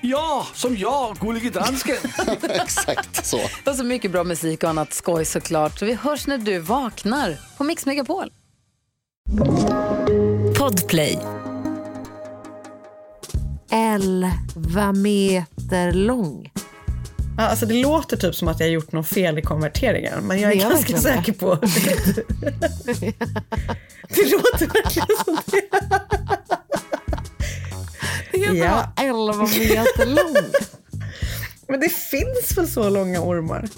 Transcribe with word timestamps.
Ja, 0.00 0.46
som 0.54 0.76
jag, 0.76 1.16
Gullige 1.20 1.50
Dansken. 1.50 1.96
Exakt 2.42 3.26
så. 3.26 3.40
Och 3.66 3.74
så 3.76 3.84
mycket 3.84 4.10
bra 4.10 4.24
musik 4.24 4.62
och 4.62 4.70
annat 4.70 4.92
skoj 4.94 5.24
såklart. 5.24 5.78
Så 5.78 5.84
vi 5.86 5.94
hörs 5.94 6.26
när 6.26 6.38
du 6.38 6.58
vaknar 6.58 7.36
på 7.58 7.64
Mix 7.64 7.86
Megapol. 7.86 8.32
Podplay. 10.58 11.18
11 13.70 14.92
meter 14.92 15.92
lång. 15.92 16.52
Ja, 17.38 17.44
alltså 17.48 17.66
det 17.66 17.74
låter 17.74 18.16
typ 18.16 18.34
som 18.34 18.48
att 18.48 18.60
jag 18.60 18.66
har 18.66 18.72
gjort 18.72 18.92
något 18.92 19.08
fel 19.08 19.38
i 19.38 19.42
konverteringen, 19.42 20.24
men 20.26 20.40
jag 20.40 20.52
är 20.52 20.56
Det 20.56 20.62
gör 20.62 20.70
ganska 20.70 20.92
det. 20.92 20.98
säker 21.00 21.32
på 21.32 21.54
det. 21.60 21.70
låter 24.30 24.66
verkligen 24.66 25.08
som 25.24 25.38
det. 25.46 25.62
Kan 28.46 28.56
Ja. 28.56 28.70
vara 28.70 28.92
11 28.96 29.32
meter 29.42 30.06
lång. 30.06 30.36
Men 31.68 31.80
det 31.80 31.88
finns 31.92 32.58
väl 32.58 32.68
så 32.68 32.88
långa 32.88 33.20
ormar? 33.20 33.68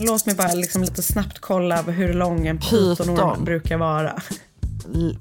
Låt 0.00 0.26
mig 0.26 0.34
bara 0.34 0.52
liksom 0.52 0.82
lite 0.82 1.02
snabbt 1.02 1.38
kolla 1.38 1.82
hur 1.82 2.14
lång 2.14 2.46
en 2.46 2.58
pytonorm 2.58 3.16
Pyton. 3.16 3.44
brukar 3.44 3.76
vara. 3.78 4.22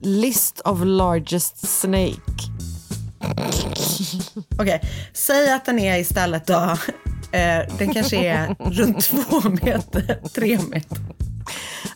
List 0.01 0.61
of 0.65 0.79
largest 0.83 1.67
snake. 1.79 2.21
Okej, 4.59 4.81
säg 5.13 5.51
att 5.51 5.65
den 5.65 5.79
är 5.79 5.97
istället 5.99 6.47
då, 6.47 6.77
eh, 7.31 7.75
den 7.77 7.93
kanske 7.93 8.17
är 8.17 8.55
runt 8.71 9.01
två 9.03 9.41
meter, 9.63 10.21
tre 10.33 10.59
meter. 10.69 10.97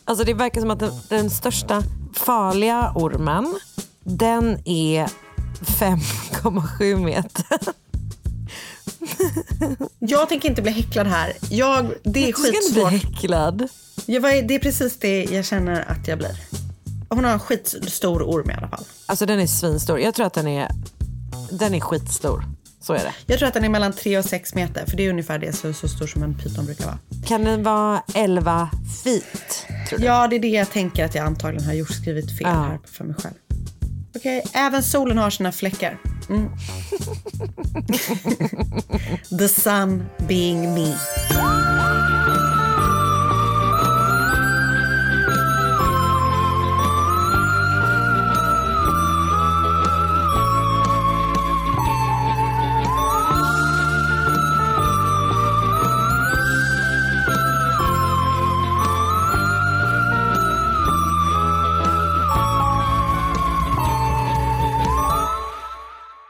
Alltså 0.04 0.24
det 0.24 0.34
verkar 0.34 0.60
som 0.60 0.70
att 0.70 0.78
den, 0.80 0.92
den 1.08 1.30
största 1.30 1.82
farliga 2.14 2.92
ormen, 2.94 3.54
den 4.04 4.58
är 4.68 5.08
5,7 5.60 7.04
meter. 7.04 7.58
Jag 9.98 10.28
tänker 10.28 10.48
inte 10.48 10.62
bli 10.62 10.72
häcklad 10.72 11.06
här. 11.06 11.32
Jag, 11.50 11.86
det 12.02 12.22
är 12.22 12.26
Du 12.26 12.32
ska 12.32 12.46
inte 12.46 12.50
bli 12.50 12.52
skitsvårt. 12.60 12.92
häcklad. 12.92 13.68
Jag, 14.06 14.22
det 14.22 14.54
är 14.54 14.58
precis 14.58 14.98
det 14.98 15.24
jag 15.24 15.44
känner 15.44 15.90
att 15.90 16.08
jag 16.08 16.18
blir. 16.18 16.36
Hon 17.08 17.24
har 17.24 17.32
en 17.32 17.38
skitstor 17.40 18.22
orm 18.22 18.50
i 18.50 18.54
alla 18.54 18.68
fall. 18.68 18.84
Alltså 19.06 19.26
den 19.26 19.40
är 19.40 19.46
svinstor. 19.46 20.00
Jag 20.00 20.14
tror 20.14 20.26
att 20.26 20.32
den 20.34 20.46
är, 20.48 20.68
den 21.50 21.74
är 21.74 21.80
skitstor. 21.80 22.44
Så 22.80 22.92
är 22.92 22.98
det. 22.98 23.12
Jag 23.26 23.38
tror 23.38 23.48
att 23.48 23.54
den 23.54 23.64
är 23.64 23.68
mellan 23.68 23.92
3 23.92 24.18
och 24.18 24.24
6 24.24 24.54
meter, 24.54 24.86
för 24.86 24.96
det 24.96 25.02
är 25.06 25.10
ungefär 25.10 25.38
det 25.38 25.52
så, 25.52 25.72
så 25.72 25.88
stor 25.88 26.06
som 26.06 26.22
en 26.22 26.34
pyton 26.38 26.66
brukar 26.66 26.84
vara. 26.84 26.98
Kan 27.26 27.44
den 27.44 27.62
vara 27.62 28.02
11 28.14 28.70
feet? 29.04 29.66
Ja, 29.98 30.28
det 30.28 30.36
är 30.36 30.40
det 30.40 30.48
jag 30.48 30.70
tänker 30.70 31.04
att 31.04 31.14
jag 31.14 31.26
antagligen 31.26 31.66
har 31.66 31.74
gjort 31.74 31.90
skrivit 31.94 32.26
fel 32.38 32.40
Ja. 32.46 32.50
här 32.52 32.78
för 32.84 33.04
mig 33.04 33.16
själv. 33.18 33.34
Okej, 34.16 34.42
även 34.52 34.82
solen 34.82 35.18
har 35.18 35.30
sina 35.30 35.52
fläckar. 35.52 35.98
Mm. 36.28 36.50
The 39.38 39.48
sun 39.48 40.04
being 40.28 40.74
me. 40.74 40.94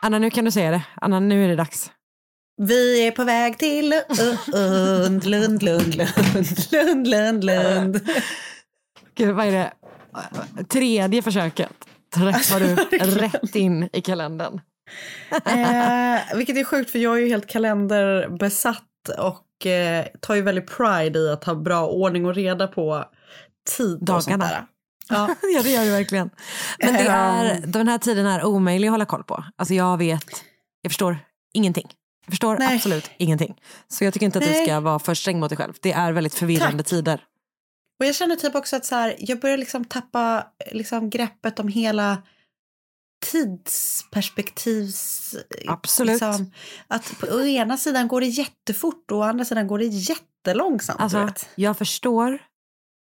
Anna, 0.04 0.18
nu 0.18 0.30
kan 0.30 0.44
du 0.44 0.50
säga 0.50 0.70
det. 0.70 0.82
Anna, 0.94 1.20
nu 1.20 1.44
är 1.44 1.48
det 1.48 1.56
dags. 1.56 1.90
Vi 2.62 3.06
är 3.06 3.10
på 3.10 3.24
väg 3.24 3.58
till 3.58 3.94
Lund, 4.52 5.24
Lund, 5.24 5.62
Lund, 5.62 5.62
Lund, 5.62 6.72
Lund, 6.72 7.06
Lund, 7.06 7.44
Lund. 7.44 8.00
Gud, 9.14 9.34
vad 9.34 9.46
är 9.46 9.52
det? 9.52 9.72
Tredje 10.64 11.22
försöket 11.22 11.72
träffar 12.14 12.60
du 12.60 12.74
rätt 13.20 13.54
in 13.54 13.88
i 13.92 14.00
kalendern. 14.00 14.60
Eh, 15.30 16.36
vilket 16.36 16.56
är 16.56 16.64
sjukt 16.64 16.90
för 16.90 16.98
jag 16.98 17.16
är 17.16 17.20
ju 17.20 17.28
helt 17.28 17.46
kalenderbesatt 17.46 19.08
och 19.18 19.66
eh, 19.66 20.06
tar 20.20 20.34
ju 20.34 20.42
väldigt 20.42 20.76
pride 20.76 21.18
i 21.18 21.30
att 21.30 21.44
ha 21.44 21.54
bra 21.54 21.88
ordning 21.88 22.26
och 22.26 22.34
reda 22.34 22.66
på 22.66 23.04
tid 23.76 23.98
Dagarna. 24.00 24.66
Ja. 25.08 25.34
ja, 25.54 25.62
det 25.62 25.70
gör 25.70 25.84
du 25.84 25.90
verkligen. 25.90 26.30
Men 26.78 26.94
det 26.94 27.00
är, 27.00 27.66
den 27.66 27.88
här 27.88 27.98
tiden 27.98 28.26
är 28.26 28.44
omöjlig 28.44 28.88
att 28.88 28.92
hålla 28.92 29.06
koll 29.06 29.24
på. 29.24 29.44
Alltså 29.56 29.74
jag 29.74 29.98
vet, 29.98 30.44
jag 30.82 30.92
förstår 30.92 31.18
ingenting. 31.54 31.90
Jag 32.26 32.32
förstår 32.32 32.58
Nej. 32.58 32.76
absolut 32.76 33.10
ingenting. 33.18 33.54
Så 33.88 34.04
jag 34.04 34.12
tycker 34.12 34.26
inte 34.26 34.38
att 34.38 34.44
du 34.44 34.50
Nej. 34.50 34.66
ska 34.66 34.80
vara 34.80 34.98
för 34.98 35.14
sträng 35.14 35.40
mot 35.40 35.48
dig 35.48 35.58
själv. 35.58 35.72
Det 35.80 35.92
är 35.92 36.12
väldigt 36.12 36.34
förvirrande 36.34 36.82
Tack. 36.82 36.90
tider. 36.90 37.20
Och 38.00 38.06
jag 38.06 38.14
känner 38.14 38.36
typ 38.36 38.54
också 38.54 38.76
att 38.76 38.84
så 38.84 38.94
här, 38.94 39.16
jag 39.18 39.40
börjar 39.40 39.56
liksom 39.56 39.84
tappa 39.84 40.46
liksom 40.72 41.10
greppet 41.10 41.58
om 41.58 41.68
hela 41.68 42.22
tidsperspektivs... 43.24 45.34
Absolut. 45.66 46.12
Liksom, 46.12 46.52
att 46.88 47.18
på 47.20 47.42
ena 47.42 47.76
sidan 47.76 48.08
går 48.08 48.20
det 48.20 48.26
jättefort 48.26 49.10
och 49.10 49.18
å 49.18 49.22
andra 49.22 49.44
sidan 49.44 49.66
går 49.66 49.78
det 49.78 49.84
jättelångsamt. 49.84 50.98
du 50.98 51.18
Alltså, 51.18 51.46
jag 51.54 51.78
förstår 51.78 52.38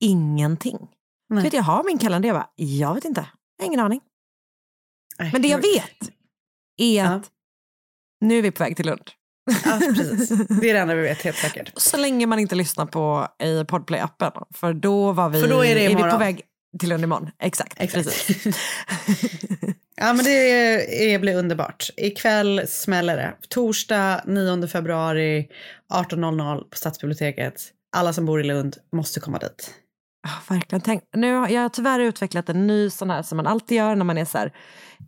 ingenting. 0.01 0.79
Nej. 1.28 1.44
Vet, 1.44 1.53
jag 1.53 1.62
har 1.62 1.84
min 1.84 1.98
kalender, 1.98 2.28
jag 2.28 2.37
bara, 2.37 2.50
jag 2.56 2.94
vet 2.94 3.04
inte. 3.04 3.26
Jag 3.56 3.64
har 3.64 3.66
ingen 3.66 3.81
aning. 3.81 4.00
Nej, 5.19 5.31
Men 5.32 5.42
det 5.42 5.48
jag 5.48 5.59
vet 5.62 6.10
är 6.76 6.97
Ja. 6.97 7.04
att 7.04 7.31
nu 8.20 8.38
är 8.38 8.42
vi 8.42 8.50
på 8.50 8.64
väg 8.64 8.76
till 8.76 8.87
Lund. 8.87 9.10
Ja, 9.64 9.78
precis. 9.97 10.28
Det 10.60 10.70
är 10.70 10.75
det 10.75 10.81
enda 10.81 10.94
vi 10.94 11.03
vet 11.03 11.22
helt 11.22 11.37
säkert. 11.37 11.72
Så 11.76 11.97
länge 11.97 12.26
man 12.26 12.38
inte 12.38 12.54
lyssnar 12.54 12.87
på 12.87 13.28
i 13.42 13.62
Podplay-appen. 13.62 14.42
För 14.54 14.72
då 14.75 15.12
var 15.12 15.28
vi, 15.28 15.41
För 15.41 15.48
då 15.48 15.64
är 15.64 15.75
det 15.75 15.88
vi 15.88 15.94
på 15.94 16.19
väg 16.19 16.42
till 16.81 16.88
Lund 16.88 17.04
imorgon. 17.04 17.31
Exakt. 17.38 17.75
Exakt. 17.81 18.04
Precis. 18.04 18.56
Ja, 19.99 20.12
men 20.12 20.25
det 20.25 20.31
är, 21.12 21.19
blir 21.19 21.37
underbart. 21.37 21.90
Ikväll 21.96 22.62
smäller 22.69 23.17
det. 23.17 23.34
Torsdag 23.49 24.22
9 24.26 24.69
februari 24.69 25.49
18.00 25.93 26.61
på 26.70 26.76
Stadsbiblioteket. 26.76 27.55
Alla 27.96 28.12
som 28.12 28.26
bor 28.26 28.40
i 28.40 28.44
Lund 28.44 28.76
måste 28.93 29.20
komma 29.20 29.38
dit. 29.38 29.75
Ja, 30.26 30.55
verkligen. 30.55 30.81
Tänk, 30.82 31.02
nu 31.12 31.26
jag 31.26 31.61
har 31.62 31.69
tyvärr 31.69 32.00
utvecklat 32.00 32.49
en 32.49 32.67
ny 32.67 32.90
sån 32.90 33.11
här 33.11 33.23
som 33.23 33.37
man 33.37 33.46
alltid 33.46 33.76
gör 33.76 33.94
när 33.94 34.05
man 34.05 34.19
är 34.19 34.25
så 34.25 34.38
här, 34.38 34.52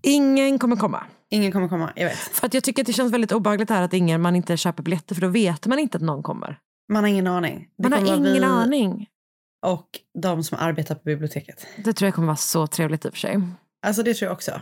ingen 0.02 0.58
kommer 0.58 0.76
komma. 0.76 1.04
Ingen 1.30 1.52
kommer 1.52 1.68
komma, 1.68 1.92
jag 1.96 2.04
vet. 2.08 2.16
För 2.18 2.46
att 2.46 2.54
jag 2.54 2.64
tycker 2.64 2.82
att 2.82 2.86
det 2.86 2.92
känns 2.92 3.12
väldigt 3.12 3.32
obehagligt 3.32 3.70
här 3.70 3.82
att 3.82 3.92
ingen, 3.92 4.20
man 4.20 4.36
inte 4.36 4.56
köper 4.56 4.82
biljetter 4.82 5.14
för 5.14 5.22
då 5.22 5.28
vet 5.28 5.66
man 5.66 5.78
inte 5.78 5.96
att 5.96 6.02
någon 6.02 6.22
kommer. 6.22 6.58
Man 6.92 7.04
har 7.04 7.08
ingen 7.08 7.26
aning. 7.26 7.68
Det 7.78 7.88
Man 7.88 7.92
har 8.06 8.16
ingen 8.16 8.22
vi 8.32 8.44
aning. 8.44 9.06
Och 9.66 9.88
de 10.22 10.44
som 10.44 10.58
arbetar 10.60 10.94
på 10.94 11.00
biblioteket. 11.04 11.66
Det 11.84 11.92
tror 11.92 12.06
jag 12.06 12.14
kommer 12.14 12.26
vara 12.26 12.36
så 12.36 12.66
trevligt 12.66 13.04
i 13.04 13.08
och 13.08 13.12
för 13.12 13.18
sig. 13.18 13.40
Alltså 13.86 14.02
det 14.02 14.14
tror 14.14 14.26
jag 14.26 14.32
också. 14.34 14.60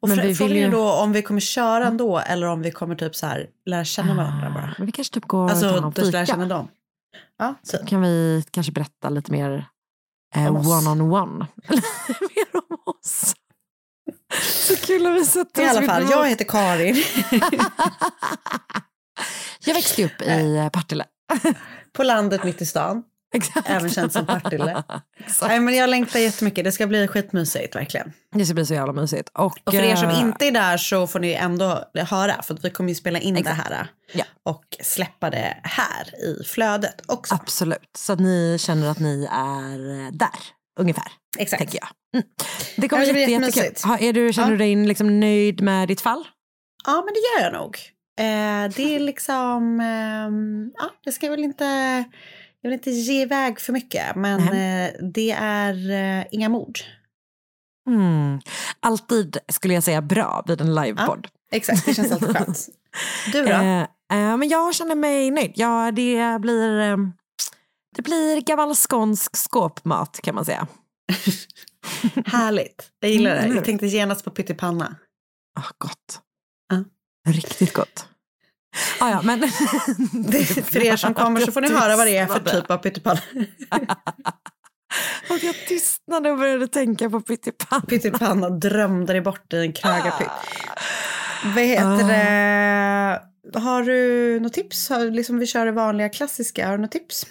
Och 0.00 0.08
Men 0.08 0.18
vi 0.26 0.34
frågan 0.34 0.56
är 0.56 0.60
ju- 0.60 0.70
då 0.70 0.92
om 0.92 1.12
vi 1.12 1.22
kommer 1.22 1.40
köra 1.40 1.86
ändå 1.86 2.18
eller 2.18 2.46
om 2.46 2.62
vi 2.62 2.70
kommer 2.70 2.94
typ 2.94 3.16
så 3.16 3.26
här 3.26 3.46
lära 3.66 3.84
känna 3.84 4.14
varandra 4.14 4.50
bara. 4.54 4.74
Men 4.78 4.86
vi 4.86 4.92
kanske 4.92 5.14
typ 5.14 5.24
går 5.24 5.42
och 5.44 5.48
tar 5.48 5.56
Alltså 5.56 5.80
någon 5.80 5.92
just 5.96 6.12
lära 6.12 6.26
känna 6.26 6.44
fika. 6.44 6.54
dem. 6.54 6.68
Ja, 7.38 7.54
så. 7.62 7.78
kan 7.86 8.00
vi 8.00 8.44
kanske 8.50 8.72
berätta 8.72 9.08
lite 9.08 9.32
mer 9.32 9.66
eh, 10.34 10.56
one-on-one. 10.56 10.86
Eh, 10.86 10.92
on 10.92 11.12
one. 11.12 11.46
mer 12.20 12.56
om 12.70 12.78
oss. 12.86 13.34
Så 14.42 14.76
kul 14.76 15.06
att 15.06 15.14
vi 15.14 15.24
sätter 15.24 15.62
I 15.62 15.68
alla 15.68 15.82
fall, 15.82 16.10
jag 16.10 16.28
heter 16.28 16.44
Karin. 16.44 16.96
jag 19.64 19.74
växte 19.74 20.04
upp 20.04 20.22
i 20.22 20.56
eh, 20.56 20.68
Partille. 20.68 21.04
På 21.92 22.02
landet 22.02 22.44
mitt 22.44 22.62
i 22.62 22.66
stan. 22.66 23.02
Exakt. 23.34 23.68
Även 23.70 23.90
känt 23.90 24.12
som 24.12 24.26
Partille. 24.26 24.82
Exakt. 25.18 25.48
Nej, 25.48 25.60
men 25.60 25.74
jag 25.76 25.90
längtar 25.90 26.18
jättemycket. 26.20 26.64
Det 26.64 26.72
ska 26.72 26.86
bli 26.86 27.08
skitmysigt 27.08 27.76
verkligen. 27.76 28.12
Det 28.34 28.44
ska 28.44 28.54
bli 28.54 28.66
så 28.66 28.74
jävla 28.74 28.92
mysigt. 28.92 29.28
Och, 29.34 29.58
Och 29.64 29.72
för 29.74 29.82
er 29.82 29.96
som 29.96 30.08
eh, 30.08 30.20
inte 30.20 30.46
är 30.46 30.50
där 30.52 30.76
så 30.76 31.06
får 31.06 31.20
ni 31.20 31.32
ändå 31.32 31.84
höra. 31.94 32.42
För 32.42 32.58
vi 32.62 32.70
kommer 32.70 32.88
ju 32.88 32.94
spela 32.94 33.18
in 33.18 33.34
det 33.34 33.50
här. 33.50 33.88
Ja. 34.12 34.24
Och 34.44 34.64
släppa 34.82 35.30
det 35.30 35.56
här 35.62 36.14
i 36.24 36.44
flödet 36.44 37.00
också. 37.06 37.34
Absolut, 37.34 37.90
så 37.98 38.12
att 38.12 38.20
ni 38.20 38.56
känner 38.60 38.90
att 38.90 38.98
ni 39.00 39.28
är 39.32 39.90
eh, 40.06 40.12
där, 40.12 40.38
ungefär. 40.80 41.12
Exakt. 41.38 41.58
Tänker 41.60 41.78
jag. 41.78 41.88
Mm. 42.14 42.26
Det 42.76 42.88
kommer 42.88 43.06
det 43.06 43.12
bli 43.12 43.30
jättekul. 43.32 43.72
är 44.00 44.12
du, 44.12 44.32
känner 44.32 44.48
Ja. 44.48 44.52
du 44.52 44.56
dig 44.56 44.76
liksom 44.76 45.20
nöjd 45.20 45.60
med 45.60 45.88
ditt 45.88 46.00
fall? 46.00 46.24
Ja, 46.86 46.92
men 47.04 47.14
det 47.14 47.20
gör 47.20 47.50
jag 47.50 47.60
nog. 47.62 47.78
Eh, 48.20 48.74
det 48.76 48.96
är 48.96 49.00
liksom... 49.00 49.80
ehm, 49.80 50.70
ja, 50.78 50.90
jag 51.04 51.14
ska 51.14 51.30
väl 51.30 51.44
inte... 51.44 52.04
Jag 52.62 52.70
vill 52.70 52.78
inte 52.78 52.90
ge 52.90 53.22
iväg 53.22 53.60
för 53.60 53.72
mycket, 53.72 54.16
men 54.16 54.40
eh, 54.40 54.90
det 55.14 55.30
är 55.38 55.90
eh, 56.20 56.26
inga 56.30 56.48
mord. 56.48 56.78
Mm. 57.88 58.40
Alltid 58.80 59.36
skulle 59.48 59.74
jag 59.74 59.82
säga 59.82 60.02
bra 60.02 60.44
vid 60.46 60.60
en 60.60 60.74
livepodd. 60.74 61.28
Exakt, 61.52 61.86
det 61.86 61.94
känns 61.94 62.12
alltid 62.12 62.36
skönt. 62.36 62.68
Du 63.32 63.42
då? 63.44 63.50
Eh, 63.50 63.80
eh, 63.82 64.36
men 64.36 64.48
jag 64.48 64.74
känner 64.74 64.94
mig 64.94 65.30
nöjd. 65.30 65.52
Ja, 65.54 65.90
det 65.92 66.38
blir, 66.40 66.80
eh, 66.80 66.96
det 67.96 68.02
blir 68.02 68.40
gammal 68.40 68.74
skånsk 68.74 69.36
skåpmat 69.36 70.20
kan 70.22 70.34
man 70.34 70.44
säga. 70.44 70.66
Härligt. 72.26 72.90
Jag 73.00 73.10
gillar 73.10 73.34
det. 73.34 73.40
Mm, 73.40 73.56
Jag 73.56 73.64
tänkte 73.64 73.86
genast 73.86 74.24
på 74.24 74.30
pyttipanna. 74.30 74.96
Ah, 75.60 75.70
gott. 75.78 76.20
Ja. 76.68 76.84
Riktigt 77.32 77.72
gott. 77.72 78.08
Ah, 79.00 79.10
ja, 79.10 79.22
men... 79.22 79.40
För 80.64 80.82
er 80.84 80.96
som 80.96 81.14
kommer 81.14 81.40
så 81.40 81.52
får 81.52 81.60
ni 81.60 81.68
höra 81.72 81.96
vad 81.96 82.06
det 82.06 82.16
är 82.16 82.26
för 82.26 82.40
typ 82.60 82.70
av 82.70 82.78
pyttipanna. 82.78 83.20
Att 85.30 85.42
jag 85.42 85.54
tystnade 85.68 86.30
och 86.30 86.38
började 86.38 86.68
tänka 86.68 87.10
på 87.10 87.20
pyttipanna. 87.20 87.82
Pyttipanna 87.82 88.50
drömde 88.50 89.12
dig 89.12 89.20
bort 89.22 89.52
i 89.52 89.56
en 89.56 89.72
krögarpytt. 89.72 90.28
Vad 91.54 91.64
heter 91.64 92.08
det? 92.08 93.58
Har 93.60 93.82
du 93.82 94.40
något 94.40 94.52
tips? 94.52 94.88
Har, 94.88 95.10
liksom 95.10 95.38
vi 95.38 95.46
kör 95.46 95.66
det 95.66 95.72
vanliga 95.72 96.08
klassiska. 96.08 96.66
Har 96.66 96.76
du 96.76 96.82
något 96.82 96.90
tips? 96.92 97.26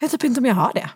Jag 0.00 0.06
vet 0.06 0.12
typ 0.12 0.24
inte 0.24 0.40
om 0.40 0.46
jag 0.46 0.54
har 0.54 0.72
det. 0.74 0.90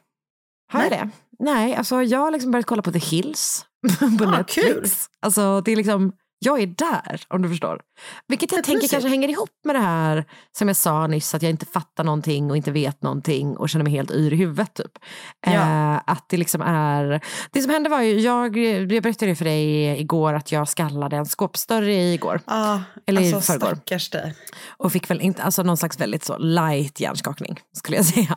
Har 0.73 0.83
jag 0.83 0.91
Nej. 0.91 0.99
det? 1.01 1.11
Nej, 1.45 1.75
alltså 1.75 2.03
jag 2.03 2.19
har 2.19 2.31
liksom 2.31 2.51
börjat 2.51 2.67
kolla 2.67 2.83
på 2.83 2.93
The 2.93 2.99
Hills 2.99 3.65
på 4.19 4.25
Ah, 4.25 4.31
Netflix. 4.39 4.67
kul. 4.73 4.87
Alltså 5.21 5.61
det 5.61 5.73
är 5.73 5.77
liksom, 5.77 6.13
jag 6.43 6.63
är 6.63 6.67
där 6.67 7.23
om 7.29 7.43
du 7.43 7.49
förstår. 7.49 7.81
Vilket 8.29 8.53
jag 8.53 8.59
Fett 8.59 8.67
tänker 8.67 8.89
kanske 8.89 9.09
hänger 9.09 9.29
ihop 9.29 9.51
med 9.65 9.75
det 9.75 9.81
här 9.81 10.25
som 10.59 10.69
jag 10.69 10.77
sa 10.77 11.07
nyss, 11.07 11.35
att 11.35 11.43
jag 11.43 11.51
inte 11.51 11.67
fattar 11.67 12.05
någonting 12.05 12.51
och 12.51 12.57
inte 12.57 12.71
vet 12.71 13.03
någonting 13.03 13.57
och 13.57 13.69
känner 13.69 13.85
mig 13.85 13.93
helt 13.93 14.11
yr 14.11 14.33
i 14.33 14.37
huvudet. 14.37 14.75
Typ. 14.75 14.99
Ja. 15.47 15.53
Eh, 15.53 16.01
att 16.07 16.29
det 16.29 16.37
liksom 16.37 16.63
är, 16.63 17.21
det 17.51 17.63
som 17.63 17.71
hände 17.71 17.89
var 17.91 18.01
ju, 18.03 18.21
jag, 18.21 18.57
jag 18.57 19.03
berättade 19.03 19.37
för 19.37 19.45
dig 19.45 19.87
igår 20.01 20.35
att 20.35 20.53
jag 20.53 20.69
skallade 20.69 21.17
en 21.17 21.27
skåpsdörr 21.27 21.89
igår. 21.89 22.41
Ja, 22.47 22.83
Eller 23.07 23.23
i 23.23 23.35
alltså 23.35 23.53
förrgår. 23.53 23.67
stackars 23.67 24.11
dig. 24.11 24.35
Och 24.69 24.93
fick 24.93 25.11
väl 25.11 25.21
inte, 25.21 25.43
alltså 25.43 25.63
någon 25.63 25.77
slags 25.77 26.01
väldigt 26.01 26.25
så 26.25 26.39
light 26.39 27.01
hjärnskakning 27.01 27.61
skulle 27.77 27.97
jag 27.97 28.07
säga. 28.07 28.37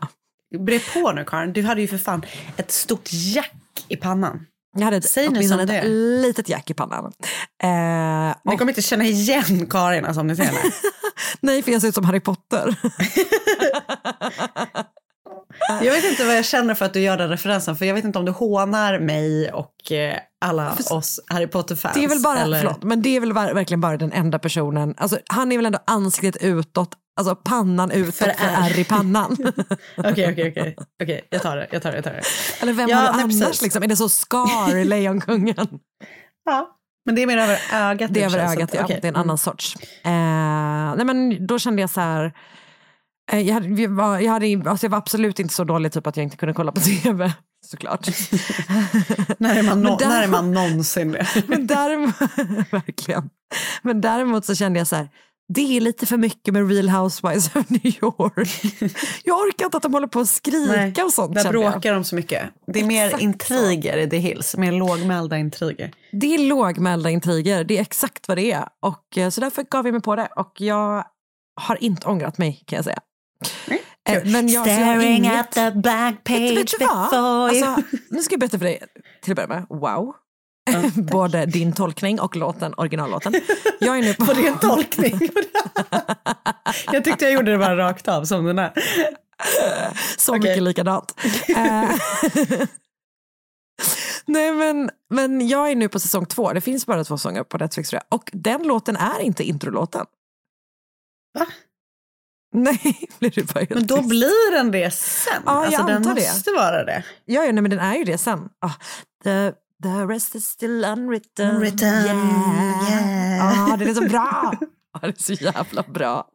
Bre 0.59 0.79
på 0.79 1.11
nu 1.11 1.23
Karin, 1.25 1.53
du 1.53 1.63
hade 1.63 1.81
ju 1.81 1.87
för 1.87 1.97
fan 1.97 2.25
ett 2.57 2.71
stort 2.71 3.09
jack 3.11 3.85
i 3.87 3.95
pannan. 3.95 4.45
Jag 4.75 4.83
hade 4.85 4.97
ett, 4.97 5.09
Säg 5.09 5.27
åtminstone 5.27 5.77
ett 5.77 5.85
litet 6.21 6.49
jack 6.49 6.69
i 6.69 6.73
pannan. 6.73 7.05
Eh, 7.63 8.35
Ni 8.51 8.57
kommer 8.57 8.71
inte 8.71 8.81
känna 8.81 9.03
igen 9.03 9.67
Karin 9.69 10.05
alltså, 10.05 10.21
om 10.21 10.27
ni 10.27 10.35
ser 10.35 10.43
henne. 10.43 10.59
nej, 11.41 11.63
för 11.63 11.71
jag 11.71 11.81
ser 11.81 11.87
ut 11.87 11.95
som 11.95 12.05
Harry 12.05 12.19
Potter. 12.19 12.75
Jag 15.69 15.91
vet 15.93 16.03
inte 16.05 16.25
vad 16.25 16.37
jag 16.37 16.45
känner 16.45 16.73
för 16.73 16.85
att 16.85 16.93
du 16.93 16.99
gör 16.99 17.17
den 17.17 17.29
referensen. 17.29 17.75
För 17.75 17.85
jag 17.85 17.93
vet 17.93 18.05
inte 18.05 18.19
om 18.19 18.25
du 18.25 18.31
hånar 18.31 18.99
mig 18.99 19.51
och 19.51 19.91
eh, 19.91 20.17
alla 20.45 20.77
oss 20.89 21.19
Harry 21.27 21.47
Potter-fans. 21.47 21.93
Det 21.95 22.03
är 22.03 22.07
väl 22.07 22.21
bara, 22.21 22.39
eller? 22.39 22.57
förlåt, 22.59 22.83
men 22.83 23.01
det 23.01 23.15
är 23.15 23.19
väl 23.19 23.33
ver- 23.33 23.53
verkligen 23.53 23.81
bara 23.81 23.97
den 23.97 24.11
enda 24.11 24.39
personen, 24.39 24.93
alltså, 24.97 25.17
han 25.27 25.51
är 25.51 25.57
väl 25.57 25.65
ändå 25.65 25.79
ansiktet 25.87 26.43
utåt, 26.43 26.89
alltså 27.19 27.35
pannan 27.35 27.91
utåt 27.91 28.15
för, 28.15 28.25
För 28.25 28.31
R. 28.31 28.57
R 28.71 28.79
i 28.79 28.83
pannan. 28.83 29.31
Okej, 29.97 30.31
okej, 30.31 30.49
okej. 30.51 30.75
Okej, 31.03 31.27
jag 31.29 31.41
tar 31.41 31.55
det. 31.57 31.67
Jag 31.71 31.81
tar 31.81 31.89
det, 31.91 31.97
jag 31.97 32.03
tar 32.03 32.11
det. 32.11 32.21
Eller 32.61 32.73
vem 32.73 32.89
Ja, 32.89 32.97
har 32.97 33.13
du 33.13 33.19
annars? 33.43 33.61
Liksom? 33.61 33.83
Är 33.83 33.87
det 33.87 33.95
så 33.95 34.09
Scar 34.09 34.75
i 34.75 34.85
Lejonkungen? 34.93 35.67
Ja, 36.45 36.69
men 37.05 37.15
det 37.15 37.21
är 37.23 37.27
mer 37.27 37.37
över 37.37 37.59
ögat. 37.73 38.13
Det 38.13 38.21
är 38.21 38.25
över 38.25 38.39
ögat, 38.39 38.69
att- 38.69 38.73
ja. 38.75 38.83
okej. 38.83 38.99
Det 39.01 39.07
är 39.07 39.09
en 39.09 39.15
annan 39.15 39.37
sorts. 39.37 39.75
Eh, 40.03 40.11
nej, 40.95 41.05
men 41.05 41.47
då 41.47 41.59
kände 41.59 41.81
jag 41.81 41.89
så 41.89 42.01
här, 42.01 42.33
eh, 43.31 43.39
jag, 43.39 43.53
hade, 43.53 43.67
vi 43.67 43.87
var, 43.87 44.19
jag, 44.19 44.31
hade, 44.31 44.69
alltså 44.69 44.85
jag 44.85 44.91
var 44.91 44.97
absolut 44.97 45.39
inte 45.39 45.53
så 45.53 45.63
dålig 45.63 45.91
typ 45.91 46.07
att 46.07 46.17
jag 46.17 46.23
inte 46.23 46.37
kunde 46.37 46.53
kolla 46.53 46.71
på 46.71 46.81
tv, 47.03 47.33
såklart. 47.65 48.07
När 49.37 49.55
är 49.55 49.63
man, 49.63 49.85
no- 49.87 49.99
där- 49.99 50.07
när 50.09 50.23
är 50.23 50.27
man 50.27 50.51
någonsin 50.51 51.11
det? 51.11 51.27
Men 51.47 51.67
däremot, 51.67 52.15
verkligen. 52.71 53.29
Men 53.81 54.01
däremot 54.01 54.45
så 54.45 54.55
kände 54.55 54.79
jag 54.79 54.87
så 54.87 54.95
här, 54.95 55.09
det 55.47 55.77
är 55.77 55.81
lite 55.81 56.05
för 56.05 56.17
mycket 56.17 56.53
med 56.53 56.69
Real 56.71 56.89
Housewives 56.89 57.55
of 57.55 57.69
New 57.69 57.85
York. 57.85 58.49
Jag 59.23 59.37
orkar 59.39 59.65
inte 59.65 59.77
att 59.77 59.83
de 59.83 59.93
håller 59.93 60.07
på 60.07 60.19
att 60.19 60.29
skrika 60.29 61.05
och 61.05 61.13
sånt. 61.13 61.35
Där 61.35 61.43
jag. 61.43 61.51
bråkar 61.51 61.93
de 61.93 62.03
så 62.03 62.15
mycket. 62.15 62.49
Det 62.67 62.79
är 62.79 62.83
mer 62.85 63.05
Exakt 63.05 63.23
intriger 63.23 63.97
i 63.97 64.09
The 64.09 64.17
Hills, 64.17 64.57
mer 64.57 64.71
lågmälda 64.71 65.37
intriger. 65.37 65.91
Det 66.11 66.33
är 66.35 66.39
lågmälda 66.39 67.09
intriger, 67.09 67.63
det 67.63 67.77
är 67.77 67.81
exakt 67.81 68.27
vad 68.27 68.37
det 68.37 68.51
är. 68.51 68.67
Och, 68.81 69.17
eh, 69.17 69.29
så 69.29 69.41
därför 69.41 69.63
gav 69.63 69.85
jag 69.87 69.93
mig 69.93 70.01
på 70.01 70.15
det 70.15 70.27
och 70.35 70.53
jag 70.61 71.05
har 71.61 71.83
inte 71.83 72.07
ångrat 72.07 72.37
mig 72.37 72.63
kan 72.65 72.75
jag 72.75 72.85
säga. 72.85 72.99
Eh, 74.09 74.21
Men 74.25 74.47
jag, 74.47 74.67
jag 74.67 74.77
Staring 74.79 75.15
inget- 75.17 75.39
at 75.39 75.51
the 75.51 75.69
Vet, 75.69 76.23
page 76.23 76.73
vet 76.79 76.89
vad? 76.89 77.09
before 77.09 77.53
you. 77.55 77.65
Alltså, 77.67 77.97
nu 78.09 78.21
ska 78.21 78.33
jag 78.33 78.39
berätta 78.39 78.57
för 78.57 78.65
dig 78.65 78.79
till 79.21 79.31
att 79.31 79.35
börja 79.35 79.47
med. 79.47 79.65
Wow. 79.69 80.13
Både 81.11 81.45
din 81.45 81.73
tolkning 81.73 82.19
och 82.19 82.35
låten, 82.35 82.73
originallåten. 82.77 83.33
Jag 83.79 83.97
är 83.97 84.01
nu 84.01 84.13
på... 84.13 84.25
Var 84.25 84.35
det 84.35 84.47
en 84.47 84.59
tolkning? 84.59 85.19
jag 86.91 87.03
tyckte 87.03 87.25
jag 87.25 87.33
gjorde 87.33 87.51
det 87.51 87.57
bara 87.57 87.77
rakt 87.77 88.07
av 88.07 88.25
som 88.25 88.45
den 88.45 88.59
är. 88.59 88.73
Så 90.17 90.35
Okej. 90.35 90.49
mycket 90.49 90.63
likadant. 90.63 91.19
Eh, 91.55 91.91
Nej 94.25 94.51
men, 94.51 94.89
men 95.09 95.47
jag 95.47 95.71
är 95.71 95.75
nu 95.75 95.89
på 95.89 95.99
säsong 95.99 96.25
två, 96.25 96.53
det 96.53 96.61
finns 96.61 96.85
bara 96.85 97.03
två 97.03 97.17
säsonger 97.17 97.43
på 97.43 97.57
Netflix 97.57 97.89
tror 97.89 98.01
jag. 98.09 98.19
Och 98.19 98.29
den 98.33 98.63
låten 98.63 98.95
är 98.95 99.19
inte 99.19 99.43
introlåten. 99.43 100.05
Va? 101.39 101.45
Nej, 102.55 103.09
blir 103.19 103.29
du 103.31 103.43
bara 103.43 103.65
Men 103.69 103.87
då 103.87 103.97
tyst. 103.97 104.09
blir 104.09 104.51
den 104.55 104.71
det 104.71 104.91
sen. 104.93 105.43
Ja, 105.45 105.53
jag 105.55 105.65
alltså, 105.65 105.83
den 105.83 105.97
antar 105.97 106.15
det. 106.15 106.21
måste 106.21 106.51
vara 106.51 106.83
det. 106.83 107.03
Ja, 107.25 107.45
ja, 107.45 107.51
nej, 107.51 107.61
men 107.61 107.69
den 107.71 107.79
är 107.79 107.95
ju 107.95 108.03
det 108.03 108.17
sen. 108.17 108.49
Ah, 108.59 108.71
the, 109.23 109.51
the 109.83 110.13
rest 110.13 110.35
is 110.35 110.45
still 110.47 110.85
unwritten. 110.85 111.55
Unwritten, 111.55 111.87
Yeah. 112.05 112.89
yeah. 112.91 113.71
Ah, 113.73 113.77
det 113.77 113.85
är 113.85 113.93
så 113.93 114.07
bra. 114.07 114.53
Ah, 114.95 114.99
det 115.01 115.07
är 115.19 115.23
så 115.23 115.33
jävla 115.33 115.83
bra. 115.83 116.27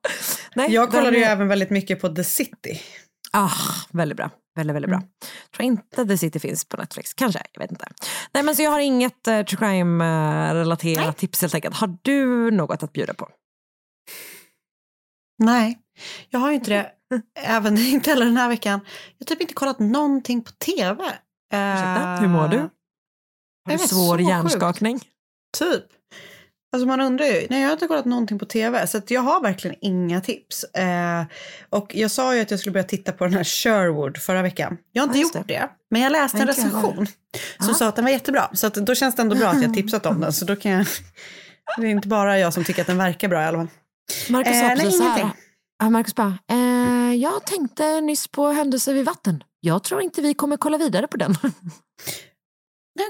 Nej, 0.55 0.73
Jag 0.73 0.91
kollade 0.91 1.11
den 1.11 1.21
ju 1.21 1.25
även 1.27 1.49
väldigt 1.49 1.71
mycket 1.71 2.01
på 2.01 2.09
The 2.09 2.25
City. 2.25 2.81
Ah, 3.33 3.51
väldigt 3.93 4.17
bra. 4.17 4.31
Väldigt, 4.57 4.75
väldigt 4.77 4.91
bra. 4.91 5.03
Tror 5.57 5.65
inte 5.67 6.07
The 6.07 6.19
City 6.19 6.41
finns 6.41 6.65
på 6.65 6.77
Netflix. 6.77 7.15
Kanske, 7.15 7.43
jag 7.53 7.61
vet 7.61 7.71
inte. 7.71 7.87
Nej, 8.35 8.43
men 8.43 8.57
så 8.57 8.63
jag 8.63 8.71
har 8.71 8.81
inget 8.81 9.29
uh, 9.29 9.43
true 9.43 9.59
crime-relaterat 9.59 11.17
tips 11.17 11.41
helt 11.41 11.55
enkelt. 11.55 11.77
Har 11.77 11.97
du 12.03 12.51
något 12.51 12.83
att 12.83 12.93
bjuda 12.93 13.15
på? 13.15 13.29
Nej, 15.39 15.79
jag 16.31 16.41
har 16.41 16.49
ju 16.49 16.55
inte 16.55 16.71
det. 16.71 16.91
Även 17.41 17.79
inte 17.79 18.11
heller 18.11 18.25
den 18.25 18.37
här 18.37 18.49
veckan. 18.49 18.81
Jag 19.19 19.25
har 19.25 19.27
typ 19.27 19.41
inte 19.41 19.55
kollat 19.55 19.79
någonting 19.79 20.43
på 20.45 20.51
tv. 20.53 21.03
Ursäkta, 21.05 22.15
Eh, 22.15 22.21
hur 22.21 22.29
mår 22.29 22.49
du? 22.49 22.71
Har 23.71 23.79
du 23.79 23.89
svår 23.89 24.21
hjärnskakning? 24.21 25.01
Typ. 25.59 25.85
Alltså 26.73 26.87
man 26.87 27.01
undrar 27.01 27.27
ju. 27.27 27.47
Nej, 27.51 27.61
jag 27.61 27.69
har 27.69 27.73
inte 27.73 27.87
kollat 27.87 28.05
någonting 28.05 28.39
på 28.39 28.45
tv. 28.47 28.87
Så 28.87 29.01
jag 29.09 29.21
har 29.21 29.41
verkligen 29.41 29.77
inga 29.81 30.21
tips. 30.21 30.65
Eh, 30.65 31.23
och 31.71 31.95
jag 31.95 32.11
sa 32.11 32.35
ju 32.35 32.41
att 32.41 32.51
jag 32.51 32.61
skulle 32.61 32.73
börja 32.73 32.85
titta 32.85 33.13
på 33.13 33.25
den 33.25 33.33
här 33.35 33.45
Sherwood 33.45 34.17
förra 34.19 34.43
veckan. 34.43 34.77
Jag 34.93 35.03
har 35.03 35.07
inte 35.07 35.19
just 35.19 35.35
gjort 35.35 35.49
det. 35.49 35.69
Men 35.91 36.03
jag 36.03 36.13
läste 36.13 36.37
en 36.37 36.41
jag 36.41 36.49
recension 36.49 37.07
som 37.07 37.69
Ja. 37.69 37.75
sa 37.75 37.89
att 37.89 37.97
den 37.97 38.05
var 38.05 38.13
jättebra. 38.13 38.51
Så 38.53 38.67
att 38.67 38.75
då 38.75 38.95
känns 38.95 39.15
det 39.17 39.23
ändå 39.23 39.37
bra 39.37 39.49
att 39.49 39.63
jag 39.63 39.75
tipsat 39.75 40.07
om 40.07 40.21
den. 40.21 40.33
Så 40.33 40.45
då 40.45 40.57
kan 40.57 40.73
jag... 40.73 40.87
Det 41.77 41.87
är 41.87 41.91
inte 41.91 42.09
bara 42.09 42.39
jag 42.39 42.55
som 42.55 42.65
tycker 42.65 42.81
att 42.81 42.87
den 42.87 42.99
verkar 42.99 43.29
bra 43.29 43.43
i 43.43 43.47
alla 43.47 43.59
fall. 43.59 43.69
Marcus 44.29 44.53
Eh, 44.55 44.61
sa 44.61 44.67
nej, 44.67 44.77
precis 44.77 44.99
så 44.99 45.05
här. 45.05 45.31
Ja, 45.79 45.91
Marcus 45.91 46.15
bara, 46.15 46.39
eh, 46.51 47.15
jag 47.15 47.47
tänkte 47.47 48.01
nyss 48.01 48.29
på 48.29 48.49
händelser 48.49 48.95
vid 48.95 49.05
vatten. 49.05 49.45
Jag 49.61 49.83
tror 49.85 50.03
inte 50.03 50.23
vi 50.23 50.35
kommer 50.35 50.57
kolla 50.57 50.79
vidare 50.79 51.07
på 51.07 51.17
den. 51.17 51.37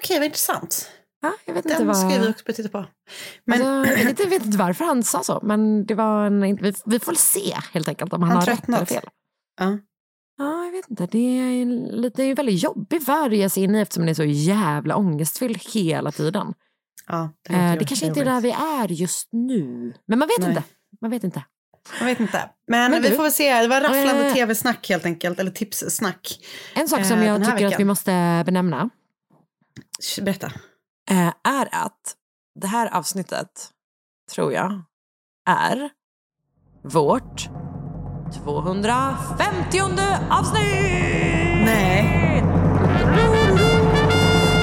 Okej, 0.02 0.18
vad 0.18 0.25
intressant. 0.26 0.90
ja, 1.23 1.33
jag 1.45 1.54
vet 1.54 1.64
inte 1.64 1.78
Den 1.78 1.87
vad... 1.87 1.97
ska 1.97 2.09
vi 2.21 2.28
också 2.30 2.52
titta 2.52 2.68
på. 2.68 2.87
Men 3.45 3.62
Alltså, 3.66 3.95
jag 4.23 4.28
vet, 4.30 4.45
inte 4.45 4.59
varför 4.59 4.85
han 4.85 5.02
sa 5.02 5.23
så, 5.25 5.40
men 5.42 5.87
det 5.87 5.95
var 5.95 6.26
en, 6.26 6.40
vi, 6.40 6.75
vi 6.87 6.99
får 6.99 7.12
väl 7.12 7.16
se 7.16 7.54
helt 7.73 7.88
enkelt 7.88 8.12
om 8.12 8.23
han, 8.23 8.30
Han 8.30 8.38
har 8.40 8.47
rätt 8.47 8.68
eller 8.68 8.85
fel. 8.85 9.09
Ja. 9.61 9.78
Ja, 10.40 10.64
jag 10.64 10.73
vet 10.73 10.90
inte. 10.90 11.07
Det 11.07 11.18
är 11.38 11.62
en, 11.62 11.76
lite, 11.85 12.25
en 12.25 12.35
väldigt 12.35 12.62
jobbig 12.62 13.02
värld 13.07 13.33
att 13.33 13.37
ge 13.38 13.50
sig 13.50 13.62
in 13.62 13.75
i 13.75 13.80
eftersom 13.80 14.02
den 14.02 14.09
är 14.11 14.14
så 14.14 14.25
jävla 14.25 14.97
ångestfylld 14.97 15.59
hela 15.75 16.12
tiden. 16.12 16.54
Ja, 17.07 17.30
det, 17.49 17.54
Eh, 17.54 17.73
det 17.78 17.85
kanske 17.85 18.07
inte 18.07 18.21
är 18.21 18.25
där 18.25 18.40
vi 18.40 18.50
är 18.50 18.88
just 18.92 19.28
nu. 19.33 19.92
Men 20.07 20.18
man 20.18 20.28
vet 20.28 20.38
Nej. 20.38 20.49
inte. 20.49 20.62
Man 21.00 21.11
vet 21.11 21.25
inte. 21.25 21.45
Jag 21.99 22.07
vet 22.07 22.21
inte. 22.21 22.50
Men, 22.71 22.90
Men 22.90 23.02
vi 23.02 23.09
du- 23.09 23.16
får 23.16 23.23
väl 23.23 23.33
se. 23.33 23.61
Det 23.62 23.68
var 23.68 23.80
rafflande 23.80 24.26
Eh. 24.26 24.35
tv-snack 24.35 24.88
helt 24.88 25.04
enkelt. 25.04 25.38
Eller 25.38 25.50
tipssnack. 25.50 26.38
En 26.75 26.88
sak 26.88 27.04
som 27.07 27.18
Eh, 27.18 27.26
jag 27.26 27.37
tycker 27.40 27.52
att 27.54 27.61
veckan. 27.62 27.78
vi 27.78 27.85
måste 27.85 28.42
benämna 28.47 28.90
Berätta. 30.23 30.47
eh, 31.11 31.33
är 31.45 31.69
att 31.73 32.17
det 32.61 32.67
här 32.67 32.95
avsnittet, 32.97 33.71
tror 34.35 34.52
jag, 34.52 34.83
är 35.49 35.90
vårt 36.83 37.49
250 38.45 39.81
avsnitt! 40.31 40.64
Nej. 41.64 42.43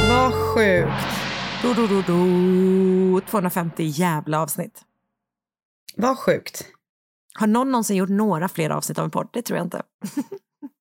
Vad 0.09 0.33
sjukt. 0.33 1.05
Do, 1.61 1.73
do, 1.73 1.87
do, 1.87 2.01
do. 2.01 3.21
250 3.21 3.83
jävla 3.83 4.41
avsnitt. 4.41 4.81
Vad 5.95 6.17
sjukt. 6.19 6.65
Har 7.39 7.47
någon 7.47 7.71
någonsin 7.71 7.97
gjort 7.97 8.09
några 8.09 8.47
fler 8.47 8.69
avsnitt 8.69 8.99
av 8.99 9.05
en 9.05 9.11
podd? 9.11 9.29
Det 9.33 9.41
tror 9.41 9.57
jag 9.57 9.65
inte. 9.65 9.81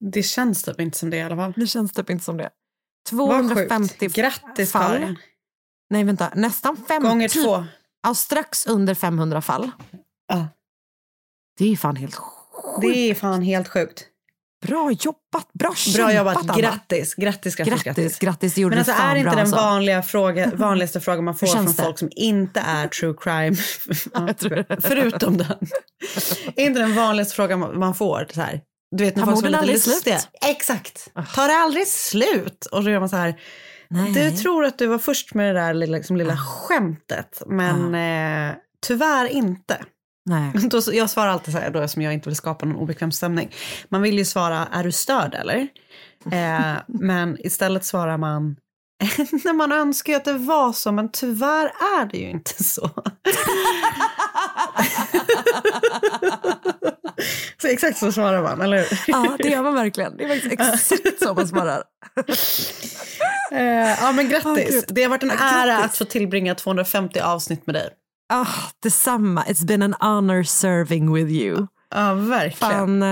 Det 0.00 0.23
känns 0.23 0.62
typ 0.62 0.80
inte 0.80 0.99
som 0.99 1.11
det 1.11 1.16
i 1.16 1.23
alla 1.23 1.37
fall. 1.37 1.52
Det 1.56 1.66
känns 1.66 1.92
typ 1.92 2.11
inte 2.11 2.25
som 2.25 2.37
det. 2.37 2.50
Vad 3.12 3.28
250 3.28 3.94
sjukt. 4.00 4.16
Grattis 4.16 4.73
fall. 4.73 5.00
Karin. 5.00 5.16
Nej, 5.90 6.04
vänta. 6.04 6.32
Nästan 6.34 6.76
50. 6.76 7.08
Gånger 7.08 7.28
två. 7.28 7.64
Ja, 8.02 8.14
strax 8.14 8.66
under 8.66 8.94
500 8.94 9.40
fall. 9.42 9.70
Ja. 10.28 10.49
Det 11.58 11.73
är 11.73 11.76
fan 11.76 11.96
helt 11.96 12.14
sjukt. 12.14 12.80
Det 12.80 13.11
är 13.11 13.14
fan 13.14 13.42
helt 13.42 13.68
sjukt. 13.68 14.04
Bra 14.66 14.90
jobbat. 14.90 15.52
Bra 15.52 15.68
Bra 15.68 15.75
kämpat, 15.75 16.14
jobbat. 16.14 16.37
Anna. 16.37 16.56
Grattis. 16.56 17.14
Grattis, 17.14 17.54
grattis, 17.56 17.82
Grattis, 17.82 18.18
grattis. 18.18 18.56
Men 18.56 18.78
alltså 18.78 18.92
är 18.92 19.14
inte 19.16 19.23
bra 19.23 19.30
den 19.30 19.40
alltså. 19.40 19.56
vanliga 19.56 20.02
fråga, 20.02 20.50
vanligaste 20.56 21.00
frågan 21.00 21.25
man 21.25 21.34
får 21.34 21.46
från 21.46 21.66
det? 21.66 21.73
folk 21.73 21.99
som 21.99 22.08
inte 22.11 22.61
är 22.61 22.88
true 22.88 23.14
crime? 23.20 23.56
Ja. 24.68 24.76
Förutom 24.80 25.37
den. 25.37 25.46
är 26.56 26.61
inte 26.66 26.80
den 26.80 26.94
vanligaste 26.94 27.34
frågan 27.34 27.78
man 27.78 27.94
får 27.94 28.28
så 28.34 28.40
här? 28.40 28.61
Du 28.96 29.04
vet 29.04 29.16
när 29.16 29.24
folk 29.24 29.38
som 29.38 29.46
är 29.46 29.50
lite 29.50 29.58
aldrig 29.60 29.74
lustiga. 29.74 30.18
slut? 30.18 30.40
Ah. 30.40 30.48
Exakt. 30.48 31.08
Tar 31.34 31.48
det 31.48 31.54
aldrig 31.54 31.86
slut? 31.86 32.66
Och 32.66 32.82
så 32.82 32.90
gör 32.90 33.00
man 33.00 33.08
så 33.08 33.16
här. 33.16 33.40
Nej. 33.88 34.12
Du 34.12 34.30
tror 34.30 34.64
att 34.64 34.78
du 34.78 34.86
var 34.86 34.98
först 34.98 35.34
med 35.34 35.54
det 35.54 35.60
där 35.60 35.74
lilla, 35.74 35.96
liksom, 35.96 36.16
lilla 36.16 36.36
skämtet, 36.36 37.42
men 37.46 37.94
eh, 37.94 38.56
tyvärr 38.86 39.26
inte. 39.26 39.84
Nej. 40.26 40.52
Då, 40.70 40.80
jag 40.92 41.10
svarar 41.10 41.28
alltid 41.28 41.54
så 41.54 41.60
här, 41.60 41.70
då, 41.70 41.88
som 41.88 42.02
jag 42.02 42.14
inte 42.14 42.28
vill 42.28 42.36
skapa 42.36 42.66
någon 42.66 42.76
obekväm 42.76 43.12
stämning. 43.12 43.50
Man 43.88 44.02
vill 44.02 44.18
ju 44.18 44.24
svara, 44.24 44.68
är 44.72 44.84
du 44.84 44.92
störd 44.92 45.34
eller? 45.34 45.68
Eh, 46.32 46.74
men 46.86 47.46
istället 47.46 47.84
svarar 47.84 48.18
man, 48.18 48.56
när 49.44 49.52
man 49.52 49.72
önskar 49.72 50.12
ju 50.12 50.16
att 50.16 50.24
det 50.24 50.32
var 50.32 50.72
så, 50.72 50.92
men 50.92 51.08
tyvärr 51.12 51.64
är 52.00 52.10
det 52.10 52.18
ju 52.18 52.30
inte 52.30 52.64
så. 52.64 52.90
så 57.62 57.68
exakt 57.68 57.98
så 57.98 58.12
svarar 58.12 58.42
man, 58.42 58.60
eller 58.60 58.76
hur? 58.76 58.98
Ja, 59.06 59.36
det 59.38 59.48
gör 59.48 59.62
man 59.62 59.74
verkligen. 59.74 60.16
Det 60.16 60.24
är 60.24 60.28
faktiskt 60.28 60.52
exakt 60.92 61.22
så 61.22 61.34
man 61.34 61.48
svarar. 61.48 61.82
Eh, 63.52 64.00
ja, 64.00 64.12
men 64.12 64.28
grattis. 64.28 64.70
gud. 64.70 64.84
det 64.88 65.02
har 65.02 65.10
varit 65.10 65.22
en 65.22 65.28
Ja, 65.28 65.64
ära 65.64 65.78
att 65.78 65.96
få 65.96 66.04
tillbringa 66.04 66.54
250 66.54 67.20
avsnitt 67.20 67.66
med 67.66 67.74
dig. 67.74 67.90
Ah, 68.32 68.46
detsamma. 68.82 69.44
It's 69.44 69.66
been 69.66 69.82
an 69.82 69.94
honor 70.00 70.42
serving 70.42 71.12
with 71.12 71.30
you. 71.30 71.66
Ja, 71.94 72.14
verkligen. 72.14 73.00
Fan, 73.00 73.02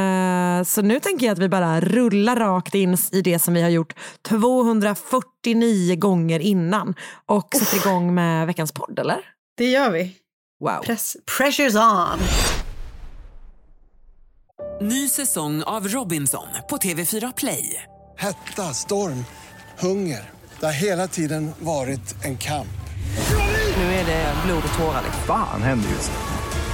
eh, 0.59 0.65
så 0.65 0.83
nu 0.83 1.01
tänker 1.01 1.27
jag 1.27 1.33
att 1.33 1.39
vi 1.39 1.49
bara 1.49 1.81
rullar 1.81 2.37
rakt 2.37 2.75
in 2.75 2.97
i 3.13 3.23
det 3.23 3.39
som 3.39 3.55
vi 3.55 3.63
har 3.63 3.69
gjort 3.69 3.95
249 4.23 5.97
gånger 5.97 6.41
innan 6.41 6.95
och 7.27 7.55
sätter 7.55 7.77
igång 7.77 8.15
med 8.15 8.47
veckans 8.47 8.73
podd, 8.73 8.99
eller? 8.99 9.19
Det 9.57 9.67
gör 9.67 9.91
vi. 9.91 10.17
Wow. 10.61 10.83
Press, 10.85 11.17
pressure's 11.39 12.13
on. 12.13 12.19
Ny 14.89 15.09
säsong 15.09 15.63
av 15.63 15.89
Robinson 15.89 16.47
på 16.71 16.77
TV4 16.77 17.33
Play. 17.37 17.83
Hetta, 18.19 18.63
storm, 18.63 19.25
hunger. 19.79 20.31
Det 20.61 20.67
har 20.67 20.73
hela 20.73 21.09
tiden 21.09 21.53
varit 21.59 22.25
en 22.25 22.39
kamp. 22.39 22.67
Nu 23.77 23.83
är 23.85 24.07
det 24.07 24.35
blod 24.47 24.63
och 24.73 24.79
tårar. 24.79 25.03
liksom. 25.05 25.23
Fan 25.27 25.63
händer 25.63 25.89
just 25.91 26.11
nu. 26.11 26.32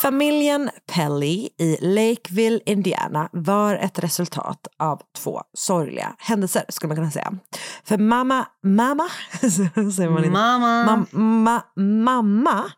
Familjen 0.00 0.70
Pelly 0.92 1.48
i 1.58 1.76
Lakeville, 1.80 2.60
Indiana 2.66 3.28
var 3.32 3.74
ett 3.74 3.98
resultat 3.98 4.66
av 4.78 5.00
två 5.16 5.42
sorgliga 5.54 6.14
händelser 6.18 6.64
skulle 6.68 6.88
man 6.88 6.96
kunna 6.96 7.10
säga. 7.10 7.32
För 7.84 7.98
mamma, 7.98 8.46
mamma, 8.62 9.08
säger 9.40 10.10
man 10.10 10.18
inte. 10.18 10.30
Mamma. 10.30 10.84
Mam- 10.84 11.18
ma, 11.18 11.62
mamma 11.76 12.72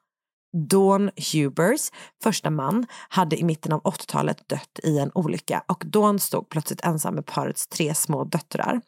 Dawn 0.71 1.11
Hubers 1.33 1.91
första 2.23 2.51
man 2.51 2.87
hade 3.09 3.37
i 3.37 3.45
mitten 3.45 3.73
av 3.73 3.83
80-talet 3.83 4.49
dött 4.49 4.81
i 4.83 4.99
en 4.99 5.11
olycka 5.15 5.65
och 5.69 5.83
Dawn 5.87 6.19
stod 6.19 6.49
plötsligt 6.49 6.85
ensam 6.85 7.15
med 7.15 7.27
parets 7.27 7.67
tre 7.67 7.95
små 7.95 8.25
döttrar. 8.25 8.81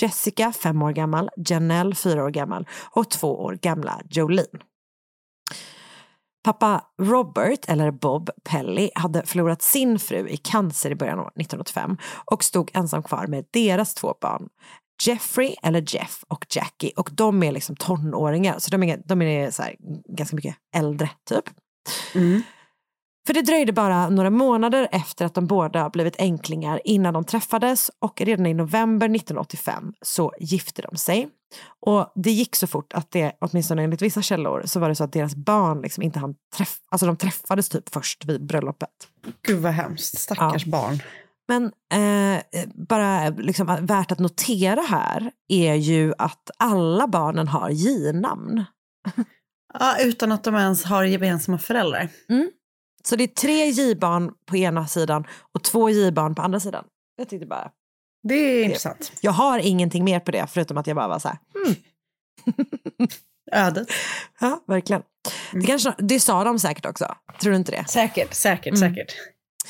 Jessica, 0.00 0.52
fem 0.52 0.82
år 0.82 0.92
gammal, 0.92 1.30
Janelle, 1.36 1.94
fyra 1.94 2.24
år 2.24 2.30
gammal 2.30 2.68
och 2.90 3.10
två 3.10 3.42
år 3.42 3.58
gamla 3.62 4.00
Jolene. 4.10 4.58
Pappa 6.44 6.84
Robert, 7.02 7.68
eller 7.68 7.90
Bob 7.90 8.30
Pelly, 8.44 8.90
hade 8.94 9.26
förlorat 9.26 9.62
sin 9.62 9.98
fru 9.98 10.28
i 10.28 10.36
cancer 10.36 10.90
i 10.90 10.94
början 10.94 11.18
av 11.18 11.26
1985 11.26 11.96
och 12.24 12.44
stod 12.44 12.70
ensam 12.74 13.02
kvar 13.02 13.26
med 13.26 13.44
deras 13.50 13.94
två 13.94 14.14
barn. 14.20 14.48
Jeffrey, 15.06 15.54
eller 15.62 15.84
Jeff, 15.94 16.24
och 16.28 16.46
Jackie. 16.50 16.92
Och 16.96 17.10
de 17.12 17.42
är 17.42 17.52
liksom 17.52 17.76
tonåringar, 17.76 18.58
så 18.58 18.70
de 18.70 18.82
är, 18.82 19.02
de 19.04 19.22
är 19.22 19.50
så 19.50 19.62
här, 19.62 19.76
ganska 20.08 20.36
mycket 20.36 20.56
äldre, 20.76 21.10
typ. 21.28 21.44
Mm. 22.14 22.42
För 23.26 23.34
det 23.34 23.42
dröjde 23.42 23.72
bara 23.72 24.08
några 24.08 24.30
månader 24.30 24.88
efter 24.92 25.24
att 25.24 25.34
de 25.34 25.46
båda 25.46 25.90
blivit 25.90 26.16
änklingar 26.18 26.80
innan 26.84 27.14
de 27.14 27.24
träffades 27.24 27.90
och 27.98 28.20
redan 28.20 28.46
i 28.46 28.54
november 28.54 29.06
1985 29.06 29.92
så 30.02 30.32
gifte 30.38 30.82
de 30.82 30.96
sig. 30.96 31.28
Och 31.86 32.12
det 32.14 32.30
gick 32.30 32.56
så 32.56 32.66
fort 32.66 32.92
att 32.92 33.10
det, 33.10 33.32
åtminstone 33.40 33.82
enligt 33.82 34.02
vissa 34.02 34.22
källor, 34.22 34.62
så 34.64 34.80
var 34.80 34.88
det 34.88 34.94
så 34.94 35.04
att 35.04 35.12
deras 35.12 35.34
barn 35.34 35.82
liksom 35.82 36.02
inte 36.02 36.18
hann 36.18 36.34
träffa, 36.56 36.80
alltså 36.88 37.06
de 37.06 37.16
träffades 37.16 37.68
typ 37.68 37.88
först 37.88 38.24
vid 38.24 38.46
bröllopet. 38.46 38.90
Gud 39.42 39.62
vad 39.62 39.72
hemskt. 39.72 40.18
Stackars 40.18 40.64
barn. 40.64 40.98
Men 41.48 41.64
eh, 41.92 42.42
bara 42.88 43.28
liksom, 43.28 43.78
värt 43.80 44.12
att 44.12 44.18
notera 44.18 44.80
här 44.80 45.30
är 45.48 45.74
ju 45.74 46.14
att 46.18 46.50
alla 46.58 47.06
barnen 47.06 47.48
har 47.48 47.70
J-namn. 47.70 48.64
Ja, 49.78 49.96
utan 50.00 50.32
att 50.32 50.44
de 50.44 50.54
ens 50.54 50.84
har 50.84 51.04
gemensamma 51.04 51.58
föräldrar. 51.58 52.08
Mm. 52.28 52.50
Så 53.08 53.16
det 53.16 53.24
är 53.24 53.28
tre 53.28 53.66
J-barn 53.66 54.32
på 54.46 54.56
ena 54.56 54.86
sidan 54.86 55.26
och 55.52 55.62
två 55.64 55.90
J-barn 55.90 56.34
på 56.34 56.42
andra 56.42 56.60
sidan. 56.60 56.84
Jag 57.16 57.28
tyckte 57.28 57.46
bara... 57.46 57.70
Det 58.28 58.34
är 58.34 58.64
intressant. 58.64 59.12
Jag 59.20 59.32
har 59.32 59.58
ingenting 59.58 60.04
mer 60.04 60.20
på 60.20 60.30
det 60.30 60.46
förutom 60.50 60.78
att 60.78 60.86
jag 60.86 60.96
bara 60.96 61.08
var 61.08 61.18
så 61.18 61.28
här, 61.28 61.38
hmm. 61.54 61.74
Ödet. 63.52 63.88
Ja, 64.40 64.64
verkligen. 64.66 65.02
Det, 65.52 65.66
kanske, 65.66 65.94
det 65.98 66.20
sa 66.20 66.44
de 66.44 66.58
säkert 66.58 66.86
också. 66.86 67.14
Tror 67.40 67.50
du 67.50 67.56
inte 67.56 67.72
det? 67.72 67.84
Säkert, 67.88 68.34
säkert, 68.34 68.74
Mm. 68.76 68.90
säkert. 68.94 69.12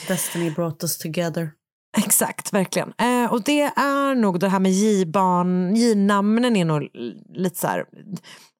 Destiny 0.09 0.51
brought 0.51 0.83
us 0.83 0.99
together. 0.99 1.51
Exakt, 1.97 2.53
verkligen. 2.53 2.93
Eh, 2.99 3.33
och 3.33 3.43
det 3.43 3.61
är 3.63 4.15
nog 4.15 4.41
det 4.41 4.49
här 4.49 4.59
med 4.61 4.73
J-namnen 4.73 6.57
är 6.57 6.65
nog 6.65 6.89
lite 7.35 7.59
så 7.59 7.67
här, 7.67 7.87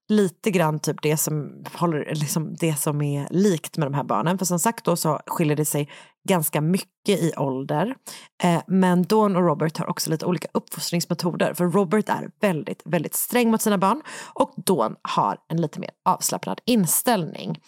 lite 0.09 0.51
grann 0.51 0.79
typ 0.79 1.01
det 1.01 1.17
som, 1.17 1.63
håller, 1.73 2.15
liksom 2.15 2.55
det 2.59 2.75
som 2.75 3.01
är 3.01 3.27
likt 3.31 3.77
med 3.77 3.85
de 3.87 3.93
här 3.93 4.03
barnen. 4.03 4.37
För 4.37 4.45
som 4.45 4.59
sagt 4.59 4.85
då 4.85 4.95
så 4.95 5.21
skiljer 5.27 5.55
det 5.55 5.65
sig 5.65 5.89
ganska 6.27 6.61
mycket 6.61 7.19
i 7.19 7.33
ålder. 7.37 7.95
Eh, 8.43 8.61
men 8.67 9.03
Dawn 9.03 9.35
och 9.35 9.43
Robert 9.43 9.77
har 9.77 9.89
också 9.89 10.09
lite 10.09 10.25
olika 10.25 10.47
uppfostringsmetoder. 10.53 11.53
För 11.53 11.65
Robert 11.65 12.09
är 12.09 12.29
väldigt, 12.41 12.81
väldigt 12.85 13.15
sträng 13.15 13.51
mot 13.51 13.61
sina 13.61 13.77
barn 13.77 14.01
och 14.33 14.53
Dawn 14.57 14.95
har 15.01 15.37
en 15.47 15.61
lite 15.61 15.79
mer 15.79 15.89
avslappnad 16.05 16.61
inställning. 16.65 17.59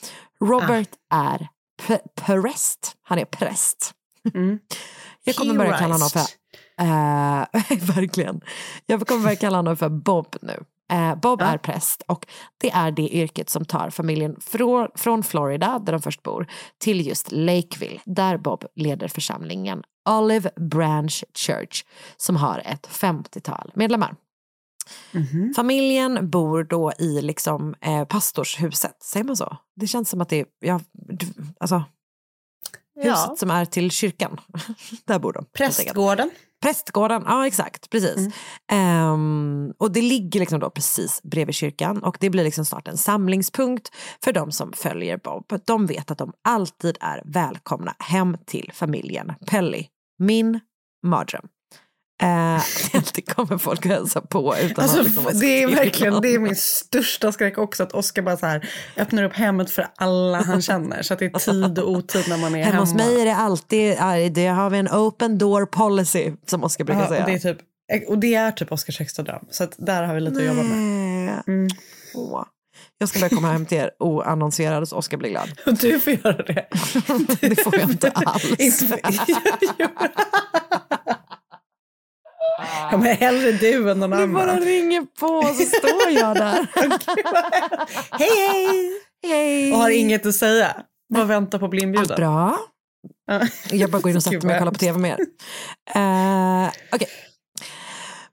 Robert 0.42 0.90
är 1.14 1.48
p- 1.88 2.00
präst. 2.16 2.96
Han 3.02 3.20
är 3.20 3.26
präst. 3.26 3.94
Jag 5.24 5.36
kommer 5.36 5.54
börja 5.58 5.78
kalla 5.78 5.94
honom 5.94 6.10
för, 6.10 6.20
eh, 6.82 7.86
verkligen. 7.96 8.42
Jag 8.86 9.08
kommer 9.08 9.24
börja 9.24 9.36
kalla 9.36 9.58
honom 9.58 9.78
för 9.78 9.90
Bob 9.90 10.36
nu. 10.42 10.64
Eh, 10.92 11.16
Bob 11.16 11.42
är 11.42 11.58
präst 11.58 12.02
och 12.08 12.28
det 12.58 12.70
är 12.72 12.92
det 12.92 13.10
yrket 13.16 13.50
som 13.50 13.66
tar 13.66 13.90
familjen 13.90 14.36
från, 14.42 14.88
från 14.96 15.24
Florida, 15.24 15.80
där 15.80 15.94
de 15.94 16.02
först 16.02 16.24
bor, 16.24 16.48
till 16.78 17.08
just 17.08 17.32
Lakeville, 17.32 18.00
där 18.06 18.38
Bob 18.38 18.66
leder 18.76 19.08
församlingen 19.08 19.84
Olive 20.10 20.52
Branch 20.56 21.24
Church, 21.34 21.86
som 22.18 22.36
har 22.36 22.60
ett 22.66 22.88
50-tal 22.88 23.72
medlemmar. 23.76 24.16
Familjen 25.56 26.30
bor 26.30 26.64
då 26.64 26.92
i 27.00 27.22
liksom 27.22 27.76
eh, 27.82 28.06
pastorshuset, 28.06 29.04
säger 29.04 29.24
man 29.24 29.38
så? 29.38 29.58
Det 29.76 29.88
känns 29.88 30.10
som 30.10 30.22
att 30.22 30.30
det 30.30 30.40
är, 30.40 30.46
ja, 30.60 30.80
alltså, 31.60 31.84
huset 32.96 33.26
Ja. 33.28 33.36
som 33.38 33.52
är 33.52 33.66
till 33.66 33.92
kyrkan. 33.92 34.40
Där 35.06 35.20
bor 35.20 35.34
de. 35.34 35.46
Prästgården. 35.46 36.32
Prästgården, 36.62 37.24
ja 37.26 37.48
exakt, 37.48 37.90
precis. 37.90 38.36
Ehm, 38.72 39.74
och 39.78 39.92
det 39.92 40.02
ligger 40.02 40.40
liksom 40.40 40.60
då 40.60 40.70
precis 40.70 41.24
bredvid 41.24 41.56
kyrkan 41.56 42.04
och 42.04 42.18
det 42.20 42.30
blir 42.30 42.44
liksom 42.44 42.66
snart 42.66 42.88
en 42.88 42.98
samlingspunkt 42.98 43.92
för 44.24 44.34
de 44.34 44.52
som 44.52 44.74
följer 44.74 45.18
Bob. 45.18 45.60
De 45.66 45.86
vet 45.86 46.12
att 46.12 46.18
de 46.18 46.34
alltid 46.42 46.98
är 47.02 47.22
välkomna 47.26 47.96
hem 48.00 48.38
till 48.46 48.72
familjen 48.74 49.34
Pelly. 49.48 49.86
Min 50.20 50.60
mardröm. 51.04 51.48
Uh, 52.24 52.62
det 53.14 53.22
kommer 53.22 53.58
folk 53.58 53.86
att 53.86 53.92
hälsa 53.92 54.22
på 54.22 54.56
utan 54.62 54.84
Alltså, 54.84 55.02
liksom 55.02 55.40
det 55.40 55.64
är 55.64 55.68
verkligen 55.68 56.22
det 56.22 56.36
är 56.36 56.40
min 56.40 56.56
största 56.56 57.32
skräck 57.32 57.58
också 57.58 57.84
att 57.84 57.94
Oskar 57.94 58.22
bara 58.22 58.38
så 58.38 58.46
här 58.46 58.70
öppnar 58.98 59.24
upp 59.24 59.34
hemmet 59.34 59.72
för 59.72 59.88
alla 59.96 60.42
han 60.42 60.62
känner 60.62 61.02
så 61.02 61.14
att 61.14 61.20
det 61.20 61.26
är 61.26 61.40
tid 61.40 61.80
och 61.80 61.92
otid 61.92 62.26
när 62.30 62.38
man 62.38 62.56
är 62.56 62.60
hemma. 62.60 62.72
Hemma 62.72 62.80
hos 62.80 62.94
mig 62.94 63.22
är 63.22 63.26
det 63.26 63.36
alltid, 63.36 63.98
det 64.34 64.48
har 64.48 64.70
vi 64.70 64.78
en 64.78 64.88
open 64.88 65.38
door 65.38 65.66
policy 65.66 66.32
som 66.46 66.64
Oskar 66.64 66.86
brukar 66.86 67.02
Ja, 67.02 67.08
säga. 67.08 67.24
och, 67.24 67.30
det 67.30 67.36
är 67.36 67.54
typ, 67.54 68.10
och 68.10 68.20
det 68.20 68.36
är 68.36 68.52
typ 68.52 68.72
Oskars 68.72 69.00
högsta 69.00 69.24
dröm. 69.24 69.46
Så 69.52 69.64
att 69.64 69.76
där 69.78 70.04
har 70.04 70.14
vi 70.16 70.22
lite 70.22 70.38
att 70.40 70.46
jobba 70.46 70.64
med. 70.64 70.78
Nej. 71.48 71.68
Åh. 72.16 72.44
Jag 72.98 73.10
ska 73.10 73.20
börja 73.20 73.36
komma 73.36 73.52
hem 73.52 73.66
till 73.66 73.78
er 73.78 73.92
oannonserad 74.00 74.88
så 74.88 74.96
Oskar 74.96 75.18
blir 75.18 75.30
glad. 75.30 75.50
Du 75.80 76.00
får 76.00 76.14
göra 76.14 76.44
det. 76.44 76.68
det 77.42 77.64
får 77.64 77.80
jag 77.80 77.90
inte 77.90 78.10
alls. 78.12 78.84
Ja, 82.92 82.98
men 82.98 83.18
hellre 83.18 83.52
du 83.52 83.92
än 83.92 84.00
någon 84.00 84.10
Du 84.10 84.16
annan. 84.18 84.34
bara 84.34 84.60
ringer 84.60 85.02
på 85.20 85.42
så 85.44 85.66
står 85.78 86.10
jag 86.12 86.36
där. 86.36 86.68
hej 88.20 88.30
hej! 88.50 88.92
hej! 89.28 89.74
Och 89.74 89.78
har 89.80 89.90
inget 89.90 90.26
att 90.26 90.36
säga. 90.36 90.76
Bara 91.14 91.26
vänta 91.26 91.60
på 91.60 91.66
att 91.66 91.72
bli 91.72 91.82
inbjuden. 91.82 92.16
Bra. 92.16 92.58
Jag 93.72 93.92
bara 93.92 94.02
går 94.02 94.10
in 94.12 94.18
och 94.18 94.24
sätter 94.24 94.48
mig 94.48 94.54
och 94.56 94.60
kollar 94.60 94.72
på 94.72 94.80
tv 94.80 95.00
med 95.00 95.12
er. 95.12 95.26
Eh, 95.96 96.72
okej. 96.92 97.08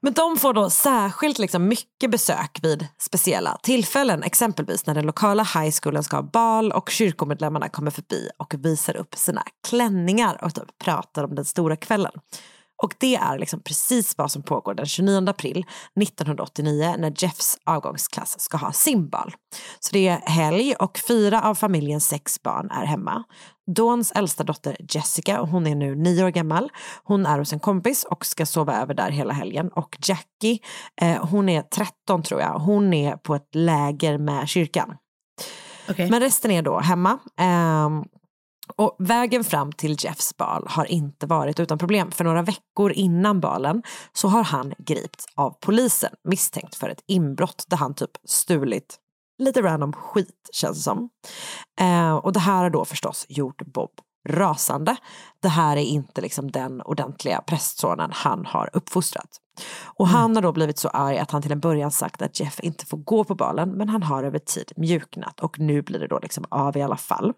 Men 0.01 0.13
de 0.13 0.37
får 0.37 0.53
då 0.53 0.69
särskilt 0.69 1.39
liksom 1.39 1.67
mycket 1.67 2.11
besök 2.11 2.59
vid 2.61 2.87
speciella 3.01 3.57
tillfällen. 3.63 4.23
Exempelvis 4.23 4.85
när 4.85 4.95
den 4.95 5.05
lokala 5.05 5.43
high 5.43 5.71
schoolen 5.71 6.03
ska 6.03 6.15
ha 6.15 6.23
bal 6.23 6.71
och 6.71 6.89
kyrkomedlemmarna 6.89 7.69
kommer 7.69 7.91
förbi 7.91 8.29
och 8.37 8.53
visar 8.57 8.95
upp 8.97 9.15
sina 9.15 9.43
klänningar 9.67 10.43
och 10.43 10.55
typ 10.55 10.77
pratar 10.83 11.23
om 11.23 11.35
den 11.35 11.45
stora 11.45 11.75
kvällen. 11.75 12.11
Och 12.83 12.93
det 12.99 13.15
är 13.15 13.39
liksom 13.39 13.61
precis 13.61 14.17
vad 14.17 14.31
som 14.31 14.43
pågår 14.43 14.73
den 14.73 14.85
29 14.85 15.29
april 15.29 15.65
1989 16.01 16.95
när 16.97 17.13
Jeffs 17.17 17.57
avgångsklass 17.65 18.39
ska 18.39 18.57
ha 18.57 18.71
sin 18.71 19.09
bal. 19.09 19.35
Så 19.79 19.89
det 19.93 20.07
är 20.07 20.17
helg 20.17 20.75
och 20.75 20.99
fyra 21.07 21.41
av 21.41 21.55
familjens 21.55 22.07
sex 22.07 22.43
barn 22.43 22.71
är 22.71 22.85
hemma. 22.85 23.23
Dawns 23.75 24.11
äldsta 24.11 24.43
dotter 24.43 24.77
Jessica, 24.89 25.41
hon 25.41 25.67
är 25.67 25.75
nu 25.75 25.95
nio 25.95 26.25
år 26.25 26.29
gammal. 26.29 26.71
Hon 27.03 27.25
är 27.25 27.39
hos 27.39 27.53
en 27.53 27.59
kompis 27.59 28.03
och 28.03 28.25
ska 28.25 28.45
sova 28.45 28.81
över 28.81 28.93
där 28.93 29.09
hela 29.09 29.33
helgen. 29.33 29.69
Och 29.69 29.97
Jackie, 30.01 30.59
eh, 31.01 31.25
hon 31.25 31.49
är 31.49 31.61
13 31.61 32.23
tror 32.23 32.41
jag. 32.41 32.59
Hon 32.59 32.93
är 32.93 33.17
på 33.17 33.35
ett 33.35 33.55
läger 33.55 34.17
med 34.17 34.47
kyrkan. 34.47 34.97
Men 36.09 36.19
resten 36.19 36.51
är 36.51 36.61
då 36.61 36.79
hemma. 36.79 37.19
Ehm, 37.37 38.03
och 38.75 38.95
vägen 38.99 39.43
fram 39.43 39.71
till 39.71 39.95
Jeffs 39.99 40.37
bal 40.37 40.65
har 40.69 40.85
inte 40.85 41.25
varit 41.25 41.59
utan 41.59 41.77
problem. 41.77 42.11
För 42.11 42.23
några 42.23 42.41
veckor 42.41 42.91
innan 42.91 43.39
balen 43.39 43.83
så 44.13 44.27
har 44.27 44.43
han 44.43 44.73
gripits 44.77 45.25
av 45.35 45.57
polisen 45.59 46.11
misstänkt 46.23 46.75
för 46.75 46.89
ett 46.89 47.03
inbrott 47.07 47.65
där 47.67 47.77
han 47.77 47.93
typ 47.93 48.11
stulit 48.23 48.99
lite 49.37 49.61
random 49.61 49.93
skit 49.93 50.49
känns 50.53 50.77
det 50.77 50.83
som. 50.83 51.09
Eh, 51.79 52.15
och 52.15 52.33
det 52.33 52.39
här 52.39 52.63
har 52.63 52.69
då 52.69 52.85
förstås 52.85 53.25
gjort 53.29 53.61
Bob 53.61 53.91
rasande. 54.29 54.95
Det 55.39 55.47
här 55.47 55.77
är 55.77 55.81
inte 55.81 56.21
liksom 56.21 56.51
den 56.51 56.81
ordentliga 56.81 57.41
prästsonen 57.41 58.09
han 58.13 58.45
har 58.45 58.69
uppfostrat. 58.73 59.41
Och 59.83 60.07
han 60.07 60.35
har 60.35 60.43
då 60.43 60.51
blivit 60.51 60.79
så 60.79 60.89
arg 60.89 61.17
att 61.17 61.31
han 61.31 61.41
till 61.41 61.51
en 61.51 61.59
början 61.59 61.91
sagt 61.91 62.21
att 62.21 62.39
Jeff 62.39 62.59
inte 62.59 62.85
får 62.85 62.97
gå 62.97 63.23
på 63.23 63.35
balen 63.35 63.69
men 63.69 63.89
han 63.89 64.03
har 64.03 64.23
över 64.23 64.39
tid 64.39 64.71
mjuknat 64.75 65.39
och 65.39 65.59
nu 65.59 65.81
blir 65.81 65.99
det 65.99 66.07
då 66.07 66.19
liksom 66.19 66.45
av 66.49 66.77
i 66.77 66.81
alla 66.81 66.97
fall. 66.97 67.33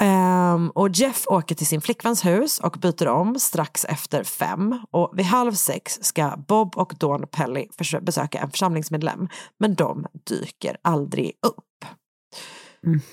Ehm, 0.00 0.70
och 0.70 0.88
Jeff 0.88 1.24
åker 1.26 1.54
till 1.54 1.66
sin 1.66 1.80
flickväns 1.80 2.24
hus 2.24 2.58
och 2.58 2.76
byter 2.80 3.08
om 3.08 3.38
strax 3.38 3.84
efter 3.84 4.24
fem. 4.24 4.78
Och 4.90 5.12
vid 5.18 5.26
halv 5.26 5.52
sex 5.52 5.98
ska 6.02 6.36
Bob 6.48 6.76
och 6.76 6.94
Dawn 6.98 7.26
Pelly 7.30 7.68
besöka 8.00 8.38
en 8.38 8.50
församlingsmedlem. 8.50 9.28
Men 9.58 9.74
de 9.74 10.06
dyker 10.28 10.76
aldrig 10.82 11.32
upp. 11.46 11.64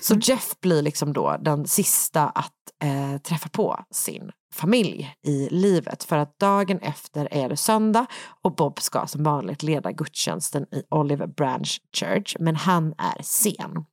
Så 0.00 0.14
Jeff 0.14 0.60
blir 0.60 0.82
liksom 0.82 1.12
då 1.12 1.36
den 1.40 1.66
sista 1.66 2.28
att 2.28 2.52
eh, 2.82 3.20
träffa 3.20 3.48
på 3.48 3.84
sin 3.90 4.32
familj 4.54 5.14
i 5.26 5.48
livet. 5.50 6.04
För 6.04 6.16
att 6.16 6.38
dagen 6.38 6.78
efter 6.78 7.28
är 7.34 7.48
det 7.48 7.56
söndag 7.56 8.06
och 8.42 8.54
Bob 8.54 8.80
ska 8.80 9.06
som 9.06 9.22
vanligt 9.22 9.62
leda 9.62 9.92
gudstjänsten 9.92 10.62
i 10.62 10.82
Olive 10.90 11.26
Branch 11.26 11.80
Church. 11.96 12.36
Men 12.40 12.56
han 12.56 12.94
är 12.98 13.22
sen. 13.22 13.84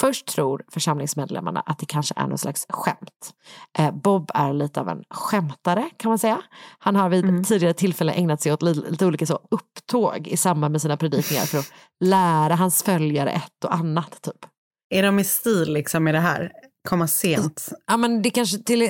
Först 0.00 0.26
tror 0.26 0.64
församlingsmedlemmarna 0.68 1.60
att 1.60 1.78
det 1.78 1.86
kanske 1.86 2.14
är 2.16 2.26
någon 2.26 2.38
slags 2.38 2.66
skämt. 2.68 3.34
Eh, 3.78 3.94
Bob 3.94 4.30
är 4.34 4.52
lite 4.52 4.80
av 4.80 4.88
en 4.88 5.04
skämtare 5.10 5.90
kan 5.96 6.08
man 6.08 6.18
säga. 6.18 6.42
Han 6.78 6.96
har 6.96 7.08
vid 7.08 7.46
tidigare 7.46 7.74
tillfällen 7.74 8.14
ägnat 8.14 8.40
sig 8.40 8.52
åt 8.52 8.62
lite, 8.62 8.90
lite 8.90 9.06
olika 9.06 9.26
så 9.26 9.40
upptåg 9.50 10.28
i 10.28 10.36
samband 10.36 10.72
med 10.72 10.82
sina 10.82 10.96
predikningar 10.96 11.44
för 11.44 11.58
att 11.58 11.72
lära 12.04 12.54
hans 12.54 12.82
följare 12.82 13.30
ett 13.30 13.64
och 13.64 13.74
annat. 13.74 14.22
typ. 14.22 14.46
Är 14.90 15.02
de 15.02 15.18
i 15.18 15.24
stil 15.24 15.72
liksom 15.72 16.04
med 16.04 16.14
det 16.14 16.20
här? 16.20 16.52
Komma 16.88 17.08
sent? 17.08 17.68
Ja 17.86 17.96
men 17.96 18.22
det 18.22 18.30
kanske 18.30 18.58
till, 18.58 18.80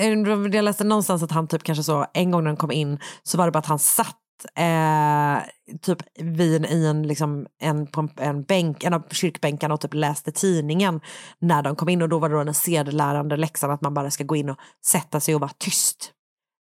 jag 0.52 0.64
läste 0.64 0.84
någonstans 0.84 1.22
att 1.22 1.30
han 1.30 1.48
typ 1.48 1.62
kanske 1.62 1.84
så 1.84 2.06
en 2.14 2.30
gång 2.30 2.42
när 2.42 2.50
han 2.50 2.56
kom 2.56 2.72
in 2.72 2.98
så 3.22 3.38
var 3.38 3.46
det 3.46 3.52
bara 3.52 3.58
att 3.58 3.66
han 3.66 3.78
satt 3.78 4.16
eh, 4.54 5.38
typ 5.80 5.98
vid, 6.18 6.66
i 6.66 6.86
en, 6.86 7.02
liksom, 7.02 7.46
en, 7.60 7.86
på 7.86 8.08
en, 8.16 8.42
bänk, 8.42 8.84
en 8.84 8.94
av 8.94 9.02
kyrkbänkarna 9.10 9.74
och 9.74 9.80
typ 9.80 9.94
läste 9.94 10.32
tidningen 10.32 11.00
när 11.38 11.62
de 11.62 11.76
kom 11.76 11.88
in 11.88 12.02
och 12.02 12.08
då 12.08 12.18
var 12.18 12.28
det 12.28 12.34
då 12.34 12.44
den 12.44 12.54
sedelärande 12.54 13.36
läxan 13.36 13.70
att 13.70 13.80
man 13.80 13.94
bara 13.94 14.10
ska 14.10 14.24
gå 14.24 14.36
in 14.36 14.50
och 14.50 14.58
sätta 14.86 15.20
sig 15.20 15.34
och 15.34 15.40
vara 15.40 15.52
tyst. 15.58 16.12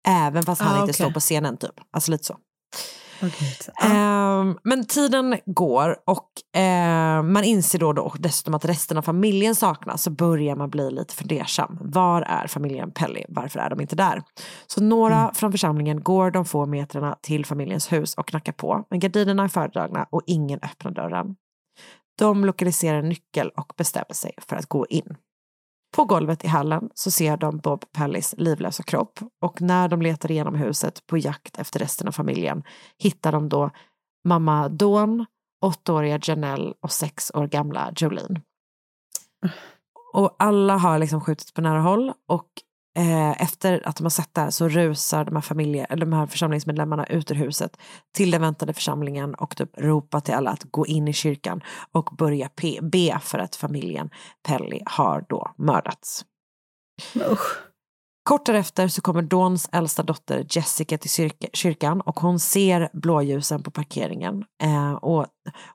Även 0.08 0.44
fast 0.44 0.62
han 0.62 0.72
Ah, 0.72 0.76
inte 0.76 0.84
okej. 0.84 0.94
står 0.94 1.12
på 1.12 1.20
scenen 1.20 1.58
typ. 1.58 1.74
Alltså 1.92 2.12
lite 2.12 2.24
så. 2.24 2.38
Okay. 3.28 3.90
Ehm, 3.92 4.58
men 4.64 4.86
tiden 4.86 5.40
går 5.46 5.98
och 6.06 6.60
eh, 6.60 7.24
man 7.24 7.44
inser 7.44 7.80
då, 7.80 7.94
då 7.94 8.14
dessutom 8.20 8.54
att 8.54 8.66
resten 8.66 8.98
av 8.98 9.02
familjen 9.02 9.56
saknas 9.56 10.04
så 10.04 10.12
börjar 10.12 10.56
man 10.56 10.70
bli 10.70 10.92
lite 10.92 11.14
fundersam. 11.14 11.78
Var 11.82 12.22
är 12.22 12.48
familjen 12.48 12.92
Pelly? 12.92 13.24
Varför 13.30 13.60
är 13.60 13.70
de 13.70 13.82
inte 13.82 13.96
där? 13.96 14.22
Så 14.68 14.84
några 14.84 15.34
från 15.34 15.52
församlingen 15.52 16.04
går 16.04 16.32
de 16.32 16.46
få 16.46 16.66
metrarna 16.66 17.18
till 17.22 17.46
familjens 17.46 17.92
hus 17.92 18.14
och 18.14 18.28
knackar 18.28 18.54
på. 18.54 18.86
Men 18.90 19.00
gardinerna 19.00 19.44
är 19.44 19.48
fördragna 19.48 20.08
och 20.10 20.22
ingen 20.26 20.60
öppnar 20.64 20.92
dörren. 20.92 21.36
De 22.20 22.46
lokaliserar 22.46 23.00
en 23.00 23.10
nyckel 23.10 23.52
och 23.58 23.74
bestämmer 23.78 24.14
sig 24.14 24.32
för 24.48 24.56
att 24.56 24.66
gå 24.66 24.86
in. 24.90 25.16
På 25.96 26.06
golvet 26.06 26.44
i 26.44 26.48
hallen 26.48 26.90
så 26.94 27.12
ser 27.12 27.38
de 27.38 27.58
Bob 27.58 27.86
Pellys 27.92 28.36
livlösa 28.38 28.84
kropp 28.84 29.20
och 29.42 29.62
när 29.62 29.88
de 29.88 30.02
letar 30.02 30.32
igenom 30.32 30.56
huset 30.56 31.08
på 31.08 31.18
jakt 31.18 31.58
efter 31.58 31.80
resten 31.80 32.08
av 32.08 32.12
familjen 32.12 32.64
hittar 32.98 33.32
de 33.32 33.50
då 33.50 33.72
mamma 34.28 34.70
Dawn, 34.70 35.26
åttaåriga 35.66 36.20
Janelle 36.24 36.74
och 36.82 36.92
sex 36.92 37.32
år 37.34 37.48
gamla 37.48 37.94
Jolene. 37.96 38.42
Och 40.14 40.36
alla 40.40 40.78
har 40.78 41.00
liksom 41.00 41.22
skjutits 41.22 41.54
på 41.54 41.62
nära 41.62 41.82
håll 41.82 42.14
och 42.28 42.50
eh, 42.98 43.42
efter 43.42 43.88
att 43.88 43.96
de 43.96 44.04
har 44.04 44.10
sett 44.10 44.34
det 44.34 44.42
här 44.42 44.50
så 44.50 44.70
rusar 44.70 45.26
de 45.26 45.36
här, 45.36 45.42
familje, 45.42 45.86
eller 45.86 46.06
de 46.06 46.14
här 46.14 46.26
församlingsmedlemmarna 46.28 47.06
ut 47.06 47.32
ur 47.32 47.36
huset 47.36 47.78
till 48.16 48.32
den 48.32 48.42
väntade 48.42 48.74
församlingen 48.74 49.36
och 49.36 49.56
typ 49.56 49.70
ropar 49.78 50.20
till 50.20 50.34
alla 50.34 50.52
att 50.52 50.64
gå 50.64 50.86
in 50.86 51.08
i 51.08 51.14
kyrkan 51.14 51.62
och 51.92 52.10
börja 52.18 52.48
pe- 52.48 52.90
be 52.90 53.20
för 53.20 53.40
att 53.40 53.56
familjen 53.56 54.10
Pelly 54.48 54.80
har 54.86 55.26
då 55.30 55.54
mördats. 55.58 56.26
Kort 58.24 58.46
därefter 58.46 58.88
så 58.88 59.02
kommer 59.02 59.22
Dawns 59.22 59.70
äldsta 59.72 60.04
dotter 60.04 60.46
Jessica 60.50 60.98
till 60.98 61.10
kyrka, 61.10 61.48
kyrkan 61.54 62.02
och 62.02 62.20
hon 62.20 62.40
ser 62.40 62.90
blåljusen 62.94 63.64
på 63.64 63.72
parkeringen. 63.72 64.44
Eh, 64.64 64.94
och 64.94 65.26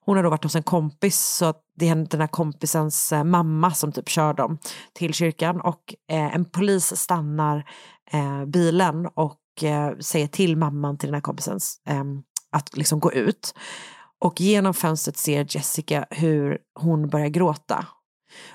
hon 0.04 0.16
har 0.16 0.24
då 0.24 0.30
varit 0.30 0.44
hos 0.44 0.56
en 0.56 0.62
kompis 0.62 1.18
så 1.20 1.44
att 1.44 1.62
det 1.78 1.88
är 1.88 1.94
den 1.94 2.20
här 2.20 2.28
kompisens 2.28 3.12
eh, 3.12 3.24
mamma 3.24 3.70
som 3.70 3.92
typ 3.92 4.08
kör 4.08 4.34
dem 4.34 4.58
till 4.92 5.14
kyrkan 5.14 5.60
och 5.60 5.94
eh, 6.10 6.34
en 6.34 6.44
polis 6.44 6.96
stannar 6.96 7.70
eh, 8.12 8.44
bilen 8.44 9.06
och 9.14 9.38
säger 10.00 10.26
till 10.26 10.56
mamman 10.56 10.98
till 10.98 11.06
den 11.06 11.14
här 11.14 11.20
kompisens 11.20 11.80
ehm, 11.86 12.22
att 12.52 12.76
liksom 12.76 13.00
gå 13.00 13.12
ut. 13.12 13.54
Och 14.18 14.40
genom 14.40 14.74
fönstret 14.74 15.16
ser 15.16 15.46
Jessica 15.48 16.06
hur 16.10 16.58
hon 16.74 17.08
börjar 17.08 17.28
gråta. 17.28 17.86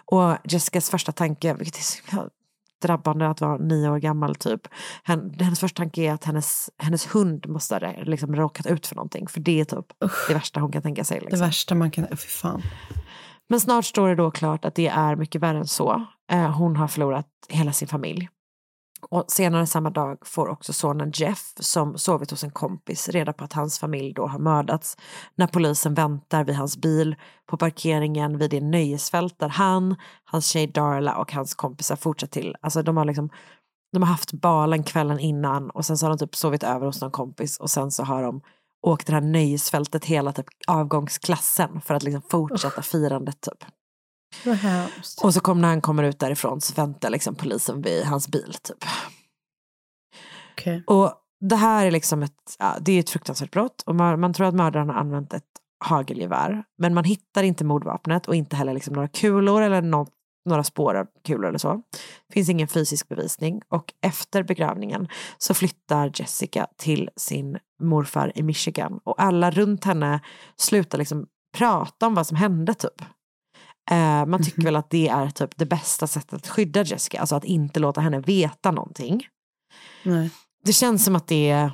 Och 0.06 0.38
Jessicas 0.44 0.90
första 0.90 1.12
tanke, 1.12 1.54
vilket 1.54 1.78
är 1.78 1.82
så 1.82 1.98
himla 2.06 2.30
drabbande 2.88 3.30
att 3.30 3.42
vara 3.42 3.58
nio 3.58 3.90
år 3.90 3.98
gammal 3.98 4.36
typ. 4.36 4.62
Hen, 5.04 5.36
hennes 5.40 5.60
första 5.60 5.78
tanke 5.78 6.02
är 6.02 6.14
att 6.14 6.24
hennes, 6.24 6.70
hennes 6.78 7.16
hund 7.16 7.48
måste 7.48 7.76
ha 7.76 8.04
liksom 8.04 8.36
råkat 8.36 8.66
ut 8.66 8.88
för 8.88 8.96
någonting. 8.96 9.28
För 9.28 9.40
det 9.40 9.60
är 9.60 9.66
typ 9.66 9.86
det 10.28 10.34
värsta 10.34 10.60
hon 10.60 10.72
kan 10.72 10.82
tänka 10.82 11.04
sig. 11.04 11.20
Liksom. 11.20 11.40
Det 11.40 11.46
värsta 11.46 11.76
man 11.76 11.92
kan... 11.92 12.08
Fy 12.08 12.16
fan. 12.16 12.62
Men 13.50 13.60
snart 13.60 13.86
står 13.86 14.10
det 14.10 14.16
då 14.16 14.32
klart 14.32 14.66
att 14.66 14.76
det 14.76 14.88
är 14.88 15.16
mycket 15.16 15.42
värre 15.42 15.58
än 15.58 15.68
så. 15.68 16.06
Eh, 16.32 16.52
hon 16.52 16.76
har 16.76 16.88
förlorat 16.88 17.28
hela 17.50 17.74
sin 17.74 17.88
familj. 17.88 18.30
Och 19.10 19.26
senare 19.28 19.66
samma 19.68 19.90
dag 19.90 20.18
får 20.26 20.48
också 20.48 20.74
sonen 20.74 21.12
Jeff, 21.16 21.54
som 21.60 21.98
sovit 21.98 22.32
hos 22.32 22.44
en 22.44 22.52
kompis, 22.52 23.10
reda 23.10 23.34
på 23.34 23.44
att 23.44 23.54
hans 23.54 23.80
familj 23.80 24.14
då 24.14 24.28
har 24.28 24.40
mördats. 24.40 24.98
När 25.36 25.48
polisen 25.48 25.94
väntar 25.94 26.44
vid 26.44 26.56
hans 26.56 26.78
bil 26.78 27.16
på 27.50 27.58
parkeringen 27.58 28.38
vid 28.38 28.50
det 28.50 28.62
nöjesfält 28.62 29.40
där 29.40 29.50
han, 29.50 29.96
hans 30.24 30.46
tjej 30.46 30.68
Darla 30.68 31.16
och 31.16 31.34
hans 31.34 31.56
kompisar 31.56 31.96
fortsatt 31.96 32.32
till. 32.32 32.56
Alltså 32.62 32.82
de 32.82 32.98
har 32.98 33.06
liksom 33.06 33.30
de 33.94 34.04
har 34.04 34.10
haft 34.10 34.34
balen 34.34 34.84
kvällen 34.84 35.20
innan 35.20 35.70
och 35.70 35.86
sen 35.86 35.98
så 35.98 36.06
har 36.06 36.18
de 36.18 36.26
typ 36.26 36.36
sovit 36.36 36.64
över 36.64 36.86
hos 36.86 37.02
någon 37.02 37.12
kompis 37.12 37.60
och 37.60 37.70
sen 37.70 37.92
så 37.92 38.04
har 38.04 38.24
de 38.24 38.42
åkt 38.88 39.08
det 39.08 39.14
här 39.14 39.22
nöjesfältet 39.22 40.06
hela 40.06 40.34
typ 40.34 40.48
avgångsklassen 40.68 41.82
för 41.82 41.94
att 41.94 42.04
liksom 42.04 42.22
fortsätta 42.30 42.82
firandet 42.82 43.42
typ. 43.42 43.70
Och 45.24 45.34
så 45.34 45.40
kom, 45.40 45.62
när 45.62 45.68
han 45.68 45.82
kommer 45.82 46.04
ut 46.04 46.20
därifrån 46.20 46.62
så 46.62 46.74
väntar 46.74 47.10
liksom 47.10 47.36
polisen 47.36 47.82
vid 47.82 48.06
hans 48.06 48.28
bil 48.28 48.54
typ. 48.62 48.86
Okej. 50.54 50.84
Och 50.88 51.14
det 51.50 51.56
här 51.56 51.86
är 51.86 51.92
liksom 51.92 52.24
ett, 52.24 52.56
ja, 52.60 52.76
det 52.82 52.92
är 52.92 53.00
ett 53.00 53.10
fruktansvärt 53.10 53.52
brott 53.52 53.84
och 53.86 53.96
man, 53.96 54.20
man 54.20 54.34
tror 54.34 54.48
att 54.48 54.56
mördaren 54.56 54.90
har 54.90 54.96
använt 54.96 55.34
ett 55.34 55.44
hagelgevär. 55.86 56.64
Men 56.78 56.94
man 56.94 57.04
hittar 57.04 57.44
inte 57.44 57.66
mordvapnet 57.66 58.28
och 58.28 58.36
inte 58.36 58.56
heller 58.56 58.74
liksom 58.74 58.94
några 58.94 59.08
kulor 59.08 59.62
eller 59.62 59.82
något, 59.82 60.10
några 60.50 60.64
spår 60.64 60.96
av 60.96 61.08
kulor 61.26 61.48
eller 61.48 61.58
så. 61.58 61.82
Finns 62.34 62.50
ingen 62.50 62.68
fysisk 62.68 63.10
bevisning 63.10 63.62
och 63.70 63.94
efter 64.02 64.44
begravningen 64.44 65.08
så 65.38 65.54
flyttar 65.54 66.12
Jessica 66.14 66.68
till 66.78 67.10
sin 67.16 67.58
morfar 67.82 68.32
i 68.36 68.44
Michigan 68.44 69.00
och 69.04 69.22
alla 69.22 69.52
runt 69.52 69.84
henne 69.84 70.20
slutar 70.56 70.98
liksom 70.98 71.28
prata 71.58 72.08
om 72.08 72.14
vad 72.14 72.28
som 72.28 72.38
hände 72.38 72.74
typ. 72.74 73.02
Eh, 73.92 74.26
man 74.26 74.44
tycker 74.44 74.62
väl 74.62 74.76
att 74.76 74.90
det 74.90 75.08
är 75.08 75.30
typ 75.30 75.58
det 75.58 75.66
bästa 75.66 76.08
sättet 76.08 76.34
att 76.34 76.48
skydda 76.48 76.84
Jessica, 76.84 77.20
alltså 77.20 77.36
att 77.36 77.44
inte 77.46 77.80
låta 77.80 78.02
henne 78.02 78.20
veta 78.20 78.72
någonting. 78.72 79.28
Nej. 80.04 80.30
Det 80.66 80.74
känns 80.74 81.06
som 81.06 81.16
att 81.16 81.28
det 81.28 81.50
är 81.50 81.72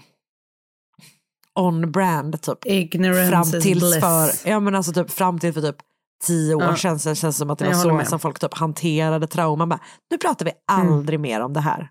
on 1.59 1.91
brand 1.91 2.41
typ. 2.41 2.65
Ignorance 2.65 3.29
fram 3.31 3.61
tills 3.61 3.99
för, 3.99 4.49
ja 4.49 4.59
men 4.59 4.75
alltså 4.75 4.93
typ 4.93 5.11
fram 5.11 5.39
till 5.39 5.53
för 5.53 5.61
typ 5.61 5.75
tio 6.23 6.55
år 6.55 6.63
Ja. 6.63 6.75
sedan 6.75 6.99
så 6.99 7.15
känns 7.15 7.35
det 7.35 7.39
som 7.39 7.49
att 7.49 7.59
det 7.59 7.65
var 7.65 8.03
så 8.03 8.09
som 8.09 8.19
folk 8.19 8.39
typ 8.39 8.53
hanterade 8.53 9.27
trauman. 9.27 9.69
Bara, 9.69 9.79
nu 10.11 10.17
pratar 10.17 10.45
vi 10.45 10.51
Mm. 10.51 10.93
aldrig 10.93 11.19
mer 11.19 11.39
om 11.41 11.53
det 11.53 11.59
här. 11.61 11.89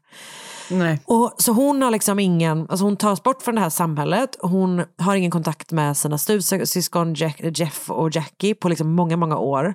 Nej. 0.70 1.00
Och, 1.04 1.34
så 1.38 1.52
hon 1.52 1.82
har 1.82 1.90
liksom 1.90 2.18
ingen, 2.18 2.66
alltså 2.70 2.84
hon 2.84 2.96
tas 2.96 3.22
bort 3.22 3.42
från 3.42 3.54
det 3.54 3.60
här 3.60 3.70
samhället, 3.70 4.36
hon 4.40 4.84
har 4.98 5.14
ingen 5.16 5.30
kontakt 5.30 5.72
med 5.72 5.96
sina 5.96 6.18
stuvsyskon 6.18 7.14
Jack, 7.14 7.40
Jeff 7.58 7.90
och 7.90 8.10
Jackie 8.16 8.54
på 8.54 8.68
liksom 8.68 8.94
många, 8.94 9.16
många 9.16 9.36
år. 9.38 9.74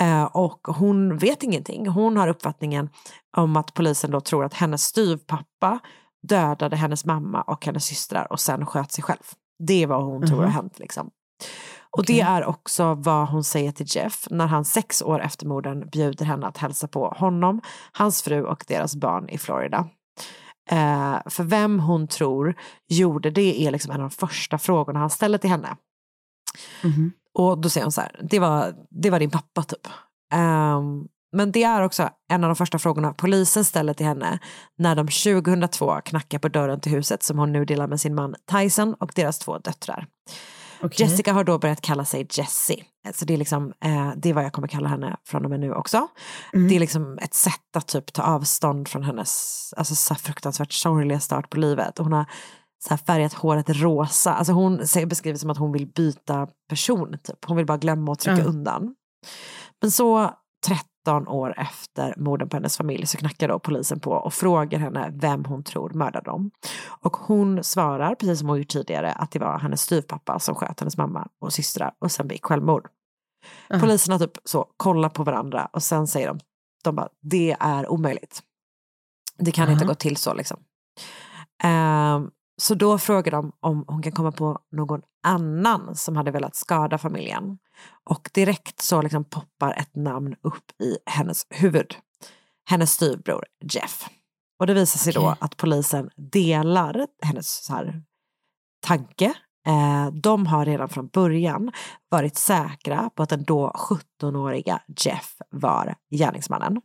Eh, 0.00 0.24
och 0.24 0.60
hon 0.68 1.18
vet 1.18 1.42
ingenting. 1.42 1.86
Hon 1.88 2.16
har 2.16 2.28
uppfattningen 2.28 2.88
om 3.36 3.56
att 3.56 3.74
polisen 3.74 4.10
då 4.10 4.20
tror 4.20 4.44
att 4.44 4.54
hennes 4.54 4.82
styvpappa 4.84 5.78
dödade 6.28 6.76
hennes 6.76 7.04
mamma 7.04 7.42
och 7.42 7.66
hennes 7.66 7.84
systrar 7.84 8.32
och 8.32 8.40
sen 8.40 8.66
sköt 8.66 8.92
sig 8.92 9.04
själv. 9.04 9.22
Det 9.66 9.82
är 9.82 9.86
vad 9.86 10.04
hon 10.04 10.26
tror 10.26 10.36
har 10.38 10.44
Mhm. 10.44 10.52
hänt. 10.54 10.78
Liksom. 10.78 11.10
Och 11.96 12.04
det 12.06 12.20
är 12.20 12.44
också 12.46 12.94
vad 12.94 13.28
hon 13.28 13.44
säger 13.44 13.72
till 13.72 13.86
Jeff 13.88 14.26
när 14.30 14.46
han 14.46 14.64
sex 14.64 15.02
år 15.02 15.20
efter 15.22 15.46
morden 15.46 15.88
bjuder 15.92 16.24
henne 16.24 16.46
att 16.46 16.56
hälsa 16.58 16.88
på 16.88 17.08
honom, 17.16 17.60
hans 17.92 18.22
fru 18.22 18.44
och 18.44 18.64
deras 18.68 18.96
barn 18.96 19.28
i 19.28 19.38
Florida. 19.38 19.88
Eh, 20.70 21.18
för 21.26 21.44
vem 21.44 21.80
hon 21.80 22.08
tror 22.08 22.54
gjorde 22.88 23.30
det 23.30 23.62
är 23.62 23.70
liksom 23.70 23.90
en 23.90 24.00
av 24.00 24.10
de 24.10 24.16
första 24.16 24.58
frågorna 24.58 25.00
han 25.00 25.10
ställer 25.10 25.38
till 25.38 25.50
henne. 25.50 25.76
Mhm. 26.84 27.12
Och 27.38 27.58
då 27.58 27.70
säger 27.70 27.84
hon 27.84 27.92
så 27.92 28.00
här, 28.00 28.20
det 28.22 28.38
var, 28.38 28.74
det 28.90 29.10
var 29.10 29.20
din 29.20 29.30
pappa 29.30 29.62
typ. 29.62 29.88
Ehm, 30.32 31.08
men 31.32 31.52
det 31.52 31.62
är 31.62 31.82
också 31.82 32.10
en 32.28 32.44
av 32.44 32.48
de 32.48 32.56
första 32.56 32.78
frågorna 32.78 33.12
polisen 33.12 33.64
ställer 33.64 33.94
till 33.94 34.06
henne 34.06 34.38
när 34.78 34.94
de 34.94 35.08
2002 35.08 36.00
knackar 36.04 36.38
på 36.38 36.48
dörren 36.48 36.80
till 36.80 36.92
huset 36.92 37.22
som 37.22 37.38
hon 37.38 37.52
nu 37.52 37.64
delar 37.64 37.86
med 37.86 38.00
sin 38.00 38.14
man 38.14 38.34
Tyson 38.50 38.94
och 38.94 39.12
deras 39.14 39.38
två 39.38 39.58
döttrar. 39.58 40.06
Okej. 40.80 41.06
Jessica 41.06 41.32
har 41.32 41.44
då 41.44 41.58
börjat 41.58 41.80
kalla 41.80 42.04
sig 42.04 42.26
Jessie. 42.30 42.84
Så 43.14 43.24
det 43.24 43.34
är, 43.34 43.38
liksom, 43.38 43.72
eh, 43.84 44.12
det 44.16 44.30
är 44.30 44.34
vad 44.34 44.44
jag 44.44 44.52
kommer 44.52 44.68
kalla 44.68 44.88
henne 44.88 45.16
från 45.28 45.44
och 45.44 45.50
med 45.50 45.60
nu 45.60 45.74
också. 45.74 46.08
Mm. 46.52 46.68
Det 46.68 46.76
är 46.76 46.80
liksom 46.80 47.18
ett 47.22 47.34
sätt 47.34 47.76
att 47.76 47.86
typ 47.88 48.12
ta 48.12 48.22
avstånd 48.22 48.88
från 48.88 49.02
hennes 49.02 49.60
alltså, 49.76 49.94
så 49.94 50.14
fruktansvärt 50.14 50.72
sorgliga 50.72 51.20
start 51.20 51.50
på 51.50 51.58
livet. 51.58 51.98
Och 51.98 52.04
hon 52.04 52.12
har 52.12 52.26
så 52.88 52.96
färgat 52.96 53.32
håret 53.32 53.70
rosa. 53.70 54.34
Alltså 54.34 54.52
hon 54.52 54.76
beskriver 55.06 55.38
som 55.38 55.50
att 55.50 55.58
hon 55.58 55.72
vill 55.72 55.86
byta 55.86 56.48
person. 56.68 57.18
Typ. 57.24 57.44
Hon 57.44 57.56
vill 57.56 57.66
bara 57.66 57.78
glömma 57.78 58.12
och 58.12 58.18
trycka 58.18 58.42
Ja. 58.42 58.44
undan. 58.44 58.94
Men 59.82 59.90
så 59.90 60.30
13 61.06 61.28
år 61.28 61.54
efter 61.56 62.14
morden 62.16 62.48
på 62.48 62.56
hennes 62.56 62.76
familj 62.76 63.06
så 63.06 63.18
knackar 63.18 63.48
då 63.48 63.58
polisen 63.58 64.00
på 64.00 64.10
och 64.10 64.34
frågar 64.34 64.78
henne 64.78 65.10
vem 65.14 65.44
hon 65.44 65.62
tror 65.62 65.90
mördade 65.90 66.30
dem. 66.30 66.50
Och 66.86 67.16
hon 67.16 67.64
svarar, 67.64 68.14
precis 68.14 68.38
som 68.38 68.48
hon 68.48 68.58
gjort 68.58 68.68
tidigare, 68.68 69.12
att 69.12 69.30
det 69.30 69.38
var 69.38 69.58
hennes 69.58 69.80
styvpappa 69.80 70.38
som 70.38 70.54
sköt 70.54 70.80
hennes 70.80 70.96
mamma 70.96 71.28
och 71.40 71.52
systrar 71.52 71.92
och 71.98 72.12
sen 72.12 72.28
begick 72.28 72.44
självmord. 72.44 72.88
Aha. 73.70 73.80
Polisen 73.80 74.12
har 74.12 74.18
typ 74.18 74.38
så 74.44 74.66
kollat 74.76 75.14
på 75.14 75.24
varandra 75.24 75.68
och 75.72 75.82
sen 75.82 76.06
säger 76.06 76.28
de, 76.28 76.40
de 76.84 76.96
bara, 76.96 77.08
det 77.22 77.56
är 77.60 77.90
omöjligt. 77.90 78.42
Det 79.38 79.52
kan 79.52 79.70
inte 79.70 79.84
Aha. 79.84 79.92
gå 79.92 79.94
till 79.94 80.16
så 80.16 80.34
liksom. 80.34 80.56
Ehm, 81.62 82.30
så 82.62 82.74
då 82.74 82.98
frågar 82.98 83.32
de 83.32 83.52
om 83.60 83.84
hon 83.88 84.02
kan 84.02 84.12
komma 84.12 84.32
på 84.32 84.58
någon 84.72 85.02
annan 85.26 85.96
som 85.96 86.16
hade 86.16 86.30
velat 86.30 86.56
skada 86.56 86.98
familjen. 86.98 87.58
Och 88.10 88.30
direkt 88.34 88.80
så 88.80 89.02
liksom 89.02 89.24
poppar 89.24 89.72
ett 89.72 89.96
namn 89.96 90.34
upp 90.42 90.80
i 90.82 90.98
hennes 91.06 91.46
huvud. 91.50 91.94
Hennes 92.68 92.92
styvbror 92.92 93.44
Jeff. 93.72 94.08
Och 94.58 94.66
det 94.66 94.74
visar 94.74 94.98
sig 94.98 95.12
då 95.12 95.20
Okej. 95.20 95.36
att 95.40 95.56
polisen 95.56 96.10
delar 96.16 97.06
hennes 97.22 97.64
så 97.64 97.72
här, 97.72 98.02
tanke. 98.86 99.34
Eh, 99.66 100.06
de 100.12 100.46
har 100.46 100.64
redan 100.64 100.88
från 100.88 101.08
början 101.08 101.72
varit 102.08 102.36
säkra 102.36 103.10
på 103.10 103.22
att 103.22 103.28
den 103.28 103.44
då 103.44 103.70
17-åriga 103.70 104.80
Jeff 105.00 105.36
var 105.50 105.94
gärningsmannen. 106.10 106.80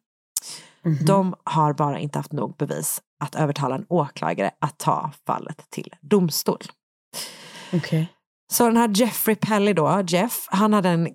Mhm. 0.84 1.06
De 1.06 1.36
har 1.44 1.74
bara 1.74 2.00
inte 2.00 2.20
haft 2.20 2.32
nog 2.32 2.56
bevis 2.58 3.02
att 3.20 3.36
övertala 3.36 3.76
en 3.76 3.86
åklagare 3.90 4.52
att 4.60 4.78
ta 4.78 5.12
fallet 5.26 5.70
till 5.70 5.94
domstol. 6.02 6.62
Okej. 7.74 8.10
Så 8.52 8.68
den 8.68 8.78
här 8.78 8.92
Jeffrey 8.94 9.36
Pelly 9.36 9.74
då, 9.74 10.04
Jeff, 10.08 10.48
han 10.48 10.74
hade 10.74 10.90
en 10.90 11.08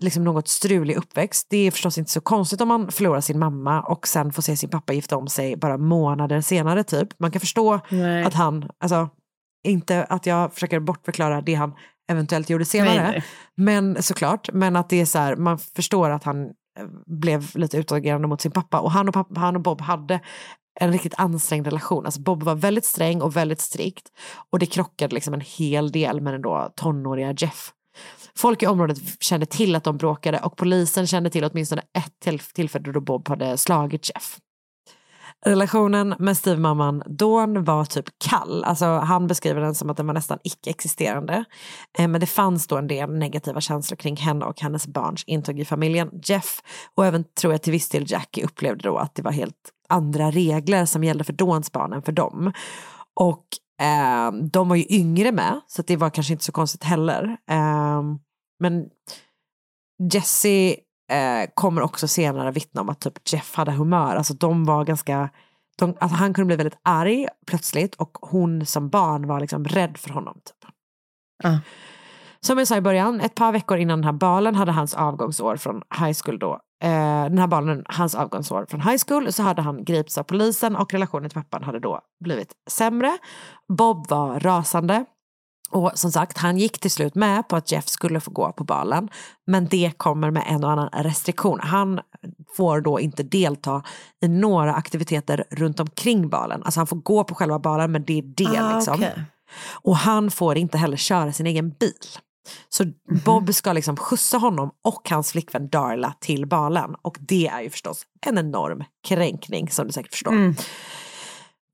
liksom 0.00 0.24
något 0.24 0.48
strulig 0.48 0.96
uppväxt. 0.96 1.46
Det 1.50 1.66
är 1.66 1.70
förstås 1.70 1.98
inte 1.98 2.10
så 2.10 2.20
konstigt 2.20 2.60
om 2.60 2.68
man 2.68 2.90
förlorar 2.90 3.20
sin 3.20 3.38
mamma 3.38 3.82
och 3.82 4.08
sen 4.08 4.32
får 4.32 4.42
se 4.42 4.56
sin 4.56 4.70
pappa 4.70 4.92
gifta 4.92 5.16
om 5.16 5.28
sig 5.28 5.56
bara 5.56 5.78
månader 5.78 6.40
senare 6.40 6.84
typ. 6.84 7.08
Man 7.18 7.30
kan 7.30 7.40
förstå 7.40 7.80
Nej. 7.90 8.24
att 8.24 8.34
han, 8.34 8.70
alltså 8.80 9.08
inte 9.66 10.04
att 10.04 10.26
jag 10.26 10.54
försöker 10.54 10.80
bortförklara 10.80 11.40
det 11.40 11.54
han 11.54 11.74
eventuellt 12.10 12.50
gjorde 12.50 12.64
senare, 12.64 13.02
Nej, 13.02 13.12
nej. 13.12 13.24
men 13.56 14.02
såklart, 14.02 14.48
men 14.52 14.76
att 14.76 14.90
det 14.90 15.00
är 15.00 15.06
så 15.06 15.18
här, 15.18 15.36
man 15.36 15.58
förstår 15.58 16.10
att 16.10 16.24
han 16.24 16.44
eh, 16.44 16.50
blev 17.06 17.56
lite 17.56 17.76
utagerande 17.78 18.28
mot 18.28 18.40
sin 18.40 18.52
pappa 18.52 18.80
och 18.80 18.90
han 18.90 19.08
och, 19.08 19.14
pappa, 19.14 19.40
han 19.40 19.56
och 19.56 19.62
Bob 19.62 19.80
hade 19.80 20.20
en 20.80 20.92
riktigt 20.92 21.14
ansträngd 21.16 21.66
relation. 21.66 22.04
Alltså 22.04 22.20
Bob 22.20 22.42
var 22.42 22.54
väldigt 22.54 22.84
sträng 22.84 23.22
och 23.22 23.36
väldigt 23.36 23.60
strikt 23.60 24.08
och 24.50 24.58
det 24.58 24.66
krockade 24.66 25.14
liksom 25.14 25.34
en 25.34 25.40
hel 25.40 25.92
del 25.92 26.20
med 26.20 26.34
den 26.34 26.42
då 26.42 26.72
tonåriga 26.76 27.34
Jeff. 27.38 27.72
Folk 28.36 28.62
i 28.62 28.66
området 28.66 28.98
kände 29.20 29.46
till 29.46 29.76
att 29.76 29.84
de 29.84 29.96
bråkade 29.96 30.38
och 30.38 30.56
polisen 30.56 31.06
kände 31.06 31.30
till 31.30 31.44
åtminstone 31.44 31.82
ett 31.98 32.20
till- 32.22 32.38
tillfälle 32.38 32.92
då 32.92 33.00
Bob 33.00 33.28
hade 33.28 33.58
slagit 33.58 34.10
Jeff. 34.14 34.38
Relationen 35.46 36.14
med 36.18 36.36
styvmamman 36.36 37.02
Dawn 37.06 37.64
var 37.64 37.84
typ 37.84 38.04
kall. 38.30 38.64
Alltså, 38.64 38.86
han 38.86 39.26
beskriver 39.26 39.60
den 39.60 39.74
som 39.74 39.90
att 39.90 39.96
den 39.96 40.06
var 40.06 40.14
nästan 40.14 40.38
icke-existerande. 40.44 41.44
Eh, 41.98 42.08
men 42.08 42.20
det 42.20 42.26
fanns 42.26 42.66
då 42.66 42.76
en 42.76 42.86
del 42.86 43.10
negativa 43.18 43.60
känslor 43.60 43.96
kring 43.96 44.16
henne 44.16 44.44
och 44.44 44.60
hennes 44.60 44.86
barns 44.86 45.24
intåg 45.24 45.60
i 45.60 45.64
familjen. 45.64 46.10
Jeff 46.24 46.62
och 46.94 47.06
även 47.06 47.24
tror 47.40 47.52
jag 47.52 47.62
till 47.62 47.72
viss 47.72 47.88
del 47.88 48.04
Jackie 48.10 48.44
upplevde 48.44 48.88
då 48.88 48.96
att 48.96 49.14
det 49.14 49.22
var 49.22 49.32
helt 49.32 49.72
andra 49.88 50.30
regler 50.30 50.84
som 50.84 51.04
gällde 51.04 51.24
för 51.24 51.32
Dawns 51.32 51.72
barn 51.72 51.92
än 51.92 52.02
för 52.02 52.12
dem. 52.12 52.52
Och 53.20 53.44
eh, 53.86 54.32
de 54.32 54.68
var 54.68 54.76
ju 54.76 54.86
yngre 54.88 55.32
med, 55.32 55.60
så 55.66 55.82
det 55.82 55.96
var 55.96 56.10
kanske 56.10 56.32
inte 56.32 56.44
så 56.44 56.52
konstigt 56.52 56.84
heller. 56.84 57.36
Eh, 57.50 58.02
men 58.60 58.88
Jesse 60.12 60.76
eh, 61.12 61.50
kommer 61.54 61.82
också 61.82 62.08
senare 62.08 62.50
vittna 62.50 62.80
om 62.80 62.88
att 62.88 63.00
typ 63.00 63.32
Jeff 63.32 63.54
hade 63.54 63.72
humör. 63.72 64.16
Alltså 64.16 64.34
de 64.34 64.64
var 64.64 64.84
ganska, 64.84 65.30
de, 65.78 65.96
alltså 66.00 66.16
han 66.16 66.34
kunde 66.34 66.46
bli 66.46 66.56
väldigt 66.56 66.80
arg 66.82 67.26
plötsligt 67.46 67.94
och 67.94 68.18
hon 68.20 68.66
som 68.66 68.88
barn 68.88 69.26
var 69.26 69.40
liksom 69.40 69.64
rädd 69.64 69.98
för 69.98 70.10
honom. 70.10 70.34
Typ. 70.34 70.70
Ah. 71.44 71.58
Som 72.40 72.58
jag 72.58 72.68
sa 72.68 72.76
i 72.76 72.80
början, 72.80 73.20
ett 73.20 73.34
par 73.34 73.52
veckor 73.52 73.78
innan 73.78 73.98
den 73.98 74.04
här 74.04 74.12
balen 74.12 74.54
hade 74.54 74.72
hans 74.72 74.94
avgångsår 74.94 75.56
från 75.56 75.82
high 76.00 76.18
school 76.24 76.38
då. 76.38 76.60
Eh, 76.84 77.22
den 77.24 77.38
här 77.38 77.46
balen, 77.46 77.84
hans 77.86 78.14
avgångsår 78.14 78.66
från 78.70 78.80
high 78.80 79.02
school, 79.08 79.32
så 79.32 79.42
hade 79.42 79.62
han 79.62 79.84
gripits 79.84 80.18
av 80.18 80.22
polisen 80.22 80.76
och 80.76 80.92
relationen 80.92 81.30
till 81.30 81.42
pappan 81.42 81.62
hade 81.62 81.80
då 81.80 82.00
blivit 82.24 82.52
sämre. 82.70 83.18
Bob 83.68 84.08
var 84.08 84.40
rasande. 84.40 85.04
Och 85.70 85.90
som 85.94 86.12
sagt, 86.12 86.38
han 86.38 86.58
gick 86.58 86.78
till 86.80 86.90
slut 86.90 87.14
med 87.14 87.48
på 87.48 87.56
att 87.56 87.72
Jeff 87.72 87.88
skulle 87.88 88.20
få 88.20 88.30
gå 88.30 88.52
på 88.52 88.64
balen. 88.64 89.08
Men 89.46 89.66
det 89.66 89.92
kommer 89.96 90.30
med 90.30 90.44
en 90.46 90.64
och 90.64 90.70
annan 90.70 90.88
restriktion. 90.92 91.60
Han 91.60 92.00
får 92.56 92.80
då 92.80 93.00
inte 93.00 93.22
delta 93.22 93.82
i 94.22 94.28
några 94.28 94.74
aktiviteter 94.74 95.44
runt 95.50 95.80
omkring 95.80 96.28
balen. 96.28 96.62
Alltså 96.62 96.80
han 96.80 96.86
får 96.86 96.96
gå 96.96 97.24
på 97.24 97.34
själva 97.34 97.58
balen 97.58 97.92
men 97.92 98.04
det 98.04 98.18
är 98.18 98.22
det 98.22 98.58
Ah, 98.62 98.76
liksom. 98.76 98.94
okej. 98.94 99.22
Och 99.82 99.96
han 99.96 100.30
får 100.30 100.56
inte 100.58 100.78
heller 100.78 100.96
köra 100.96 101.32
sin 101.32 101.46
egen 101.46 101.70
bil. 101.70 101.92
Så 102.68 102.84
Bob 103.24 103.54
ska 103.54 103.72
liksom 103.72 103.96
skjutsa 103.96 104.38
honom 104.38 104.70
och 104.84 105.10
hans 105.10 105.32
flickvän 105.32 105.68
Darla 105.68 106.14
till 106.20 106.46
balen. 106.46 106.94
Och 107.02 107.16
det 107.20 107.46
är 107.46 107.60
ju 107.60 107.70
förstås 107.70 108.02
en 108.26 108.38
enorm 108.38 108.84
kränkning 109.08 109.70
som 109.70 109.86
du 109.86 109.92
säkert 109.92 110.12
förstår. 110.12 110.32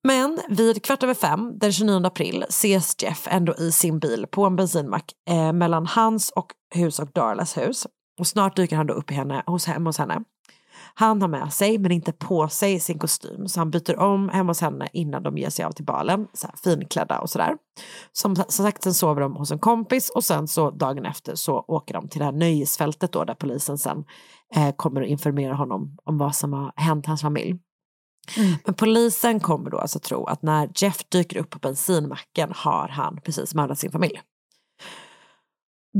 Men 0.06 0.38
vid 0.48 0.84
kvart 0.84 1.02
över 1.02 1.14
fem 1.14 1.58
den 1.58 1.72
29 1.72 2.06
april 2.06 2.44
ses 2.48 3.02
Jeff 3.02 3.26
ändå 3.30 3.54
i 3.54 3.72
sin 3.72 3.98
bil 3.98 4.26
på 4.30 4.44
en 4.44 4.56
bensinmack 4.56 5.12
eh, 5.30 5.52
mellan 5.52 5.86
hans 5.86 6.30
och 6.30 6.46
hus 6.74 6.98
och 6.98 7.08
Darlas 7.12 7.56
hus. 7.56 7.86
Och 8.18 8.26
snart 8.26 8.56
dyker 8.56 8.76
han 8.76 8.86
då 8.86 8.94
upp 8.94 9.10
i 9.10 9.14
henne, 9.14 9.42
hos, 9.46 9.66
hemma 9.66 9.88
hos 9.88 9.98
henne. 9.98 10.24
Han 10.96 11.22
har 11.22 11.28
med 11.28 11.52
sig, 11.52 11.78
men 11.78 11.92
inte 11.92 12.12
på 12.12 12.48
sig, 12.48 12.80
sin 12.80 12.98
kostym. 12.98 13.48
Så 13.48 13.60
han 13.60 13.70
byter 13.70 13.98
om 13.98 14.28
hemma 14.28 14.50
hos 14.50 14.60
henne 14.60 14.88
innan 14.92 15.22
de 15.22 15.38
ger 15.38 15.50
sig 15.50 15.64
av 15.64 15.72
till 15.72 15.84
balen. 15.84 16.26
Så 16.32 16.46
här, 16.46 16.56
finklädda 16.56 17.20
och 17.20 17.30
sådär. 17.30 17.56
Som, 18.12 18.36
som 18.36 18.64
sagt, 18.64 18.82
sen 18.82 18.94
sover 18.94 19.20
de 19.20 19.36
hos 19.36 19.50
en 19.50 19.58
kompis 19.58 20.10
och 20.10 20.24
sen 20.24 20.48
så 20.48 20.70
dagen 20.70 21.06
efter 21.06 21.34
så 21.34 21.64
åker 21.68 21.94
de 21.94 22.08
till 22.08 22.18
det 22.18 22.24
här 22.24 22.32
nöjesfältet 22.32 23.12
då 23.12 23.24
där 23.24 23.34
polisen 23.34 23.78
sen 23.78 24.04
eh, 24.56 24.74
kommer 24.76 25.02
att 25.02 25.08
informera 25.08 25.54
honom 25.54 25.96
om 26.04 26.18
vad 26.18 26.34
som 26.34 26.52
har 26.52 26.72
hänt 26.76 27.06
hans 27.06 27.22
familj. 27.22 27.58
Men 28.64 28.74
polisen 28.74 29.40
kommer 29.40 29.70
då 29.70 29.78
alltså 29.78 29.98
tro 29.98 30.26
att 30.26 30.42
när 30.42 30.70
Jeff 30.74 31.08
dyker 31.08 31.38
upp 31.38 31.50
på 31.50 31.58
bensinmacken 31.58 32.52
har 32.54 32.88
han 32.88 33.20
precis 33.24 33.54
mördat 33.54 33.78
sin 33.78 33.92
familj. 33.92 34.20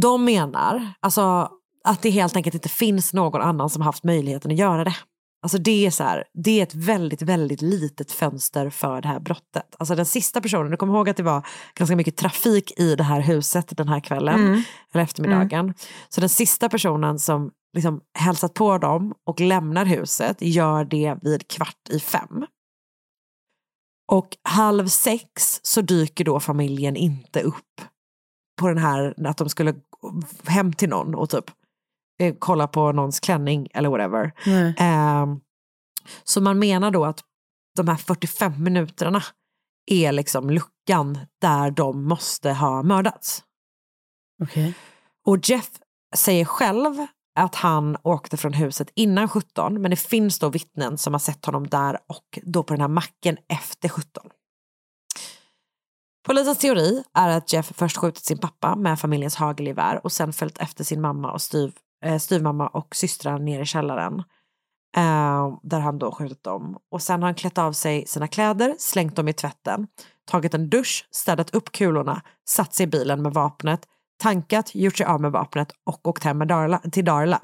De 0.03 0.25
menar 0.25 0.93
alltså, 1.01 1.51
att 1.85 2.03
det 2.03 2.11
helt 2.11 2.37
enkelt 2.37 2.55
inte 2.55 2.69
finns 2.69 3.13
någon 3.13 3.41
annan 3.41 3.71
som 3.71 3.83
haft 3.83 4.05
möjligheten 4.05 4.51
att 4.51 4.59
göra 4.59 4.85
det. 4.85 4.97
Alltså 5.43 5.59
det 5.59 5.87
är, 5.87 5.91
så 5.91 6.05
här, 6.05 6.25
det 6.35 6.59
är 6.59 6.63
ett 6.63 6.75
väldigt, 6.75 7.23
väldigt 7.23 7.63
litet 7.63 8.13
fönster 8.13 8.71
för 8.71 9.01
det 9.01 9.09
här 9.09 9.21
brottet. 9.21 9.77
Alltså 9.79 9.95
den 9.95 10.07
sista 10.07 10.41
personen, 10.41 10.71
du 10.71 10.77
kommer 10.77 10.95
ihåg 10.95 11.09
att 11.09 11.17
det 11.17 11.23
var 11.23 11.47
ganska 11.75 11.97
mycket 11.97 12.17
trafik 12.17 12.73
i 12.81 12.97
det 12.97 13.03
här 13.05 13.21
huset 13.21 13.77
den 13.77 13.89
här 13.89 14.01
kvällen, 14.01 14.35
Mm. 14.41 14.63
eller 14.93 15.05
eftermiddagen. 15.05 15.75
Så 16.09 16.21
den 16.21 16.29
sista 16.29 16.69
personen 16.69 17.19
som 17.19 17.51
liksom 17.77 18.01
hälsat 18.19 18.55
på 18.55 18.79
dem 18.79 19.15
och 19.27 19.41
lämnar 19.41 19.85
huset 19.85 20.37
gör 20.41 20.85
det 20.85 21.17
vid 21.23 21.49
kvart 21.49 21.89
i 21.91 22.01
fem. 22.01 22.47
Och 24.13 24.37
halv 24.43 24.87
sex 24.89 25.61
så 25.63 25.81
dyker 25.81 26.25
då 26.25 26.41
familjen 26.41 26.97
inte 26.97 27.43
upp 27.43 27.81
på 28.61 28.69
den 28.69 28.79
här, 28.79 29.27
att 29.27 29.37
de 29.37 29.49
skulle 29.49 29.75
hem 30.47 30.73
till 30.73 30.89
någon 30.89 31.15
och 31.15 31.31
typ 31.31 31.45
eh, 32.21 32.35
kolla 32.39 32.69
på 32.69 32.93
någons 32.93 33.21
klänning 33.21 33.69
eller 33.75 33.89
whatever. 33.89 34.33
Ehm, 34.79 35.41
så 36.25 36.41
man 36.41 36.59
menar 36.59 36.91
då 36.91 37.05
att 37.05 37.21
de 37.77 37.89
här 37.89 37.97
45 37.97 38.63
minuterna 38.63 39.23
är 39.87 40.13
liksom 40.13 40.51
luckan 40.51 41.19
där 41.41 41.71
de 41.71 42.05
måste 42.05 42.53
ha 42.53 42.83
mördats. 42.83 43.45
Okej. 44.43 44.75
Och 45.27 45.39
Jeff 45.43 45.71
säger 46.17 46.45
själv 46.45 47.07
att 47.39 47.55
han 47.55 47.97
åkte 48.03 48.37
från 48.37 48.53
huset 48.53 48.91
innan 48.95 49.29
17 49.29 49.83
men 49.83 49.91
det 49.91 49.97
finns 49.97 50.39
då 50.39 50.49
vittnen 50.49 50.99
som 50.99 51.15
har 51.15 51.19
sett 51.19 51.45
honom 51.45 51.67
där 51.67 51.99
och 52.07 52.39
då 52.43 52.63
på 52.63 52.75
den 52.75 52.81
här 52.81 52.89
macken 52.89 53.37
efter 53.49 53.89
17. 53.89 54.31
Polisens 56.27 56.59
teori 56.59 57.03
är 57.15 57.29
att 57.29 57.53
Jeff 57.53 57.73
först 57.75 57.97
skjutit 57.97 58.25
sin 58.25 58.39
pappa 58.39 58.77
med 58.77 59.01
familjens 59.01 59.37
hagelgevär 59.37 60.01
och 60.05 60.13
sen 60.13 60.33
följt 60.33 60.59
efter 60.59 60.85
sin 60.85 61.01
mamma 61.01 61.33
och 61.33 61.43
styv, 61.43 61.73
eh, 62.05 62.19
styvmamma 62.19 62.69
och 62.69 62.97
systrar 62.97 63.39
ner 63.39 63.61
i 63.61 63.65
källaren. 63.65 64.23
Eh, 64.97 65.59
där 65.63 65.81
han 65.81 65.99
då 65.99 66.13
skjutit 66.13 66.45
dem. 66.45 66.79
Och 66.91 67.03
sen 67.03 67.23
har 67.23 67.29
han 67.29 67.35
klätt 67.35 67.59
av 67.59 67.73
sig 67.73 68.07
sina 68.07 68.29
kläder, 68.29 68.75
slängt 68.79 69.17
dem 69.17 69.29
i 69.29 69.33
tvätten, 69.33 69.87
tagit 70.31 70.55
en 70.55 70.71
dusch, 70.71 71.09
städat 71.11 71.55
upp 71.55 71.73
kulorna, 71.73 72.23
satt 72.49 72.75
sig 72.75 72.85
i 72.85 72.87
bilen 72.87 73.23
med 73.23 73.33
vapnet, 73.33 73.81
tankat, 74.23 74.75
gjort 74.75 74.97
sig 74.97 75.07
av 75.07 75.21
med 75.21 75.33
vapnet 75.33 75.73
och 75.85 76.09
åkt 76.09 76.25
hem 76.25 76.39
med 76.39 76.49
Darla, 76.49 76.79
till 76.79 77.05
Darla. 77.05 77.41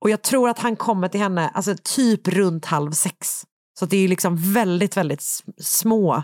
Och 0.00 0.10
jag 0.10 0.22
tror 0.22 0.48
att 0.48 0.58
han 0.58 0.76
kommer 0.76 1.08
till 1.08 1.20
henne 1.20 1.48
alltså 1.48 1.74
typ 1.96 2.28
runt 2.28 2.64
halv 2.64 2.92
sex. 2.92 3.44
Så 3.78 3.86
det 3.86 3.96
är 3.96 4.08
liksom 4.08 4.52
väldigt, 4.52 4.96
väldigt 4.96 5.22
små 5.58 6.22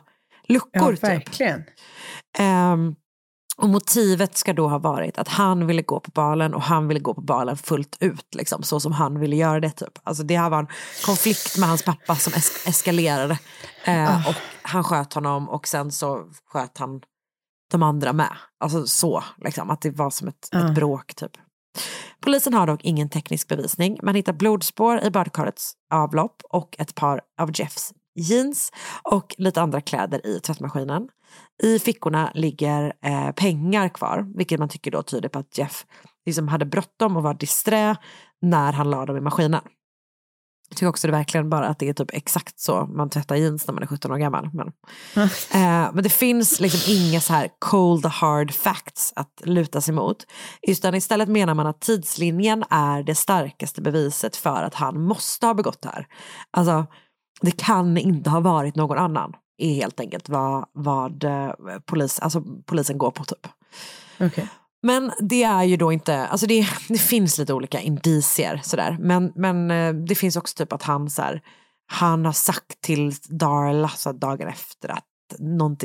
luckor. 0.49 0.71
Ja, 0.73 0.91
typ. 0.91 1.05
verkligen. 1.05 1.65
Och 3.63 3.69
motivet 3.69 4.37
ska 4.37 4.53
då 4.53 4.69
ha 4.69 4.79
varit 4.79 5.19
att 5.19 5.29
han 5.29 5.67
ville 5.67 5.83
gå 5.83 6.01
på 6.01 6.11
balen 6.11 6.55
och 6.55 6.63
han 6.63 6.89
ville 6.89 7.01
gå 7.01 7.15
på 7.15 7.21
balen 7.21 7.57
fullt 7.57 7.97
ut, 8.01 8.35
liksom, 8.35 8.63
så 8.63 8.81
som 8.81 8.93
han 8.93 9.19
ville 9.21 9.37
göra 9.37 9.61
det. 9.61 9.71
Typ. 9.71 9.99
Alltså, 10.03 10.23
det 10.23 10.37
här 10.37 10.51
var 10.51 10.59
en 10.59 10.67
konflikt 11.07 11.59
med 11.59 11.69
hans 11.69 11.83
pappa 11.85 12.17
som 12.17 12.33
es- 12.33 12.69
eskalerade. 12.69 13.39
Eh, 13.85 14.29
Och 14.29 14.35
han 14.63 14.85
sköt 14.85 15.13
honom 15.13 15.49
och 15.49 15.69
sen 15.69 15.93
så 15.93 16.25
sköt 16.53 16.79
han 16.79 17.01
de 17.73 17.83
andra 17.83 18.13
med. 18.13 18.37
Alltså 18.61 18.87
så, 18.87 19.25
liksom, 19.45 19.71
att 19.71 19.81
det 19.81 19.91
var 19.91 20.11
som 20.11 20.29
ett, 20.29 20.49
Ja. 20.51 20.69
ett 20.69 20.75
bråk 20.75 21.15
typ. 21.15 21.33
Polisen 22.21 22.55
har 22.55 22.67
dock 22.67 22.85
ingen 22.85 23.09
teknisk 23.09 23.49
bevisning. 23.49 23.99
Man 24.03 24.15
hittar 24.15 24.33
blodspår 24.33 25.01
i 25.05 25.11
badkarets 25.11 25.73
avlopp 25.95 26.43
och 26.51 26.77
ett 26.79 26.95
par 26.95 27.21
av 27.41 27.51
Jeffs 27.55 27.93
jeans 28.15 28.73
och 29.03 29.35
lite 29.39 29.63
andra 29.63 29.81
kläder 29.81 30.27
i 30.27 30.41
tvättmaskinen. 30.41 31.09
I 31.63 31.79
fickorna 31.79 32.33
ligger 32.35 32.93
eh, 33.05 33.31
pengar 33.33 33.89
kvar, 33.89 34.27
vilket 34.37 34.59
man 34.59 34.69
tycker 34.69 34.91
då 34.91 35.03
tyder 35.03 35.29
på 35.29 35.39
att 35.39 35.59
Jeff 35.59 35.87
liksom 36.27 36.49
hade 36.49 36.65
bråttom 36.65 37.17
och 37.17 37.23
var 37.23 37.35
disträ 37.35 37.97
när 38.43 38.73
han 38.73 38.91
la 38.91 39.07
dem 39.07 39.17
i 39.17 39.21
maskinen. 39.21 39.63
Jag 40.73 40.77
tycker 40.77 40.89
också 40.89 41.09
det 41.09 41.13
verkligen 41.13 41.51
bara 41.51 41.67
att 41.67 41.79
det 41.79 41.89
är 41.89 41.93
typ 41.93 42.11
exakt 42.13 42.61
så 42.61 42.87
man 42.87 43.11
tvättar 43.11 43.37
jeans 43.37 43.67
när 43.67 43.75
man 43.75 43.83
är 43.83 43.87
17 43.87 44.13
år 44.13 44.17
gammal. 44.17 44.51
Men, 44.53 44.67
eh, 45.53 45.93
men 45.95 46.03
det 46.03 46.09
finns 46.09 46.61
liksom 46.61 46.93
inga 46.95 47.21
så 47.21 47.33
här 47.33 47.49
cold 47.59 48.07
hard 48.07 48.55
facts 48.55 49.13
att 49.17 49.43
luta 49.45 49.81
sig 49.81 49.95
mot. 49.95 50.17
Utan 50.69 50.95
istället 50.95 51.29
menar 51.29 51.55
man 51.55 51.67
att 51.67 51.81
tidslinjen 51.81 52.65
är 52.71 53.03
det 53.03 53.15
starkaste 53.15 53.83
beviset 53.83 54.37
för 54.37 54.63
att 54.63 54.75
han 54.75 55.01
måste 55.01 55.47
ha 55.47 55.55
begått 55.55 55.83
det 55.83 55.89
här. 55.89 56.07
Alltså, 56.51 56.87
det 57.41 57.51
kan 57.51 57.97
inte 57.99 58.31
ha 58.31 58.41
varit 58.41 58.77
någon 58.77 58.99
annan 58.99 59.33
är 59.65 59.75
helt 59.75 60.01
enkelt 60.01 60.29
vad, 60.29 60.65
vad 60.73 61.25
eh, 61.25 61.51
polis, 61.87 62.19
alltså, 62.19 62.43
polisen 62.67 62.99
går 62.99 63.11
på 63.11 63.25
typ. 63.25 63.47
Okej. 64.21 64.49
Men 64.83 65.13
det 65.21 65.43
är 65.43 65.63
ju 65.63 65.77
då 65.77 65.93
inte, 65.93 66.27
alltså 66.27 66.47
det, 66.47 66.69
det 66.89 66.99
finns 66.99 67.39
lite 67.39 67.55
olika 67.55 67.81
indicier 67.81 68.61
sådär. 68.65 68.97
Men, 69.01 69.33
men 69.37 69.71
eh, 69.71 69.95
det 69.95 70.15
finns 70.15 70.37
också 70.37 70.55
typ 70.57 70.73
att 70.73 70.83
han 70.83 71.11
så 71.11 71.23
här, 71.23 71.43
han 71.87 72.25
har 72.25 72.33
sagt 72.33 72.81
till 72.81 73.13
Darla 73.29 73.89
så 73.89 74.13
dagen 74.13 74.49
efter 74.49 74.89
att 74.89 75.05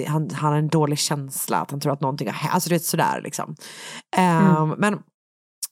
han, 0.07 0.29
han 0.33 0.51
har 0.51 0.57
en 0.57 0.67
dålig 0.67 0.99
känsla, 0.99 1.57
att 1.57 1.71
han 1.71 1.79
tror 1.79 1.93
att 1.93 2.01
någonting 2.01 2.27
har 2.27 2.33
hänt. 2.33 2.53
Alltså 2.53 2.69
det 2.69 2.75
är 2.75 2.79
sådär 2.79 3.21
liksom. 3.23 3.55
Ehm, 4.17 4.69
Men 4.77 4.99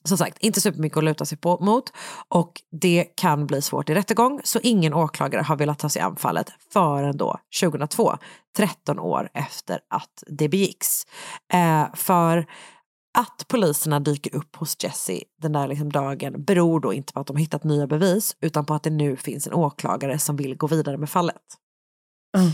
som 0.06 0.18
sagt, 0.18 0.38
inte 0.38 0.60
supermycket 0.60 0.98
att 0.98 1.04
luta 1.04 1.24
sig 1.24 1.38
på, 1.38 1.58
mot 1.60 1.92
och 2.28 2.52
det 2.80 3.04
kan 3.16 3.46
bli 3.46 3.62
svårt 3.62 3.90
i 3.90 3.94
rättegång 3.94 4.40
så 4.44 4.60
ingen 4.62 4.94
åklagare 4.94 5.42
har 5.42 5.56
velat 5.56 5.78
ta 5.78 5.88
sig 5.88 6.02
an 6.02 6.16
fallet 6.16 6.52
förrän 6.72 7.16
då 7.16 7.38
2002, 7.60 8.16
13 8.56 8.98
år 8.98 9.28
efter 9.34 9.80
att 9.90 10.24
det 10.26 10.48
begicks. 10.48 11.06
Eh, 11.52 11.94
för 11.94 12.46
att 13.18 13.48
poliserna 13.48 14.00
dyker 14.00 14.34
upp 14.34 14.56
hos 14.56 14.76
Jesse 14.84 15.22
den 15.42 15.52
där 15.52 15.68
liksom 15.68 15.92
dagen 15.92 16.44
beror 16.44 16.80
då 16.80 16.92
inte 16.92 17.12
på 17.12 17.20
att 17.20 17.26
de 17.26 17.36
hittat 17.36 17.64
nya 17.64 17.86
bevis 17.86 18.36
utan 18.40 18.64
på 18.64 18.74
att 18.74 18.82
det 18.82 18.90
nu 18.90 19.16
finns 19.16 19.46
en 19.46 19.52
åklagare 19.52 20.18
som 20.18 20.36
vill 20.36 20.56
gå 20.56 20.66
vidare 20.66 20.96
med 20.96 21.10
fallet. 21.10 21.42
Mm. 22.36 22.50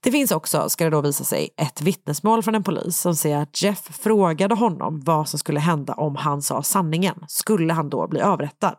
Det 0.00 0.10
finns 0.10 0.30
också, 0.30 0.68
ska 0.68 0.84
det 0.84 0.90
då 0.90 1.00
visa 1.00 1.24
sig, 1.24 1.48
ett 1.56 1.82
vittnesmål 1.82 2.42
från 2.42 2.54
en 2.54 2.62
polis 2.62 2.98
som 2.98 3.16
säger 3.16 3.38
att 3.38 3.62
Jeff 3.62 3.98
frågade 3.98 4.54
honom 4.54 5.00
vad 5.00 5.28
som 5.28 5.38
skulle 5.38 5.60
hända 5.60 5.94
om 5.94 6.16
han 6.16 6.42
sa 6.42 6.62
sanningen. 6.62 7.24
Skulle 7.28 7.72
han 7.72 7.90
då 7.90 8.08
bli 8.08 8.20
avrättad? 8.20 8.76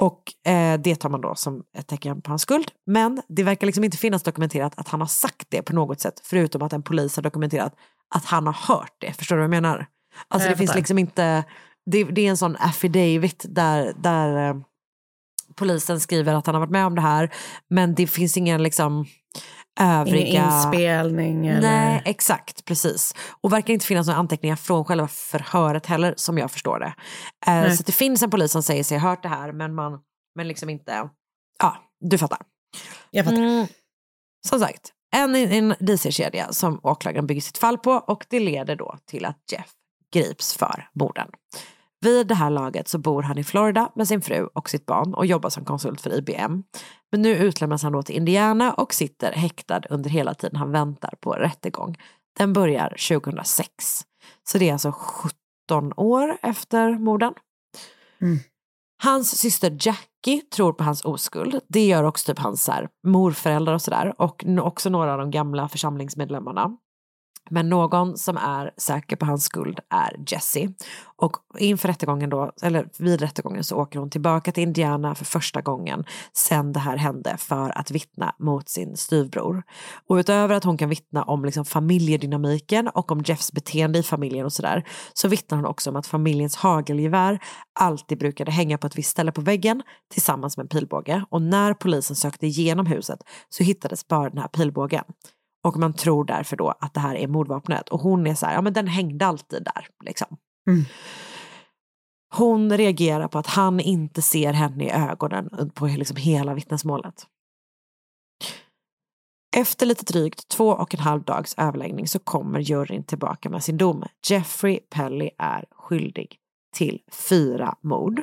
Och 0.00 0.50
eh, 0.52 0.80
det 0.80 0.96
tar 0.96 1.08
man 1.08 1.20
då 1.20 1.34
som 1.34 1.62
ett 1.78 1.86
tecken 1.86 2.22
på 2.22 2.30
hans 2.30 2.42
skuld. 2.42 2.70
Men 2.86 3.22
det 3.28 3.42
verkar 3.42 3.66
liksom 3.66 3.84
inte 3.84 3.96
finnas 3.96 4.22
dokumenterat 4.22 4.78
att 4.78 4.88
han 4.88 5.00
har 5.00 5.08
sagt 5.08 5.46
det 5.48 5.62
på 5.62 5.74
något 5.74 6.00
sätt, 6.00 6.20
förutom 6.24 6.62
att 6.62 6.72
en 6.72 6.82
polis 6.82 7.16
har 7.16 7.22
dokumenterat 7.22 7.74
att 8.14 8.24
han 8.24 8.46
har 8.46 8.74
hört 8.74 8.92
det. 9.00 9.12
Förstår 9.12 9.36
du 9.36 9.40
vad 9.40 9.44
jag 9.44 9.62
menar? 9.62 9.86
Alltså 10.28 10.48
Jag 10.48 10.54
det 10.54 10.58
finns 10.58 10.70
fattar. 10.70 10.80
liksom 10.80 10.98
inte, 10.98 11.44
det, 11.90 12.04
det 12.04 12.26
är 12.26 12.30
en 12.30 12.36
sån 12.36 12.56
affidavit 12.56 13.44
där, 13.48 13.92
där 14.02 14.48
eh, 14.48 14.56
polisen 15.54 16.00
skriver 16.00 16.34
att 16.34 16.46
han 16.46 16.54
har 16.54 16.60
varit 16.60 16.70
med 16.70 16.86
om 16.86 16.94
det 16.94 17.00
här, 17.00 17.34
men 17.70 17.94
det 17.94 18.06
finns 18.06 18.36
ingen 18.36 18.62
liksom 18.62 19.06
övriga... 19.78 20.26
Ingen 20.26 20.44
inspelning 20.44 21.46
eller... 21.46 21.60
Nej, 21.60 22.02
exakt, 22.04 22.64
precis. 22.64 23.14
Och 23.40 23.52
verkar 23.52 23.74
inte 23.74 23.86
finnas 23.86 24.06
några 24.06 24.18
anteckningar 24.18 24.56
från 24.56 24.84
själva 24.84 25.08
förhöret 25.08 25.86
heller, 25.86 26.14
som 26.16 26.38
jag 26.38 26.50
förstår 26.50 26.78
det. 26.78 26.94
Eh, 27.52 27.72
så 27.72 27.82
det 27.82 27.92
finns 27.92 28.22
en 28.22 28.30
polis 28.30 28.52
som 28.52 28.62
säger 28.62 28.84
sig 28.84 28.98
ha 28.98 29.08
hört 29.08 29.22
det 29.22 29.28
här, 29.28 29.52
men 29.52 29.74
man, 29.74 30.00
men 30.34 30.48
liksom 30.48 30.70
inte, 30.70 31.08
ja, 31.58 31.76
du 32.00 32.18
fattar. 32.18 32.38
Jag 33.10 33.24
fattar. 33.24 33.38
Mm, 33.38 33.66
som 34.46 34.60
sagt, 34.60 34.92
en, 35.16 35.34
en 35.34 35.74
DC-kedja 35.80 36.52
som 36.52 36.80
åklagaren 36.82 37.26
bygger 37.26 37.40
sitt 37.40 37.58
fall 37.58 37.78
på 37.78 37.92
och 37.92 38.26
det 38.28 38.40
leder 38.40 38.76
då 38.76 38.96
till 39.06 39.24
att 39.24 39.38
Jeff 39.52 39.70
grips 40.12 40.56
för 40.56 40.88
morden. 40.94 41.28
Vid 42.00 42.26
det 42.26 42.34
här 42.34 42.50
laget 42.50 42.88
så 42.88 42.98
bor 42.98 43.22
han 43.22 43.38
i 43.38 43.44
Florida 43.44 43.92
med 43.94 44.08
sin 44.08 44.20
fru 44.20 44.48
och 44.54 44.70
sitt 44.70 44.86
barn 44.86 45.14
och 45.14 45.26
jobbar 45.26 45.50
som 45.50 45.64
konsult 45.64 46.00
för 46.00 46.18
IBM. 46.18 46.62
Men 47.12 47.22
nu 47.22 47.36
utlämnas 47.36 47.82
han 47.82 47.92
då 47.92 48.02
till 48.02 48.16
Indiana 48.16 48.72
och 48.72 48.94
sitter 48.94 49.32
häktad 49.32 49.80
under 49.90 50.10
hela 50.10 50.34
tiden 50.34 50.56
han 50.56 50.72
väntar 50.72 51.14
på 51.20 51.32
rättegång. 51.32 51.96
Den 52.38 52.52
börjar 52.52 52.88
2006. 52.88 54.04
Så 54.48 54.58
det 54.58 54.68
är 54.68 54.72
alltså 54.72 54.92
17 54.92 55.92
år 55.96 56.38
efter 56.42 56.98
morden. 56.98 57.34
Hans 59.02 59.38
syster 59.38 59.76
Jackie 59.80 60.42
tror 60.54 60.72
på 60.72 60.84
hans 60.84 61.04
oskuld. 61.04 61.60
Det 61.68 61.86
gör 61.86 62.04
också 62.04 62.32
typ 62.32 62.38
hans 62.38 62.68
här, 62.68 62.88
morföräldrar 63.06 63.74
och 63.74 63.82
sådär. 63.82 64.14
Och 64.18 64.44
också 64.60 64.90
några 64.90 65.12
av 65.12 65.18
de 65.18 65.30
gamla 65.30 65.68
församlingsmedlemmarna. 65.68 66.76
Men 67.50 67.68
någon 67.68 68.18
som 68.18 68.36
är 68.36 68.70
säker 68.76 69.16
på 69.16 69.26
hans 69.26 69.44
skuld 69.44 69.80
är 69.90 70.16
Jessie. 70.26 70.74
Och 71.16 71.36
inför 71.58 71.88
rättegången 71.88 72.30
då, 72.30 72.52
eller 72.62 72.88
vid 72.98 73.20
rättegången 73.20 73.64
så 73.64 73.76
åker 73.76 73.98
hon 73.98 74.10
tillbaka 74.10 74.52
till 74.52 74.62
Indiana 74.62 75.14
för 75.14 75.24
första 75.24 75.60
gången 75.60 76.04
sen 76.32 76.72
det 76.72 76.80
här 76.80 76.96
hände 76.96 77.36
för 77.38 77.78
att 77.78 77.90
vittna 77.90 78.34
mot 78.38 78.68
sin 78.68 78.96
styvbror. 78.96 79.62
Och 80.08 80.16
utöver 80.16 80.54
att 80.54 80.64
hon 80.64 80.76
kan 80.76 80.88
vittna 80.88 81.22
om 81.22 81.44
liksom 81.44 81.64
familjedynamiken 81.64 82.88
och 82.88 83.12
om 83.12 83.22
Jeffs 83.26 83.52
beteende 83.52 83.98
i 83.98 84.02
familjen 84.02 84.46
och 84.46 84.52
sådär 84.52 84.84
så 85.14 85.28
vittnar 85.28 85.58
hon 85.58 85.66
också 85.66 85.90
om 85.90 85.96
att 85.96 86.06
familjens 86.06 86.56
hagelgevär 86.56 87.38
alltid 87.80 88.18
brukade 88.18 88.50
hänga 88.50 88.78
på 88.78 88.86
ett 88.86 88.98
visst 88.98 89.10
ställe 89.10 89.32
på 89.32 89.40
väggen 89.40 89.82
tillsammans 90.12 90.56
med 90.56 90.64
en 90.64 90.68
pilbåge. 90.68 91.24
Och 91.30 91.42
när 91.42 91.74
polisen 91.74 92.16
sökte 92.16 92.46
igenom 92.46 92.86
huset 92.86 93.18
så 93.48 93.64
hittades 93.64 94.08
bara 94.08 94.30
den 94.30 94.38
här 94.38 94.48
pilbågen. 94.48 95.04
Och 95.64 95.76
man 95.76 95.92
tror 95.92 96.24
därför 96.24 96.56
då 96.56 96.74
att 96.80 96.94
det 96.94 97.00
här 97.00 97.14
är 97.14 97.28
mordvapnet. 97.28 97.88
Och 97.88 98.00
hon 98.00 98.26
är 98.26 98.34
så 98.34 98.46
här, 98.46 98.54
ja 98.54 98.60
men 98.62 98.72
den 98.72 98.86
hängde 98.86 99.26
alltid 99.26 99.64
där. 99.64 99.86
Liksom. 100.04 100.36
Hon 102.34 102.76
reagerar 102.76 103.28
på 103.28 103.38
att 103.38 103.46
han 103.46 103.80
inte 103.80 104.22
ser 104.22 104.52
henne 104.52 104.84
i 104.84 104.90
ögonen 104.90 105.70
på 105.74 105.86
liksom 105.86 106.16
hela 106.16 106.54
vittnesmålet. 106.54 107.26
Efter 109.56 109.86
lite 109.86 110.04
drygt 110.04 110.48
två 110.48 110.68
och 110.68 110.94
en 110.94 111.00
halv 111.00 111.22
dags 111.22 111.54
överläggning 111.58 112.08
så 112.08 112.18
kommer 112.18 112.60
juryn 112.60 113.04
tillbaka 113.04 113.50
med 113.50 113.64
sin 113.64 113.76
dom. 113.76 114.04
Jeffrey 114.28 114.80
Pelly 114.90 115.30
är 115.38 115.64
skyldig 115.70 116.36
till 116.76 117.00
fyra 117.28 117.76
mord. 117.82 118.22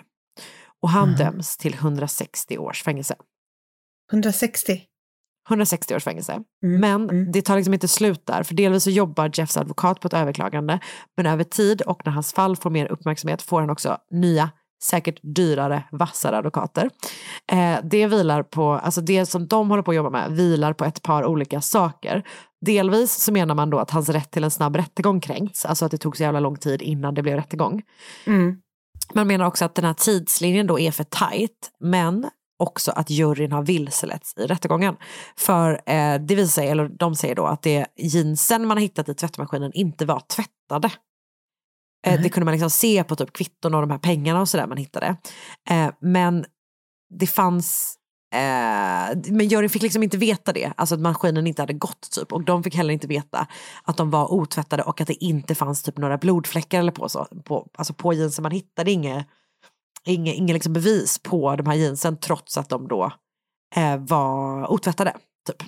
Och 0.82 0.90
han 0.90 1.10
Mhm. 1.10 1.18
döms 1.18 1.58
till 1.58 1.74
160 1.74 2.58
års 2.58 2.84
fängelse. 2.84 3.16
160? 4.12 4.82
160 5.50 5.96
års 5.96 6.04
fängelse. 6.04 6.40
Men 6.62 7.32
det 7.32 7.42
tar 7.42 7.56
liksom 7.56 7.74
inte 7.74 7.88
slut 7.88 8.26
där, 8.26 8.44
för 8.44 8.54
delvis 8.54 8.84
så 8.84 8.90
jobbar 8.90 9.32
Jeffs 9.34 9.58
advokat 9.58 10.00
på 10.00 10.08
ett 10.08 10.14
överklagande, 10.14 10.80
men 11.18 11.26
över 11.26 11.44
tid 11.44 11.82
och 11.82 12.02
när 12.06 12.12
hans 12.12 12.34
fall 12.34 12.56
får 12.56 12.70
mer 12.70 12.92
uppmärksamhet 12.92 13.42
får 13.42 13.60
han 13.62 13.70
också 13.70 13.98
nya, 14.12 14.50
säkert 14.84 15.20
dyrare, 15.36 15.84
vassare 15.92 16.38
advokater. 16.38 16.90
Eh, 17.52 17.78
det 17.84 18.08
vilar 18.08 18.44
på, 18.44 18.72
alltså 18.72 19.02
det 19.02 19.26
som 19.26 19.48
de 19.48 19.70
håller 19.70 19.84
på 19.84 19.92
att 19.92 19.98
jobba 19.98 20.10
med 20.10 20.32
vilar 20.32 20.74
på 20.74 20.86
ett 20.86 21.02
par 21.02 21.26
olika 21.26 21.62
saker. 21.62 22.24
Delvis 22.66 23.12
så 23.12 23.32
menar 23.32 23.56
man 23.56 23.70
då 23.70 23.80
att 23.80 23.92
hans 23.92 24.10
rätt 24.10 24.32
till 24.32 24.44
en 24.44 24.52
snabb 24.52 24.76
rättegång 24.76 25.22
kränkts, 25.22 25.66
alltså 25.66 25.86
att 25.86 25.92
det 25.92 25.98
tog 25.98 26.18
så 26.18 26.24
jävla 26.24 26.40
lång 26.40 26.56
tid 26.56 26.82
innan 26.82 27.14
det 27.14 27.22
blev 27.22 27.36
rättegång. 27.36 27.82
Mm. 28.26 28.58
Man 29.14 29.28
menar 29.28 29.46
också 29.46 29.66
att 29.66 29.76
den 29.76 29.86
här 29.86 29.94
tidslinjen 29.94 30.68
då 30.68 30.80
är 30.80 30.92
för 30.92 31.04
tajt, 31.04 31.72
men 31.80 32.30
också 32.58 32.92
att 32.92 33.10
juryn 33.10 33.52
har 33.52 33.64
vilseletts 33.64 34.34
i 34.38 34.48
rättegången. 34.48 34.96
För 35.38 35.72
eh, 35.86 36.20
det 36.20 36.36
visar 36.36 36.62
sig, 36.62 36.68
eller 36.70 36.88
de 36.88 37.16
säger 37.16 37.36
då 37.36 37.46
att 37.46 37.62
det 37.62 37.86
jeansen 37.96 38.68
man 38.68 38.78
har 38.78 38.82
hittat 38.82 39.10
i 39.10 39.14
tvättmaskinen 39.14 39.72
inte 39.74 40.06
var 40.06 40.20
tvättade. 40.20 40.92
Eh, 42.08 42.22
det 42.22 42.30
kunde 42.30 42.46
man 42.46 42.52
liksom 42.52 42.70
se 42.70 43.04
på 43.04 43.16
typ 43.16 43.34
kvitton 43.34 43.76
och 43.76 43.82
de 43.82 43.92
här 43.92 43.98
pengarna 43.98 44.42
och 44.42 44.50
sådär 44.50 44.68
man 44.68 44.78
hittade. 44.78 45.16
Eh, 45.70 45.90
men 46.00 46.46
det 47.20 47.28
fanns 47.28 48.00
Eh, 48.36 49.18
men 49.32 49.48
juryn 49.48 49.70
fick 49.70 49.82
liksom 49.82 50.04
inte 50.04 50.18
veta 50.18 50.54
det, 50.54 50.74
alltså 50.78 50.96
att 50.96 51.02
maskinen 51.02 51.48
inte 51.48 51.62
hade 51.62 51.74
gått 51.74 52.12
typ. 52.12 52.34
Och 52.34 52.44
de 52.44 52.64
fick 52.64 52.76
heller 52.76 52.94
inte 52.94 53.08
veta 53.08 53.48
att 53.84 53.98
de 53.98 54.10
var 54.10 54.34
otvättade 54.34 54.84
och 54.84 55.02
att 55.02 55.08
det 55.08 55.24
inte 55.24 55.56
fanns 55.56 55.84
typ 55.84 55.98
några 55.98 56.18
blodfläckar 56.18 56.80
eller 56.80 56.92
på 56.92 57.10
så. 57.10 57.28
På, 57.44 57.68
alltså 57.78 57.94
på 57.94 58.14
jeansen, 58.14 58.44
man 58.44 58.52
hittade 58.52 58.92
inget 58.92 59.28
inga, 60.06 60.34
inga 60.34 60.54
liksom 60.54 60.74
bevis 60.74 61.20
på 61.20 61.56
de 61.56 61.66
här 61.68 61.76
jeansen 61.76 62.18
trots 62.18 62.58
att 62.58 62.70
de 62.70 62.88
då 62.88 63.12
eh, 63.76 63.98
var 63.98 64.72
otvättade. 64.72 65.14
Typ. 65.48 65.64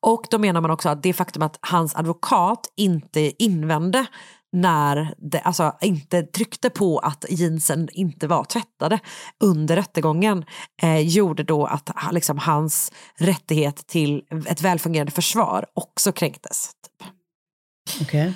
Och 0.00 0.26
då 0.30 0.38
menar 0.38 0.60
man 0.60 0.70
också 0.70 0.88
att 0.88 1.02
det 1.02 1.12
faktum 1.12 1.42
att 1.42 1.58
hans 1.60 1.96
advokat 1.96 2.72
inte 2.76 3.42
invände 3.44 4.06
när 4.52 5.14
det, 5.18 5.40
alltså 5.40 5.76
inte 5.80 6.22
tryckte 6.22 6.70
på 6.70 6.98
att 6.98 7.24
jeansen 7.28 7.88
inte 7.92 8.26
var 8.26 8.44
tvättade 8.44 8.98
under 9.40 9.76
rättegången 9.76 10.44
eh, 10.82 10.98
gjorde 10.98 11.42
då 11.42 11.66
att 11.66 11.90
liksom, 12.12 12.38
hans 12.38 12.92
rättighet 13.18 13.86
till 13.86 14.22
ett 14.46 14.62
välfungerande 14.62 15.12
försvar 15.12 15.66
också 15.74 16.12
kränktes. 16.12 16.70
Typ. 16.82 17.08
Okej. 18.02 18.32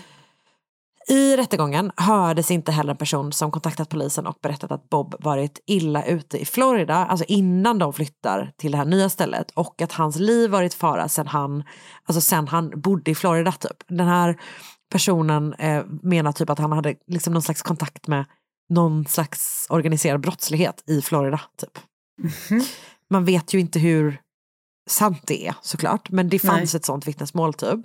I 1.08 1.36
rättegången 1.36 1.92
hördes 1.96 2.50
inte 2.50 2.72
heller 2.72 2.90
en 2.90 2.96
person 2.96 3.32
som 3.32 3.50
kontaktat 3.50 3.88
polisen 3.88 4.26
och 4.26 4.38
berättat 4.42 4.72
att 4.72 4.90
Bob 4.90 5.14
varit 5.18 5.62
illa 5.66 6.04
ute 6.04 6.38
i 6.38 6.44
Florida, 6.44 6.94
alltså 6.94 7.24
innan 7.28 7.78
de 7.78 7.92
flyttar 7.92 8.52
till 8.56 8.72
det 8.72 8.78
här 8.78 8.84
nya 8.84 9.08
stället 9.08 9.50
och 9.50 9.82
att 9.82 9.92
hans 9.92 10.16
liv 10.16 10.50
varit 10.50 10.74
fara 10.74 11.08
sen 11.08 11.26
han, 11.26 11.64
alltså 12.04 12.20
sen 12.20 12.48
han 12.48 12.80
bodde 12.80 13.10
i 13.10 13.14
Florida 13.14 13.52
typ. 13.52 13.76
Den 13.88 14.06
här 14.06 14.40
personen 14.92 15.52
eh, 15.52 15.84
menar 16.02 16.32
typ 16.32 16.50
att 16.50 16.58
han 16.58 16.72
hade 16.72 16.94
liksom 17.06 17.32
någon 17.32 17.42
slags 17.42 17.62
kontakt 17.62 18.06
med 18.06 18.24
någon 18.68 19.04
slags 19.06 19.66
organiserad 19.70 20.20
brottslighet 20.20 20.84
i 20.86 21.02
Florida 21.02 21.40
typ. 21.60 21.78
Man 23.10 23.24
vet 23.24 23.54
ju 23.54 23.60
inte 23.60 23.78
hur 23.78 24.20
sant 24.88 25.22
det 25.26 25.46
är 25.46 25.54
såklart, 25.60 26.10
men 26.10 26.28
det 26.28 26.38
fanns 26.38 26.74
Nej. 26.74 26.78
ett 26.78 26.84
sånt 26.84 27.08
vittnesmål 27.08 27.54
typ. 27.54 27.80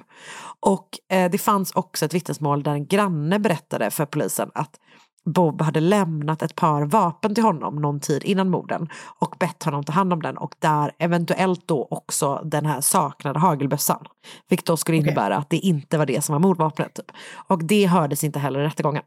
Och 0.59 0.87
eh, 1.11 1.31
det 1.31 1.37
fanns 1.37 1.71
också 1.71 2.05
ett 2.05 2.13
vittnesmål 2.13 2.63
där 2.63 2.71
en 2.71 2.85
granne 2.85 3.39
berättade 3.39 3.91
för 3.91 4.05
polisen 4.05 4.51
att 4.53 4.79
Bob 5.25 5.61
hade 5.61 5.79
lämnat 5.79 6.41
ett 6.41 6.55
par 6.55 6.85
vapen 6.85 7.35
till 7.35 7.43
honom 7.43 7.75
någon 7.75 7.99
tid 7.99 8.23
innan 8.23 8.49
morden 8.49 8.89
och 9.19 9.35
bett 9.39 9.63
honom 9.63 9.83
ta 9.83 9.93
hand 9.93 10.13
om 10.13 10.21
den 10.21 10.37
och 10.37 10.55
där 10.59 10.91
eventuellt 10.99 11.67
då 11.67 11.87
också 11.91 12.41
den 12.45 12.65
här 12.65 12.81
saknade 12.81 13.39
hagelbössan. 13.39 14.05
Vilket 14.49 14.65
då 14.65 14.77
skulle 14.77 14.97
innebära 14.97 15.37
att 15.37 15.49
det 15.49 15.57
inte 15.57 15.97
var 15.97 16.05
det 16.05 16.21
som 16.21 16.33
var 16.33 16.39
mordvapnet. 16.39 16.93
Typ. 16.93 17.11
Och 17.47 17.63
det 17.63 17.85
hördes 17.85 18.23
inte 18.23 18.39
heller 18.39 18.59
i 18.59 18.63
rättegången. 18.63 19.03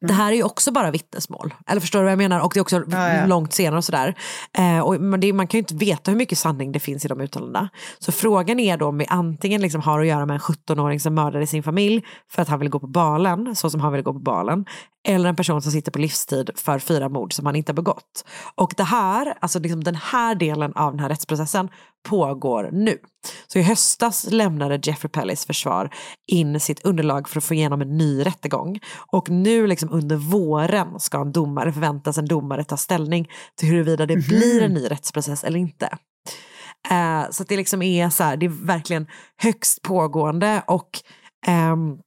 Det 0.00 0.12
här 0.12 0.32
är 0.32 0.36
ju 0.36 0.42
också 0.42 0.72
bara 0.72 0.90
vittnesmål. 0.90 1.54
Eller 1.66 1.80
förstår 1.80 1.98
du 1.98 2.04
vad 2.04 2.12
jag 2.12 2.18
menar? 2.18 2.40
Och 2.40 2.50
det 2.54 2.58
är 2.58 2.62
också 2.62 2.82
ja. 2.90 3.26
långt 3.26 3.52
senare 3.52 3.78
och 3.78 3.84
sådär. 3.84 4.14
Eh, 4.58 4.78
och, 4.78 5.00
men 5.00 5.20
det, 5.20 5.32
man 5.32 5.46
kan 5.46 5.58
ju 5.58 5.62
inte 5.62 5.74
veta 5.74 6.10
hur 6.10 6.18
mycket 6.18 6.38
sanning 6.38 6.72
det 6.72 6.80
finns 6.80 7.04
i 7.04 7.08
de 7.08 7.20
uttalandena. 7.20 7.68
Så 7.98 8.12
frågan 8.12 8.60
är 8.60 8.76
då 8.76 8.86
om 8.86 8.98
vi 8.98 9.06
antingen 9.08 9.60
liksom 9.60 9.80
har 9.80 10.00
att 10.00 10.06
göra 10.06 10.26
med 10.26 10.34
en 10.34 10.40
17-åring 10.40 11.00
som 11.00 11.14
mördade 11.14 11.46
sin 11.46 11.62
familj 11.62 12.04
för 12.30 12.42
att 12.42 12.48
han 12.48 12.58
ville 12.58 12.70
gå 12.70 12.78
på 12.80 12.86
balen, 12.86 13.56
så 13.56 13.70
som 13.70 13.80
han 13.80 13.92
ville 13.92 14.02
gå 14.02 14.12
på 14.12 14.18
balen. 14.18 14.64
Eller 15.08 15.28
en 15.28 15.36
person 15.36 15.62
som 15.62 15.72
sitter 15.72 15.92
på 15.92 15.98
livstid 15.98 16.50
för 16.54 16.78
fyra 16.78 17.08
mord 17.08 17.32
som 17.32 17.46
han 17.46 17.56
inte 17.56 17.72
har 17.72 17.74
begått. 17.74 18.24
Och 18.54 18.74
det 18.76 18.84
här, 18.84 19.34
alltså 19.40 19.58
liksom 19.58 19.84
den 19.84 19.94
här 19.94 20.34
delen 20.34 20.72
av 20.74 20.92
den 20.92 21.00
här 21.00 21.08
rättsprocessen 21.08 21.68
pågår 22.08 22.70
nu. 22.72 22.98
Så 23.46 23.58
i 23.58 23.62
höstas 23.62 24.26
lämnade 24.30 24.80
Jeffrey 24.82 25.10
Pellis 25.10 25.46
försvar 25.46 25.90
in 26.32 26.60
sitt 26.60 26.84
underlag 26.84 27.28
för 27.28 27.38
att 27.38 27.44
få 27.44 27.54
igenom 27.54 27.80
en 27.80 27.96
ny 27.96 28.26
rättegång. 28.26 28.80
Och 29.12 29.30
nu 29.30 29.66
liksom 29.66 29.92
under 29.92 30.16
våren 30.16 31.00
ska 31.00 31.20
en 31.20 31.32
domare, 31.32 31.72
förväntas 31.72 32.18
en 32.18 32.26
domare 32.26 32.64
ta 32.64 32.76
ställning 32.76 33.28
till 33.56 33.68
huruvida 33.68 34.06
det 34.06 34.16
blir 34.16 34.62
en 34.62 34.72
ny 34.72 34.86
rättsprocess 34.86 35.44
eller 35.44 35.58
inte. 35.58 35.98
Eh, 36.90 37.30
så 37.30 37.44
det 37.44 37.56
liksom 37.56 37.82
är 37.82 38.10
så 38.10 38.24
här, 38.24 38.36
det 38.36 38.46
är 38.46 38.66
verkligen 38.66 39.06
högst 39.36 39.82
pågående 39.82 40.62
och 40.66 40.90
ehm, 41.46 41.98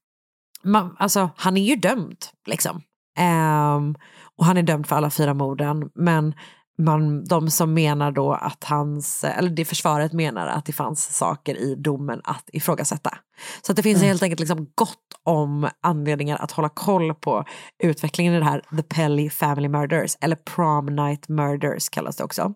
man, 0.63 0.95
alltså, 0.99 1.29
han 1.35 1.57
är 1.57 1.63
ju 1.63 1.75
dömd 1.75 2.17
liksom. 2.47 2.81
Ehm, 3.17 3.95
och 4.37 4.45
han 4.45 4.57
är 4.57 4.63
dömd 4.63 4.87
för 4.87 4.95
alla 4.95 5.09
fyra 5.09 5.33
morden 5.33 5.89
men 5.95 6.33
man, 6.77 7.25
de 7.25 7.49
som 7.49 7.73
menar 7.73 8.11
då 8.11 8.33
att 8.33 8.63
hans, 8.63 9.23
eller 9.23 9.49
det 9.49 9.65
försvaret 9.65 10.13
menar 10.13 10.47
att 10.47 10.65
det 10.65 10.73
fanns 10.73 11.15
saker 11.17 11.55
i 11.55 11.75
domen 11.75 12.21
att 12.23 12.49
ifrågasätta. 12.53 13.17
Så 13.61 13.71
att 13.71 13.75
det 13.75 13.83
finns 13.83 13.97
Mm. 13.97 14.07
helt 14.07 14.23
enkelt 14.23 14.39
liksom 14.39 14.67
gott 14.75 14.97
om 15.23 15.69
anledningar 15.81 16.37
att 16.37 16.51
hålla 16.51 16.69
koll 16.69 17.13
på 17.13 17.45
utvecklingen 17.83 18.33
i 18.33 18.39
det 18.39 18.45
här 18.45 18.61
The 18.77 18.83
Pelly 18.83 19.29
Family 19.29 19.69
Murders, 19.69 20.17
eller 20.21 20.35
Prom 20.35 20.85
Night 20.85 21.29
Murders 21.29 21.89
kallas 21.89 22.15
det 22.15 22.23
också. 22.23 22.53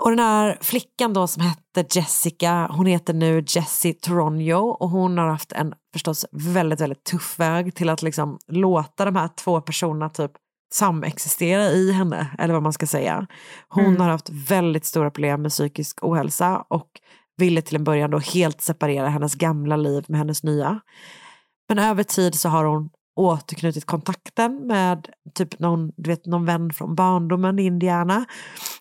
Och 0.00 0.10
den 0.10 0.18
här 0.18 0.58
flickan 0.60 1.12
då 1.12 1.26
som 1.26 1.42
hette 1.42 1.98
Jessica, 1.98 2.68
hon 2.72 2.86
heter 2.86 3.14
nu 3.14 3.44
Jessie 3.46 3.92
Toronjo 3.92 4.58
och 4.58 4.90
hon 4.90 5.18
har 5.18 5.26
haft 5.28 5.52
en 5.52 5.74
förstås 5.92 6.26
väldigt, 6.32 6.80
väldigt 6.80 7.04
tuff 7.04 7.38
väg 7.38 7.74
till 7.74 7.88
att 7.88 8.02
liksom 8.02 8.38
låta 8.46 9.04
de 9.04 9.16
här 9.16 9.28
två 9.28 9.60
personerna 9.60 10.08
typ 10.08 10.30
samexistera 10.74 11.64
i 11.70 11.92
henne, 11.92 12.26
eller 12.38 12.54
vad 12.54 12.62
man 12.62 12.72
ska 12.72 12.86
säga. 12.86 13.26
Hon 13.68 13.84
Mm. 13.84 14.00
har 14.00 14.08
haft 14.08 14.28
väldigt 14.30 14.84
stora 14.84 15.10
problem 15.10 15.42
med 15.42 15.50
psykisk 15.50 15.98
ohälsa 16.04 16.64
och 16.68 16.88
ville 17.36 17.62
till 17.62 17.76
en 17.76 17.84
början 17.84 18.10
då 18.10 18.18
helt 18.18 18.60
separera 18.60 19.08
hennes 19.08 19.34
gamla 19.34 19.76
liv 19.76 20.04
med 20.08 20.18
hennes 20.18 20.42
nya. 20.42 20.80
Men 21.68 21.78
över 21.78 22.02
tid 22.02 22.34
så 22.34 22.48
har 22.48 22.64
hon 22.64 22.90
återknutit 23.16 23.84
kontakten 23.84 24.66
med 24.66 25.08
typ 25.34 25.58
någon, 25.58 25.92
du 25.96 26.10
vet, 26.10 26.26
någon 26.26 26.44
vän 26.44 26.72
från 26.72 26.94
barndomen 26.94 27.58
i 27.58 27.62
Indiana. 27.62 28.24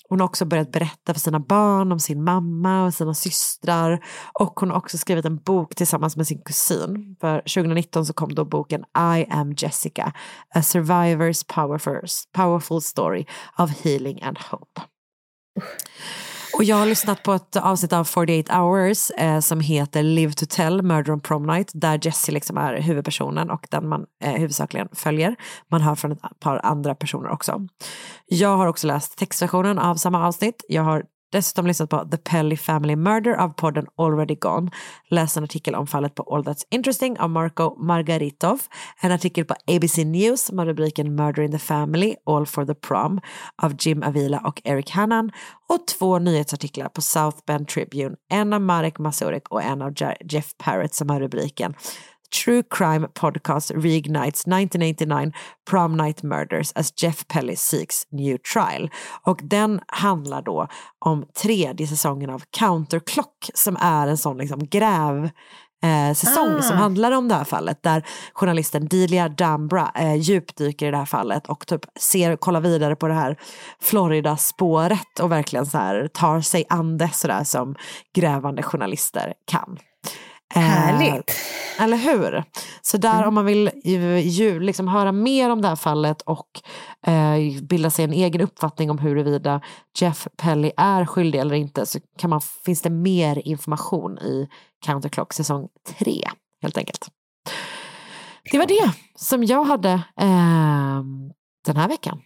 Hon 0.09 0.19
har 0.19 0.25
också 0.25 0.45
börjat 0.45 0.71
berätta 0.71 1.13
för 1.13 1.19
sina 1.19 1.39
barn 1.39 1.91
om 1.91 1.99
sin 1.99 2.23
mamma 2.23 2.85
och 2.85 2.93
sina 2.93 3.13
systrar. 3.13 4.05
Och 4.39 4.59
hon 4.59 4.69
har 4.69 4.77
också 4.77 4.97
skrivit 4.97 5.25
en 5.25 5.37
bok 5.37 5.75
tillsammans 5.75 6.17
med 6.17 6.27
sin 6.27 6.41
kusin. 6.41 7.15
För 7.21 7.39
2019 7.39 8.05
så 8.05 8.13
kom 8.13 8.35
då 8.35 8.45
boken 8.45 8.81
I 8.97 9.25
am 9.29 9.53
Jessica, 9.57 10.13
A 10.55 10.59
Survivor's 10.59 11.45
Powerful, 11.47 12.07
powerful 12.31 12.81
Story 12.81 13.25
of 13.57 13.83
Healing 13.83 14.21
and 14.21 14.37
Hope. 14.37 14.81
Och 16.57 16.63
jag 16.63 16.75
har 16.75 16.85
lyssnat 16.85 17.23
på 17.23 17.33
ett 17.33 17.55
avsnitt 17.55 17.93
av 17.93 18.03
48 18.03 18.61
hours 18.61 19.11
eh, 19.11 19.39
som 19.39 19.59
heter 19.59 20.03
Live 20.03 20.33
to 20.33 20.45
tell, 20.49 20.81
Murder 20.81 21.13
on 21.13 21.19
prom 21.19 21.45
night, 21.45 21.71
där 21.73 21.99
Jessie 22.03 22.33
liksom 22.33 22.57
är 22.57 22.81
huvudpersonen 22.81 23.49
och 23.49 23.67
den 23.71 23.87
man 23.87 24.05
eh, 24.23 24.33
huvudsakligen 24.33 24.87
följer. 24.93 25.35
Man 25.71 25.81
hör 25.81 25.95
från 25.95 26.11
ett 26.11 26.19
par 26.39 26.65
andra 26.65 26.95
personer 26.95 27.29
också. 27.29 27.67
Jag 28.25 28.57
har 28.57 28.67
också 28.67 28.87
läst 28.87 29.17
textversionen 29.17 29.79
av 29.79 29.95
samma 29.95 30.27
avsnitt. 30.27 30.65
Jag 30.67 30.83
har 30.83 31.03
dessutom 31.35 31.67
lyssnat 31.67 31.89
på 31.89 32.07
The 32.11 32.17
Pelly 32.17 32.57
Family 32.57 32.95
Murder 32.95 33.33
av 33.35 33.49
podden 33.49 33.85
Already 33.97 34.35
Gone. 34.35 34.71
Läst 35.09 35.37
en 35.37 35.43
artikel 35.43 35.75
om 35.75 35.87
fallet 35.87 36.15
på 36.15 36.23
All 36.23 36.43
That's 36.43 36.63
Interesting 36.71 37.19
av 37.19 37.29
Marco 37.29 37.75
Margaritov. 37.85 38.61
En 39.01 39.11
artikel 39.11 39.45
på 39.45 39.55
ABC 39.67 39.97
News 39.97 40.51
med 40.51 40.65
rubriken 40.65 41.15
Murder 41.15 41.43
in 41.43 41.51
the 41.51 41.59
Family, 41.59 42.15
All 42.25 42.45
for 42.45 42.65
the 42.65 42.75
Prom 42.75 43.21
av 43.61 43.75
Jim 43.79 44.03
Avila 44.03 44.39
och 44.39 44.61
Eric 44.63 44.91
Hannan. 44.91 45.31
Och 45.69 45.87
två 45.87 46.19
nyhetsartiklar 46.19 46.89
på 46.89 47.01
South 47.01 47.37
Bend 47.47 47.67
Tribune. 47.67 48.15
En 48.31 48.53
av 48.53 48.61
Marek 48.61 48.99
Masurek 48.99 49.49
och 49.49 49.63
en 49.63 49.81
av 49.81 49.93
Jeff 50.29 50.57
Parrott 50.57 50.93
som 50.93 51.09
har 51.09 51.19
rubriken 51.19 51.73
True 52.43 52.63
Crime 52.69 53.07
Podcast 53.13 53.71
Reignites 53.71 54.41
1989 54.47 55.31
Prom 55.69 55.97
Night 55.97 56.23
Murders 56.23 56.71
as 56.75 56.93
Jeff 57.03 57.27
Pelly 57.27 57.55
seeks 57.55 58.07
new 58.11 58.37
trial. 58.53 58.89
Och 59.21 59.39
den 59.43 59.79
handlar 59.87 60.41
då 60.41 60.67
om 61.05 61.25
tredje 61.41 61.87
säsongen 61.87 62.29
av 62.29 62.43
Counterclock 62.57 63.49
som 63.53 63.77
är 63.79 64.07
en 64.07 64.17
sån 64.17 64.37
liksom 64.37 64.67
gräv 64.67 65.29
eh, 65.83 66.13
säsong 66.13 66.55
Ah. 66.57 66.61
som 66.61 66.77
handlar 66.77 67.11
om 67.11 67.27
det 67.27 67.35
här 67.35 67.43
fallet 67.43 67.83
där 67.83 68.05
journalisten 68.33 68.87
Delia 68.87 69.29
Dambra 69.29 69.91
eh, 69.95 70.15
djupdyker 70.15 70.87
i 70.87 70.91
det 70.91 70.97
här 70.97 71.05
fallet 71.05 71.47
och 71.47 71.67
typ 71.67 71.81
ser, 71.99 72.35
kollar 72.35 72.61
vidare 72.61 72.95
på 72.95 73.07
det 73.07 73.13
här 73.13 73.37
Florida-spåret 73.81 75.19
och 75.21 75.31
verkligen 75.31 75.65
så 75.65 75.77
här 75.77 76.07
tar 76.07 76.41
sig 76.41 76.65
an 76.69 76.97
det 76.97 77.09
sådär 77.13 77.43
som 77.43 77.75
grävande 78.15 78.63
journalister 78.63 79.33
kan. 79.51 79.77
Eh, 80.55 80.61
Härligt. 80.61 81.31
eller 81.79 81.97
hur? 81.97 82.43
Så 82.81 82.97
där 82.97 83.23
om 83.23 83.33
man 83.33 83.45
vill 83.45 83.69
ju, 83.83 84.19
ju, 84.19 84.59
liksom 84.59 84.87
höra 84.87 85.11
mer 85.11 85.49
om 85.49 85.61
det 85.61 85.67
här 85.67 85.75
fallet 85.75 86.21
och 86.21 86.47
eh, 87.07 87.61
bilda 87.61 87.89
sig 87.89 88.05
en 88.05 88.13
egen 88.13 88.41
uppfattning 88.41 88.91
om 88.91 88.97
huruvida 88.97 89.61
Jeff 89.99 90.27
Pelly 90.37 90.71
är 90.77 91.05
skyldig 91.05 91.39
eller 91.39 91.55
inte 91.55 91.85
så 91.85 91.99
kan 92.17 92.29
man, 92.29 92.41
finns 92.41 92.81
det 92.81 92.89
mer 92.89 93.47
information 93.47 94.17
i 94.17 94.47
Counterclock 94.85 95.33
säsong 95.33 95.67
3 95.99 96.21
helt 96.61 96.77
enkelt. 96.77 97.07
Det 98.51 98.57
var 98.57 98.65
det 98.65 98.91
som 99.15 99.43
jag 99.43 99.63
hade 99.63 99.91
eh, 100.21 101.03
den 101.65 101.77
här 101.77 101.87
veckan. 101.87 102.21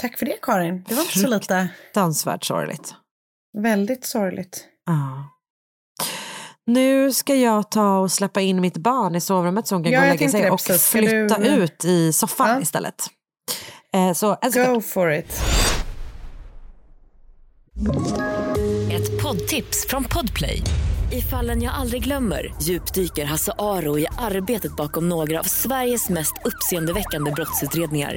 Tack 0.00 0.18
för 0.18 0.26
det 0.26 0.38
Karin. 0.42 0.84
Det 0.88 0.94
var 0.94 1.02
inte 1.02 1.18
så 1.18 1.28
lite. 1.28 1.68
Fruktansvärt 1.84 2.44
sorgligt. 2.44 2.94
Väldigt 3.62 4.04
sorgligt. 4.04 4.64
Ja. 4.86 5.30
Nu 6.70 7.12
ska 7.12 7.34
jag 7.34 7.70
ta 7.70 7.98
och 7.98 8.12
släppa 8.12 8.40
in 8.40 8.60
mitt 8.60 8.76
barn 8.76 9.14
i 9.14 9.20
sovrummet 9.20 9.66
så 9.66 9.74
hon 9.74 9.84
kan 9.84 9.92
Ja, 9.92 9.98
gå 10.00 10.04
och 10.04 10.10
lägga 10.10 10.28
sig 10.28 10.42
det 10.42 10.50
och 10.50 10.60
flytta 10.60 11.38
du- 11.38 11.48
ut 11.48 11.84
i 11.84 12.12
soffan 12.12 12.62
istället. 12.62 12.94
Eh, 13.94 14.12
så. 14.12 14.36
Go 14.54 14.80
for 14.80 15.12
it. 15.12 15.40
Ett 18.92 19.22
poddtips 19.22 19.86
från 19.88 20.04
Podplay. 20.04 20.62
I 21.12 21.20
fallen 21.22 21.62
jag 21.62 21.74
aldrig 21.74 22.04
glömmer 22.04 22.54
djupdyker 22.62 23.24
Hasse 23.24 23.52
Aro 23.58 23.98
i 23.98 24.06
arbetet 24.18 24.76
bakom 24.76 25.08
några 25.08 25.38
av 25.40 25.44
Sveriges 25.44 26.08
mest 26.08 26.32
uppseendeväckande 26.44 27.30
brottsutredningar. 27.30 28.16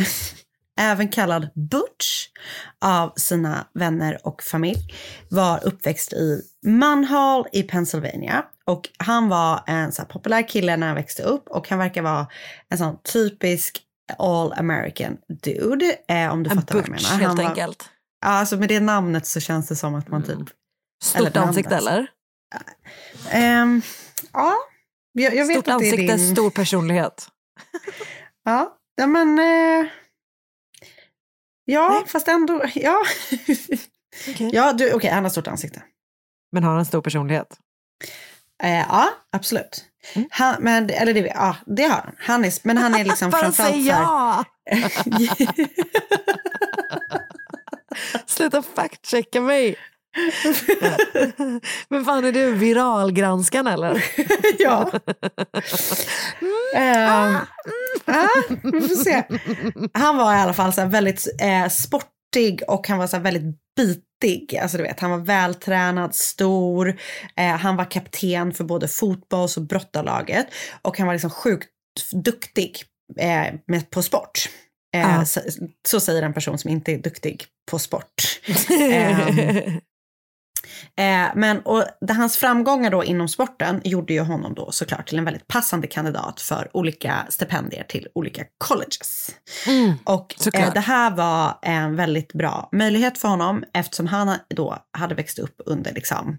även 0.80 1.08
kallad 1.08 1.48
Butch 1.54 2.28
av 2.80 3.12
sina 3.16 3.66
vänner 3.74 4.26
och 4.26 4.42
familj, 4.42 4.94
var 5.30 5.66
uppväxt 5.66 6.12
i 6.12 6.42
Munhall 6.66 7.46
i 7.52 7.62
Pennsylvania. 7.62 8.44
Och 8.64 8.88
han 8.98 9.28
var 9.28 9.62
en 9.66 9.92
så 9.92 10.04
populär 10.04 10.48
kille 10.48 10.76
när 10.76 10.86
han 10.86 10.96
växte 10.96 11.22
upp 11.22 11.48
och 11.48 11.68
han 11.68 11.78
verkar 11.78 12.02
vara 12.02 12.26
en 12.68 12.78
sån 12.78 12.98
typisk 13.12 13.82
all 14.18 14.52
American 14.52 15.16
dude. 15.42 15.96
Eh, 16.08 16.32
om 16.32 16.42
du 16.42 16.50
En 16.50 16.56
fattar 16.56 16.74
vad 16.74 16.84
jag 16.84 16.92
butch, 16.92 17.02
menar. 17.10 17.16
helt 17.18 17.26
Han 17.26 17.36
var- 17.36 17.44
enkelt. 17.50 17.90
Ja, 18.20 18.28
alltså 18.28 18.56
med 18.56 18.68
det 18.68 18.80
namnet 18.80 19.26
så 19.26 19.40
känns 19.40 19.68
det 19.68 19.76
som 19.76 19.94
att 19.94 20.08
man 20.08 20.22
typ... 20.22 20.38
Stort 21.04 21.34
det 21.34 21.40
ansikte 21.40 21.76
eller? 21.76 22.06
Ehm, 23.30 23.82
ja, 24.32 24.54
jag, 25.12 25.34
jag 25.34 25.46
vet 25.46 25.56
Stort 25.56 25.68
ansikte, 25.68 26.16
din... 26.16 26.36
stor 26.36 26.50
personlighet. 26.50 27.28
Ja, 28.44 28.76
ja 28.96 29.06
men... 29.06 29.38
Eh, 29.38 29.86
ja, 31.64 32.04
fast 32.06 32.28
ändå... 32.28 32.64
Ja, 32.74 33.02
ja 34.38 34.72
du, 34.72 34.92
okej, 34.92 35.10
han 35.10 35.24
har 35.24 35.30
stort 35.30 35.46
ansikte. 35.48 35.82
Men 36.52 36.64
har 36.64 36.78
en 36.78 36.86
stor 36.86 37.02
personlighet. 37.02 37.58
Eh, 38.62 38.78
ja, 38.78 39.08
absolut. 39.32 39.84
Mm. 40.14 40.28
Han, 40.30 40.56
men, 40.60 40.90
eller 40.90 41.14
det, 41.14 41.20
ja, 41.20 41.56
det 41.66 41.82
har 41.82 41.90
han. 41.90 42.14
han 42.18 42.44
är, 42.44 42.52
men 42.62 42.76
han 42.76 42.94
är 42.94 43.04
liksom 43.04 43.32
framförallt 43.40 43.56
säg 43.74 43.86
ja! 43.86 44.44
Sluta 48.26 48.62
fact-checka 48.62 49.40
mig. 49.40 49.76
Men 51.88 52.04
fan 52.04 52.24
är 52.24 52.32
du 52.32 52.52
viralgranskan 52.52 53.66
eller? 53.66 54.04
ja. 54.58 54.90
Ehm, 56.74 57.36
Ja, 58.06 58.28
vi 58.62 58.80
får 58.80 59.04
se. 59.04 59.22
Han 59.94 60.16
var 60.16 60.34
i 60.34 60.36
alla 60.38 60.52
fall 60.52 60.72
så 60.72 60.84
väldigt 60.84 61.26
eh, 61.40 61.68
sportig 61.68 62.62
och 62.68 62.88
han 62.88 62.98
var 62.98 63.06
så 63.06 63.18
väldigt 63.18 63.56
bitig. 63.76 64.56
Alltså 64.56 64.76
du 64.76 64.82
vet, 64.82 65.00
han 65.00 65.10
var 65.10 65.18
vältränad, 65.18 66.14
stor. 66.14 66.96
Eh, 67.36 67.56
han 67.56 67.76
var 67.76 67.90
kapten 67.90 68.54
för 68.54 68.64
både 68.64 68.88
fotbolls 68.88 69.56
och 69.56 69.62
brottarlaget. 69.62 70.46
Och 70.82 70.98
han 70.98 71.06
var 71.06 71.14
liksom 71.14 71.30
sjukt 71.30 71.68
duktig 72.12 72.82
eh, 73.18 73.54
med, 73.66 73.90
på 73.90 74.02
sport. 74.02 74.48
Eh, 74.94 75.00
Ja. 75.00 75.24
så, 75.24 75.40
så 75.88 76.00
säger 76.00 76.22
en 76.22 76.32
person 76.34 76.58
som 76.58 76.70
inte 76.70 76.92
är 76.92 76.98
duktig 76.98 77.44
på 77.70 77.78
sport. 77.78 78.40
Ehm, 78.92 79.80
Eh, 80.96 81.28
men 81.34 81.60
och 81.60 81.84
det, 82.00 82.12
hans 82.12 82.36
framgångar 82.36 82.90
då 82.90 83.04
inom 83.04 83.28
sporten 83.28 83.80
gjorde 83.84 84.12
ju 84.12 84.20
honom 84.20 84.54
då 84.54 84.70
såklart 84.70 85.08
till 85.08 85.18
en 85.18 85.24
väldigt 85.24 85.46
passande 85.46 85.86
kandidat 85.86 86.40
för 86.40 86.70
olika 86.72 87.26
stipendier 87.28 87.84
till 87.88 88.08
olika 88.14 88.44
colleges. 88.58 89.30
och 90.04 90.34
såklart. 90.38 90.66
eh, 90.66 90.72
det 90.72 90.80
här 90.80 91.10
var 91.10 91.58
en 91.62 91.96
väldigt 91.96 92.32
bra 92.32 92.68
möjlighet 92.72 93.18
för 93.18 93.28
honom 93.28 93.64
eftersom 93.72 94.06
han 94.06 94.36
då 94.48 94.78
hade 94.98 95.14
växt 95.14 95.38
upp 95.38 95.54
under 95.66 95.92
liksom 95.92 96.38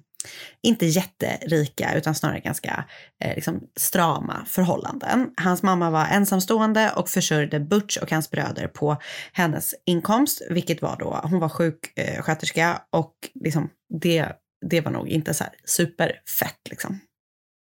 inte 0.62 0.86
jätterika 0.86 1.94
utan 1.96 2.16
snarare 2.16 2.40
ganska 2.40 2.86
eh, 3.24 3.36
liksom 3.36 3.62
strama 3.76 4.46
förhållanden. 4.46 5.34
Hans 5.38 5.64
mamma 5.64 5.90
var 5.90 6.06
ensamstående 6.06 6.92
och 6.96 7.10
försörjde 7.10 7.60
Butch 7.60 7.98
och 7.98 8.12
hans 8.12 8.32
bröder 8.32 8.68
på 8.68 9.02
hennes 9.34 9.76
inkomst, 9.86 10.42
vilket 10.50 10.82
var 10.82 10.98
då, 11.00 11.20
hon 11.24 11.40
var 11.40 11.50
sjuksköterska 11.50 12.70
eh, 12.70 13.00
och 13.00 13.14
liksom 13.34 13.70
det, 14.02 14.32
det 14.66 14.82
var 14.82 14.92
nog 14.92 15.08
inte 15.10 15.34
så 15.34 15.44
här 15.44 15.54
superfett 15.66 16.70
liksom. 16.70 17.00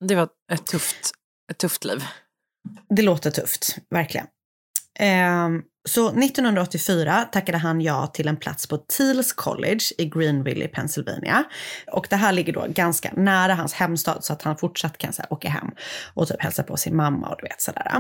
Det 0.06 0.16
var 0.16 0.30
ett 0.53 0.66
tufft, 0.66 1.12
ett 1.51 1.58
tufft 1.58 1.86
liv. 1.86 2.03
Det 2.89 3.01
låter 3.01 3.32
tufft, 3.32 3.78
verkligen. 3.89 4.28
Ehm, 5.00 5.62
så 5.89 6.08
1984 6.08 7.26
tackade 7.32 7.58
han 7.58 7.82
ja 7.82 8.08
till 8.08 8.28
en 8.28 8.38
plats 8.38 8.68
på 8.68 8.78
Teals 8.78 9.34
College 9.34 9.80
i 9.98 10.06
Greenville 10.06 10.66
i 10.66 10.68
Pennsylvania. 10.68 11.43
Och 11.91 12.08
det 12.10 12.16
här 12.16 12.32
ligger 12.32 12.54
då 12.54 12.66
ganska 12.70 13.12
nära 13.16 13.54
hans 13.54 13.74
hemstad 13.74 14.24
så 14.24 14.34
att 14.34 14.41
han 14.41 14.58
fortsatt 14.58 14.98
kan 14.98 15.14
så 15.14 15.22
här, 15.22 15.34
åka 15.34 15.50
hem 15.50 15.72
och 16.14 16.28
typ 16.28 16.41
hälsa 16.41 16.64
på 16.64 16.78
sin 16.78 16.96
mamma 16.96 17.30
och 17.30 17.36
du 17.41 17.48
vet 17.48 17.62
sådär. 17.62 17.91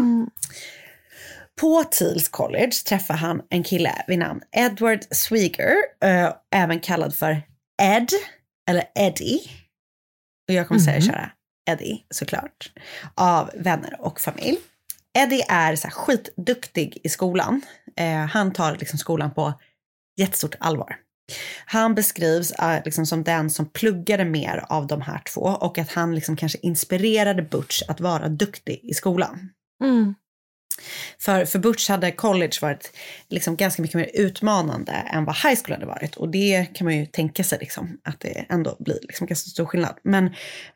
På 1.61 1.83
Teals 1.83 2.29
College 2.29 2.71
träffar 2.89 3.13
han 3.13 3.41
en 3.49 3.63
kille 3.63 3.91
vid 4.07 4.19
namn 4.19 4.41
Edward 4.51 4.99
Swieger, 5.11 5.75
eh, 6.03 6.33
även 6.55 6.79
kallad 6.79 7.15
för 7.15 7.41
Ed, 7.81 8.09
eller 8.69 8.83
Eddie. 8.95 9.39
Och 10.47 10.53
jag 10.53 10.67
kommer 10.67 10.79
säga 10.79 11.01
köra 11.01 11.31
Eddie 11.69 12.05
såklart, 12.09 12.71
av 13.15 13.51
vänner 13.55 13.95
och 13.99 14.19
familj. 14.19 14.57
Eddie 15.15 15.45
är 15.47 15.75
så 15.75 15.87
här 15.87 15.93
skitduktig 15.93 16.97
i 17.03 17.09
skolan. 17.09 17.61
Eh, 17.97 18.25
han 18.25 18.53
tar 18.53 18.77
liksom 18.79 18.99
skolan 18.99 19.33
på 19.33 19.53
jättestort 20.17 20.55
allvar. 20.59 20.95
Han 21.65 21.95
beskrivs 21.95 22.51
eh, 22.51 22.83
liksom 22.85 23.05
som 23.05 23.23
den 23.23 23.49
som 23.49 23.69
pluggade 23.69 24.25
mer 24.25 24.65
av 24.69 24.87
de 24.87 25.01
här 25.01 25.21
två 25.33 25.41
och 25.41 25.77
att 25.77 25.91
han 25.91 26.15
liksom 26.15 26.35
kanske 26.35 26.57
inspirerade 26.61 27.41
Butch 27.41 27.81
att 27.87 27.99
vara 27.99 28.29
duktig 28.29 28.79
i 28.83 28.93
skolan. 28.93 29.49
För, 31.19 31.45
för 31.45 31.59
Butch 31.59 31.89
hade 31.89 32.11
college 32.11 32.57
varit 32.61 32.91
liksom 33.29 33.55
ganska 33.55 33.81
mycket 33.81 33.95
mer 33.95 34.09
utmanande 34.13 34.91
än 34.91 35.25
vad 35.25 35.35
high 35.35 35.61
school 35.63 35.73
hade 35.73 35.85
varit. 35.85 36.15
Och 36.15 36.29
det 36.29 36.65
kan 36.73 36.85
man 36.85 36.97
ju 36.97 37.05
tänka 37.05 37.43
sig 37.43 37.59
liksom, 37.59 37.97
att 38.03 38.19
det 38.19 38.45
ändå 38.49 38.75
blir 38.79 38.99
liksom 39.01 39.27
ganska 39.27 39.49
stor 39.49 39.65
skillnad. 39.65 39.95
Men 40.03 40.25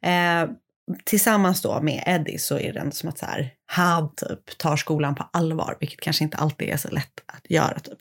eh, 0.02 0.52
tillsammans 1.04 1.62
då 1.62 1.82
med 1.82 2.04
Eddie 2.06 2.38
så 2.38 2.60
är 2.60 2.74
det 2.74 2.80
ändå 2.80 2.92
som 2.92 3.10
att 3.10 3.18
så 3.18 3.26
här, 3.26 3.54
han 3.66 4.16
typ 4.16 4.58
tar 4.58 4.78
skolan 4.78 5.16
på 5.16 5.30
allvar, 5.34 5.78
vilket 5.80 6.00
kanske 6.00 6.24
inte 6.24 6.38
alltid 6.38 6.70
är 6.70 6.78
så 6.78 6.90
lätt 6.90 7.24
att 7.26 7.52
göra 7.52 7.80
typ. 7.80 8.00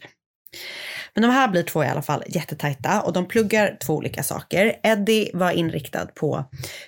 Men 1.14 1.22
de 1.22 1.30
här 1.30 1.49
blir 1.49 1.62
två 1.62 1.84
i 1.84 1.86
alla 1.86 2.03
fall 2.03 2.24
jättetajta 2.26 3.03
och 3.03 3.12
de 3.12 3.28
pluggar 3.28 3.76
två 3.80 3.95
olika 3.95 4.22
saker. 4.22 4.80
Eddie 4.82 5.30
var 5.34 5.51
inriktad 5.51 6.07
på 6.07 6.45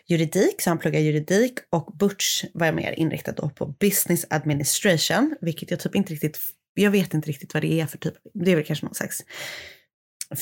juridik, 0.07 0.63
så 0.63 0.71
han 0.71 0.79
pluggar 0.79 1.01
juridik 1.01 1.53
och 1.71 1.97
Butch 1.99 2.45
var 2.55 2.73
mer 2.73 2.93
inriktad 2.93 3.33
då 3.33 3.49
på 3.51 3.67
business 3.67 4.27
administration, 4.31 5.37
vilket 5.41 5.71
jag 5.71 5.81
typ 5.81 5.95
inte 5.95 6.13
riktigt, 6.13 6.39
jag 6.75 6.91
vet 6.91 7.15
inte 7.15 7.29
riktigt 7.29 7.55
vad 7.55 7.63
det 7.63 7.81
är 7.81 7.87
för 7.87 7.99
typ, 7.99 8.15
det 8.35 8.51
är 8.51 8.57
väl 8.57 8.65
kanske 8.65 8.87
någon 8.87 8.95
slags 8.95 9.21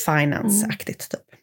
finance-aktigt 0.07 1.11
typ. 1.11 1.38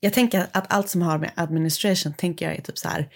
Jag 0.00 0.12
tänker 0.12 0.46
att 0.52 0.72
allt 0.72 0.88
som 0.88 1.02
har 1.02 1.18
med 1.18 1.30
administration 1.34 2.14
tänker 2.14 2.46
jag 2.48 2.56
är 2.56 2.62
typ 2.62 2.78
så 2.78 2.88
här. 2.88 3.08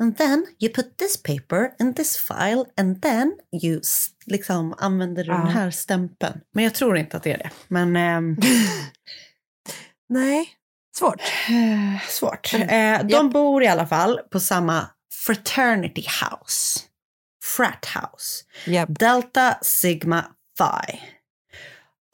And 0.00 0.16
then 0.18 0.46
you 0.58 0.72
put 0.74 0.96
this 0.96 1.22
paper 1.22 1.70
in 1.80 1.94
this 1.94 2.16
file 2.16 2.64
and 2.76 3.02
then 3.02 3.32
you 3.62 3.80
liksom 4.26 4.74
använder 4.78 5.24
du 5.24 5.30
den 5.30 5.40
Ja. 5.40 5.46
här 5.46 5.70
stämpeln. 5.70 6.40
Men 6.54 6.64
jag 6.64 6.74
tror 6.74 6.96
inte 6.98 7.16
att 7.16 7.22
det 7.22 7.32
är 7.32 7.38
det. 7.38 7.50
Men 7.68 7.96
ehm, 7.96 8.36
Nej, 10.08 10.48
svårt. 10.98 11.20
svårt. 12.08 12.54
Eh, 12.54 13.02
de 13.06 13.30
bor 13.30 13.62
i 13.62 13.66
alla 13.68 13.86
fall 13.86 14.20
på 14.30 14.40
samma 14.40 14.86
fraternity 15.26 16.02
house. 16.02 16.80
Frat 17.44 17.86
house. 17.94 18.44
Delta 18.88 19.58
Sigma 19.62 20.24
Phi. 20.58 21.00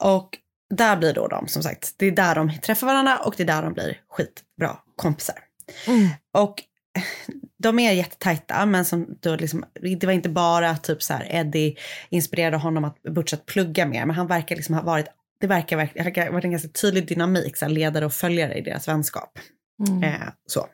Och 0.03 0.37
där 0.69 0.97
blir 0.97 1.13
då 1.13 1.27
de 1.27 1.47
som 1.47 1.63
sagt, 1.63 1.93
det 1.97 2.05
är 2.05 2.11
där 2.11 2.35
de 2.35 2.59
träffar 2.59 2.87
varandra 2.87 3.17
och 3.17 3.33
det 3.37 3.43
är 3.43 3.47
där 3.47 3.61
de 3.61 3.73
blir 3.73 4.01
skitbra 4.09 4.77
kompisar. 4.95 5.39
Och 6.33 6.63
de 7.57 7.79
är 7.79 7.91
jättetajta, 7.91 8.65
men 8.65 8.85
som 8.85 9.17
då 9.19 9.35
liksom, 9.35 9.65
det 9.81 10.03
var 10.03 10.13
inte 10.13 10.29
bara 10.29 10.77
typ 10.77 11.03
så 11.03 11.13
här 11.13 11.27
Eddie 11.29 11.75
inspirerade 12.09 12.57
honom 12.57 12.83
att 12.83 13.03
Butch 13.03 13.33
att 13.33 13.45
plugga 13.45 13.85
mer, 13.85 14.05
men 14.05 14.15
han 14.15 14.27
verkar 14.27 14.55
liksom 14.55 14.75
ha 14.75 14.81
varit, 14.81 15.05
det 15.39 15.47
verkar 15.47 15.77
verkar 15.77 16.25
ha 16.25 16.31
varit 16.31 16.45
en 16.45 16.51
ganska 16.51 16.69
tydlig 16.69 17.07
dynamik, 17.07 17.57
så 17.57 17.65
här 17.65 17.71
ledare 17.71 18.05
och 18.05 18.13
följare 18.13 18.53
i 18.53 18.61
deras 18.61 18.87
vänskap. 18.87 19.39
Eh, 20.03 20.29
så. 20.45 20.67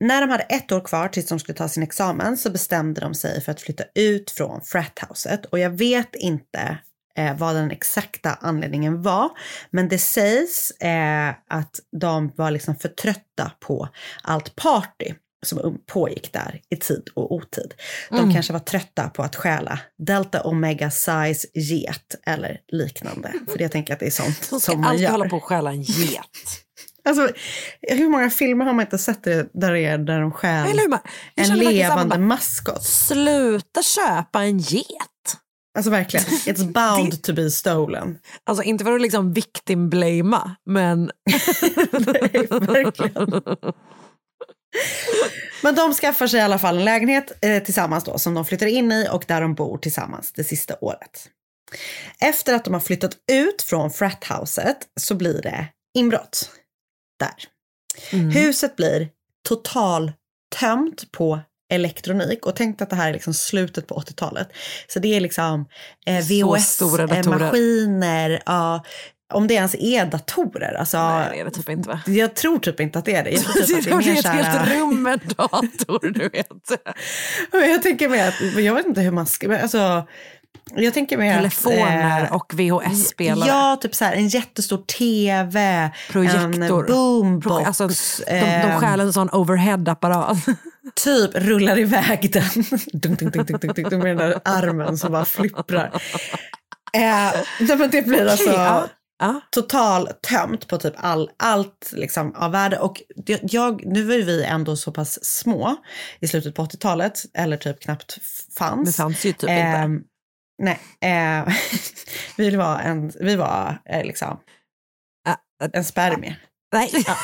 När 0.00 0.20
de 0.20 0.30
hade 0.30 0.42
ett 0.42 0.72
år 0.72 0.80
kvar 0.80 1.08
tills 1.08 1.28
de 1.28 1.38
skulle 1.38 1.58
ta 1.58 1.68
sin 1.68 1.82
examen 1.82 2.36
så 2.36 2.50
bestämde 2.50 3.00
de 3.00 3.14
sig 3.14 3.40
för 3.40 3.52
att 3.52 3.60
flytta 3.60 3.84
ut 3.94 4.30
från 4.30 4.60
frathouset. 4.62 5.46
Och 5.46 5.58
jag 5.58 5.70
vet 5.70 6.14
inte 6.14 6.78
eh, 7.18 7.36
vad 7.36 7.54
den 7.54 7.70
exakta 7.70 8.38
anledningen 8.40 9.02
var. 9.02 9.28
Men 9.70 9.88
det 9.88 9.98
sägs 9.98 10.70
eh, 10.70 11.28
att 11.48 11.80
de 12.00 12.32
var 12.36 12.50
liksom 12.50 12.76
för 12.76 12.88
trötta 12.88 13.52
på 13.60 13.88
allt 14.22 14.56
party 14.56 15.14
som 15.46 15.58
um- 15.58 15.78
pågick 15.86 16.32
där 16.32 16.60
i 16.70 16.76
tid 16.76 17.08
och 17.14 17.32
otid. 17.32 17.74
De 18.10 18.18
Mm. 18.18 18.32
kanske 18.34 18.52
var 18.52 18.60
trötta 18.60 19.08
på 19.08 19.22
att 19.22 19.36
stjäla 19.36 19.78
Delta 19.98 20.42
Omega 20.42 20.90
Size 20.90 21.46
get 21.54 22.14
eller 22.26 22.60
liknande. 22.68 23.32
För 23.48 23.62
jag 23.62 23.72
tänker 23.72 23.94
att 23.94 24.00
det 24.00 24.06
är 24.06 24.10
sånt 24.10 24.40
De 24.50 24.60
ska 24.60 24.72
som 24.72 24.80
man 24.80 24.98
gör. 24.98 25.10
hålla 25.10 25.28
på 25.28 25.36
och 25.36 25.44
stjäla 25.44 25.70
en 25.70 25.82
get. 25.82 26.22
Alltså, 27.04 27.28
hur 27.82 28.08
många 28.08 28.30
filmer 28.30 28.64
har 28.64 28.72
man 28.72 28.84
inte 28.84 28.98
sett 28.98 29.24
det, 29.24 29.48
där 29.52 29.72
det 29.72 29.80
är 29.84 29.98
där 29.98 30.20
de 30.20 30.32
stjäl 30.32 30.66
en 31.36 31.58
levande 31.58 32.18
maskot? 32.18 32.82
Sluta 32.84 33.82
köpa 33.82 34.42
en 34.42 34.58
get. 34.58 34.84
Alltså 35.76 35.90
verkligen, 35.90 36.26
it's 36.26 36.72
bound 36.72 37.22
to 37.22 37.32
be 37.32 37.50
stolen. 37.50 38.18
Alltså 38.44 38.62
inte 38.62 38.84
för 38.84 38.92
att 38.92 39.02
liksom 39.02 39.32
victim-blamea, 39.32 40.56
men... 40.66 41.10
verkligen. 42.60 43.42
Men 45.62 45.74
de 45.74 45.94
skaffar 45.94 46.26
sig 46.26 46.40
i 46.40 46.42
alla 46.42 46.58
fall 46.58 46.78
en 46.78 46.84
lägenhet 46.84 47.32
eh, 47.44 47.62
tillsammans 47.62 48.04
då 48.04 48.18
som 48.18 48.34
de 48.34 48.44
flyttar 48.44 48.66
in 48.66 48.92
i 48.92 49.08
och 49.12 49.24
där 49.28 49.40
de 49.40 49.54
bor 49.54 49.78
tillsammans 49.78 50.32
det 50.32 50.44
sista 50.44 50.74
året. 50.80 51.28
Efter 52.20 52.54
att 52.54 52.64
de 52.64 52.74
har 52.74 52.80
flyttat 52.80 53.16
ut 53.32 53.62
från 53.62 53.90
frathouset 53.90 54.78
så 55.00 55.14
blir 55.14 55.42
det 55.42 55.66
inbrott 55.98 56.50
där. 57.18 57.34
Huset 58.30 58.76
blir 58.76 59.08
total 59.48 60.12
tömt 60.60 61.12
på 61.12 61.40
elektronik 61.68 62.46
och 62.46 62.56
tänk 62.56 62.82
att 62.82 62.90
det 62.90 62.96
här 62.96 63.08
är 63.08 63.12
liksom 63.12 63.34
slutet 63.34 63.86
på 63.86 63.94
80-talet. 63.94 64.48
Så 64.88 64.98
det 64.98 65.16
är 65.16 65.20
liksom 65.20 65.66
eh. 66.06 66.18
VHS-maskiner, 66.18 68.42
ja, 68.46 68.84
om 69.34 69.46
det 69.46 69.54
ens 69.54 69.74
är 69.74 70.06
datorer. 70.06 70.74
Alltså, 70.74 70.98
Nej, 70.98 71.28
det 71.32 71.40
är 71.40 71.44
det 71.44 71.50
typ 71.50 71.68
inte 71.68 71.88
va? 71.88 72.00
jag 72.06 72.34
tror 72.34 72.58
typ 72.58 72.80
inte 72.80 72.98
att 72.98 73.04
det 73.04 73.14
är 73.14 73.24
det. 73.24 73.30
Jag 73.30 73.44
tror 73.44 73.62
typ 73.62 73.84
det 73.84 73.90
är 73.90 73.90
det 73.98 74.06
mer 74.06 74.14
är 74.14 74.18
ett 74.18 74.26
här, 74.26 74.42
helt 74.42 74.72
rum 74.72 75.02
med 75.02 75.20
dator, 75.36 76.10
du 76.10 76.28
vet. 76.28 76.48
Men 77.52 77.70
jag 77.70 77.82
tänker 77.82 78.08
mer 78.08 78.28
att, 78.28 78.34
jag 78.56 78.74
vet 78.74 78.86
inte 78.86 79.00
hur 79.00 79.10
man 79.10 79.26
ska, 79.26 79.48
men 79.48 79.62
alltså, 79.62 80.06
jag 80.76 80.94
tänker 80.94 81.18
mer 81.18 81.36
Telefoner 81.36 82.22
att, 82.22 82.30
eh, 82.30 82.36
och 82.36 82.54
VHS-spelare. 82.54 83.48
Ja, 83.48 83.78
typ 83.80 83.94
så 83.94 84.04
här 84.04 84.12
en 84.12 84.28
jättestor 84.28 84.78
tv, 84.78 85.60
en 85.60 85.90
Projektor. 86.12 86.86
boombox. 86.86 87.66
Alltså, 87.66 87.88
de, 88.26 88.40
de 88.40 88.80
stjäl 88.80 89.00
en 89.00 89.12
sån 89.12 89.30
overhead-apparat. 89.30 90.38
Typ 91.04 91.30
rullar 91.34 91.78
iväg 91.78 92.30
den 92.32 92.44
dunk, 92.92 93.20
dunk, 93.20 93.32
dunk, 93.34 93.46
dunk, 93.48 93.60
dunk, 93.62 93.76
dunk, 93.90 94.02
med 94.02 94.16
den 94.16 94.16
där 94.16 94.40
armen 94.44 94.98
som 94.98 95.12
bara 95.12 95.24
flipprar. 95.24 96.02
Eh, 96.94 97.40
men 97.78 97.90
det 97.90 98.02
blir 98.06 98.26
alltså, 98.26 98.50
ja. 99.18 99.40
total 99.50 100.08
tömt 100.28 100.68
på 100.68 100.78
typ 100.78 100.94
all, 100.96 101.30
allt 101.36 101.92
liksom 101.92 102.34
av 102.34 102.52
värde. 102.52 102.78
Och 102.78 103.02
det- 103.16 103.40
jag, 103.52 103.86
nu 103.86 104.02
var 104.04 104.14
ju 104.14 104.22
vi 104.22 104.44
ändå 104.44 104.76
så 104.76 104.92
pass 104.92 105.24
små 105.24 105.76
i 106.20 106.28
slutet 106.28 106.54
på 106.54 106.62
80-talet, 106.64 107.20
eller 107.34 107.56
typ 107.56 107.80
knappt 107.80 108.18
fanns. 108.58 108.88
Det 108.96 109.02
fanns 109.02 109.24
ju 109.26 109.32
typ 109.32 109.42
inte. 109.42 109.52
Ehm, 109.52 110.00
Nej, 110.62 110.80
eh, 111.00 111.54
vi 112.36 112.56
var, 112.56 112.78
en, 112.78 113.12
vi 113.20 113.36
var 113.36 113.78
eh, 113.84 114.04
liksom 114.04 114.40
en 115.72 115.84
spermie. 115.84 116.36
Nej, 116.72 116.90
Ja. 117.06 117.16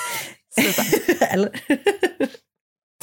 Eller? 1.27 1.51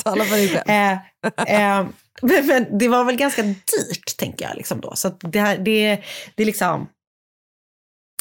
Tala 0.04 0.24
för 0.24 0.36
dig 0.36 0.50
själv. 0.50 0.70
Eh, 0.70 0.92
eh, 0.92 1.86
men, 2.22 2.48
men 2.48 2.78
det 2.78 2.88
var 2.88 3.04
väl 3.04 3.16
ganska 3.16 3.44
dyrt, 3.44 4.18
tänker 4.18 4.46
jag. 4.46 4.58
Liksom 4.58 4.82
då. 4.82 4.96
Så 4.96 5.08
att 5.08 5.18
det, 5.20 5.40
här, 5.40 5.58
det, 5.58 6.04
det 6.36 6.44
är 6.44 6.46
liksom... 6.46 6.88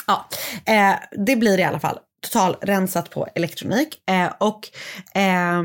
Ja, 0.07 0.29
eh, 0.67 0.95
det 1.27 1.37
blir 1.37 1.59
i 1.59 1.65
alla 1.65 1.81
fall 1.81 1.99
total 2.23 2.57
rensat 2.61 3.11
på 3.11 3.29
elektronik. 3.35 4.11
Eh, 4.11 4.33
och 4.39 4.69
eh, 5.19 5.63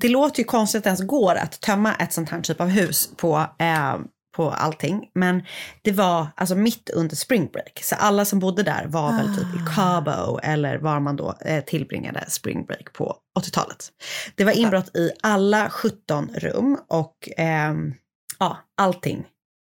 det 0.00 0.08
låter 0.08 0.38
ju 0.38 0.44
konstigt 0.44 0.78
att 0.78 0.84
det 0.84 0.88
ens 0.88 1.06
går 1.06 1.34
att 1.34 1.60
tömma 1.60 1.94
ett 1.94 2.12
sånt 2.12 2.30
här 2.30 2.40
typ 2.40 2.60
av 2.60 2.68
hus 2.68 3.10
på, 3.16 3.46
eh, 3.58 3.98
på 4.36 4.50
allting. 4.50 5.10
Men 5.14 5.42
det 5.82 5.92
var 5.92 6.26
alltså 6.36 6.54
mitt 6.54 6.90
under 6.90 7.16
spring 7.16 7.46
break. 7.46 7.80
Så 7.82 7.94
alla 7.94 8.24
som 8.24 8.38
bodde 8.38 8.62
där 8.62 8.86
var 8.86 9.12
väl 9.12 9.36
typ 9.36 9.54
i 9.54 9.74
Cabo 9.74 10.38
eller 10.42 10.78
var 10.78 11.00
man 11.00 11.16
då 11.16 11.34
eh, 11.40 11.64
tillbringade 11.64 12.24
spring 12.28 12.66
break 12.66 12.92
på 12.92 13.16
80-talet. 13.38 13.88
Det 14.34 14.44
var 14.44 14.52
inbrott 14.52 14.96
i 14.96 15.10
alla 15.22 15.70
17 15.70 16.30
rum 16.34 16.78
och 16.88 17.28
ehm, 17.36 17.94
ja, 18.38 18.58
allting 18.76 19.26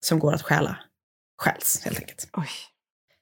som 0.05 0.19
går 0.19 0.33
att 0.33 0.41
stjäla 0.41 0.77
stjäls 1.41 1.81
helt 1.85 1.99
enkelt. 1.99 2.29
Oj. 2.33 2.49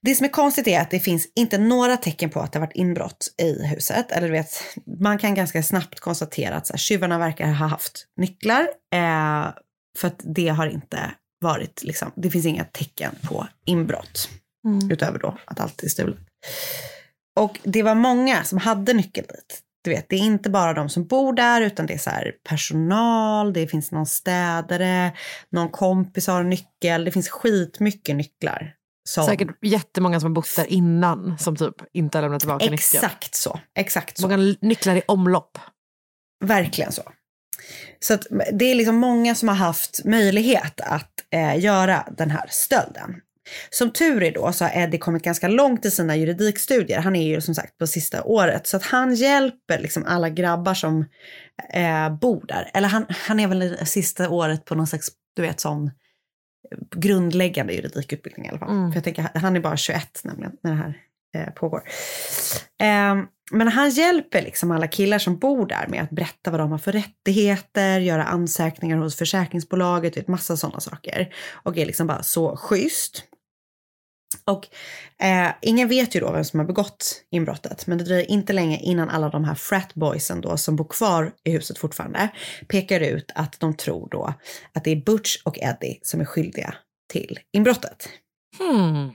Det 0.03 0.15
som 0.15 0.25
är 0.25 0.29
konstigt 0.29 0.67
är 0.67 0.81
att 0.81 0.91
det 0.91 0.99
finns 0.99 1.27
inte 1.35 1.57
några 1.57 1.97
tecken 1.97 2.29
på 2.29 2.39
att 2.39 2.51
det 2.51 2.59
har 2.59 2.65
varit 2.65 2.75
inbrott 2.75 3.27
i 3.41 3.67
huset. 3.67 4.11
Eller 4.11 4.27
du 4.27 4.33
vet, 4.33 4.77
man 4.99 5.17
kan 5.17 5.35
ganska 5.35 5.63
snabbt 5.63 5.99
konstatera 5.99 6.55
att 6.55 6.67
så 6.67 6.73
här, 6.73 6.77
tjuvarna 6.77 7.17
verkar 7.17 7.47
ha 7.47 7.67
haft 7.67 8.05
nycklar. 8.17 8.61
Eh, 8.93 9.53
för 9.97 10.07
att 10.07 10.21
det 10.35 10.47
har 10.47 10.67
inte 10.67 11.11
varit, 11.41 11.83
liksom, 11.83 12.11
det 12.15 12.29
finns 12.29 12.45
inga 12.45 12.63
tecken 12.63 13.15
på 13.23 13.47
inbrott. 13.65 14.29
Mm. 14.65 14.91
Utöver 14.91 15.19
då 15.19 15.37
att 15.45 15.59
allt 15.59 15.83
är 15.83 15.89
stulet. 15.89 16.19
Och 17.39 17.59
det 17.63 17.83
var 17.83 17.95
många 17.95 18.43
som 18.43 18.57
hade 18.57 18.93
nyckel 18.93 19.25
dit. 19.27 19.61
Du 19.83 19.91
vet, 19.91 20.09
det 20.09 20.15
är 20.15 20.19
inte 20.19 20.49
bara 20.49 20.73
de 20.73 20.89
som 20.89 21.07
bor 21.07 21.33
där 21.33 21.61
utan 21.61 21.85
det 21.85 21.93
är 21.93 21.97
så 21.97 22.11
personal, 22.49 23.53
det 23.53 23.67
finns 23.67 23.91
någon 23.91 24.05
städare, 24.05 25.11
någon 25.49 25.69
kompis 25.69 26.27
har 26.27 26.41
en 26.41 26.49
nyckel. 26.49 27.05
Det 27.05 27.11
finns 27.11 27.29
skitmycket 27.29 28.15
nycklar. 28.15 28.75
Som... 29.09 29.25
Säkert 29.25 29.49
jättemånga 29.61 30.19
som 30.19 30.31
har 30.31 30.35
bott 30.35 30.55
där 30.55 30.65
innan 30.65 31.37
som 31.39 31.55
typ 31.55 31.75
inte 31.93 32.17
har 32.17 32.21
lämnat 32.21 32.39
tillbaka 32.39 32.65
nyckeln. 32.65 32.73
Exakt 32.73 33.35
så. 33.35 33.59
Exakt 33.75 34.17
så. 34.17 34.27
Många 34.27 34.55
nycklar 34.61 34.95
i 34.95 35.01
omlopp. 35.07 35.57
Verkligen 36.43 36.91
så. 36.91 37.03
Så 37.99 38.17
det 38.51 38.65
är 38.65 38.75
liksom 38.75 38.95
många 38.95 39.35
som 39.35 39.47
har 39.47 39.55
haft 39.55 40.05
möjlighet 40.05 40.81
att 40.81 41.11
eh, 41.31 41.59
göra 41.59 42.07
den 42.17 42.31
här 42.31 42.45
stölden. 42.49 43.15
Som 43.69 43.91
tur 43.91 44.23
är 44.23 44.31
då 44.31 44.53
så 44.53 44.65
har 44.65 44.71
Eddie 44.83 44.97
kommit 44.97 45.23
ganska 45.23 45.47
långt 45.47 45.85
i 45.85 45.91
sina 45.91 46.15
juridikstudier. 46.15 46.99
Han 46.99 47.15
är 47.15 47.27
ju 47.27 47.41
som 47.41 47.55
sagt 47.55 47.77
på 47.77 47.87
sista 47.87 48.23
året. 48.23 48.67
Så 48.67 48.77
att 48.77 48.83
han 48.83 49.15
hjälper 49.15 49.79
liksom 49.79 50.05
alla 50.07 50.29
grabbar 50.29 50.73
som 50.73 51.05
eh, 51.73 52.17
bor 52.17 52.45
där. 52.47 52.71
Eller 52.73 52.87
han, 52.87 53.05
han 53.09 53.39
är 53.39 53.47
väl 53.47 53.63
i 53.63 53.85
sista 53.85 54.29
året 54.29 54.65
på 54.65 54.75
någon 54.75 54.87
slags, 54.87 55.07
du 55.35 55.41
vet 55.41 55.59
sån 55.59 55.91
grundläggande 56.95 57.73
juridikutbildning 57.73 58.45
i 58.45 58.49
alla 58.49 58.59
fall. 58.59 58.69
Mm. 58.69 58.91
För 58.91 58.97
jag 58.97 59.03
tänker, 59.03 59.29
han 59.33 59.55
är 59.55 59.59
bara 59.59 59.77
21 59.77 60.21
nämligen 60.23 60.51
när 60.61 60.71
det 60.71 60.77
här 60.77 60.97
Eh, 61.35 61.49
pågår. 61.49 61.83
Ehm, 62.79 63.25
men 63.51 63.67
han 63.67 63.89
hjälper 63.89 64.41
liksom 64.41 64.71
alla 64.71 64.87
killar 64.87 65.19
som 65.19 65.39
bor 65.39 65.65
där 65.65 65.87
med 65.87 66.03
att 66.03 66.09
berätta 66.09 66.51
vad 66.51 66.59
de 66.59 66.71
har 66.71 66.77
för 66.77 66.91
rättigheter, 66.91 67.99
göra 67.99 68.23
ansökningar 68.23 68.97
hos 68.97 69.15
försäkringsbolaget, 69.15 70.17
vet, 70.17 70.27
massa 70.27 70.57
sådana 70.57 70.79
saker. 70.79 71.33
Och 71.51 71.77
är 71.77 71.85
liksom 71.85 72.07
bara 72.07 72.23
så 72.23 72.57
schysst. 72.57 73.23
Och 74.45 74.67
eh, 75.25 75.51
ingen 75.61 75.87
vet 75.87 76.15
ju 76.15 76.19
då 76.19 76.31
vem 76.31 76.43
som 76.43 76.59
har 76.59 76.67
begått 76.67 77.23
inbrottet, 77.31 77.87
men 77.87 77.97
det 77.97 78.03
dröjer 78.03 78.31
inte 78.31 78.53
länge 78.53 78.79
innan 78.79 79.09
alla 79.09 79.29
de 79.29 79.43
här 79.43 79.55
fratboysen 79.55 80.41
då 80.41 80.57
som 80.57 80.75
bor 80.75 80.87
kvar 80.87 81.31
i 81.43 81.51
huset 81.51 81.77
fortfarande 81.77 82.29
pekar 82.67 82.99
ut 82.99 83.31
att 83.35 83.59
de 83.59 83.77
tror 83.77 84.07
då 84.11 84.33
att 84.73 84.83
det 84.83 84.91
är 84.91 84.95
Butch 85.05 85.37
och 85.43 85.59
Eddie 85.59 85.99
som 86.01 86.21
är 86.21 86.25
skyldiga 86.25 86.75
till 87.11 87.39
inbrottet. 87.53 88.09
Hmm. 88.57 89.11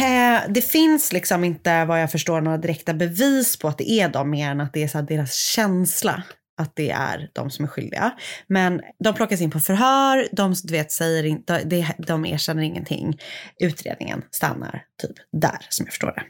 Eh, 0.00 0.40
det 0.48 0.62
finns 0.62 1.12
liksom 1.12 1.44
inte 1.44 1.84
vad 1.84 2.02
jag 2.02 2.10
förstår 2.10 2.40
några 2.40 2.58
direkta 2.58 2.94
bevis 2.94 3.56
på 3.56 3.68
att 3.68 3.78
det 3.78 3.90
är 3.90 4.08
de 4.08 4.30
mer 4.30 4.50
än 4.50 4.60
att 4.60 4.72
det 4.72 4.82
är 4.82 4.88
så 4.88 4.98
här 4.98 5.04
deras 5.04 5.34
känsla 5.34 6.22
att 6.58 6.76
det 6.76 6.90
är 6.90 7.30
de 7.32 7.50
som 7.50 7.64
är 7.64 7.68
skyldiga. 7.68 8.12
Men 8.46 8.80
de 9.04 9.14
plockas 9.14 9.40
in 9.40 9.50
på 9.50 9.60
förhör, 9.60 10.28
de 10.32 10.54
du 10.64 10.72
vet, 10.72 10.92
säger 10.92 11.24
in, 11.24 11.42
de, 11.46 11.86
de 11.98 12.26
erkänner 12.26 12.62
ingenting. 12.62 13.18
Utredningen 13.60 14.24
stannar 14.30 14.84
typ 15.02 15.16
där 15.32 15.66
som 15.68 15.86
jag 15.86 15.92
förstår 15.92 16.12
det. 16.16 16.22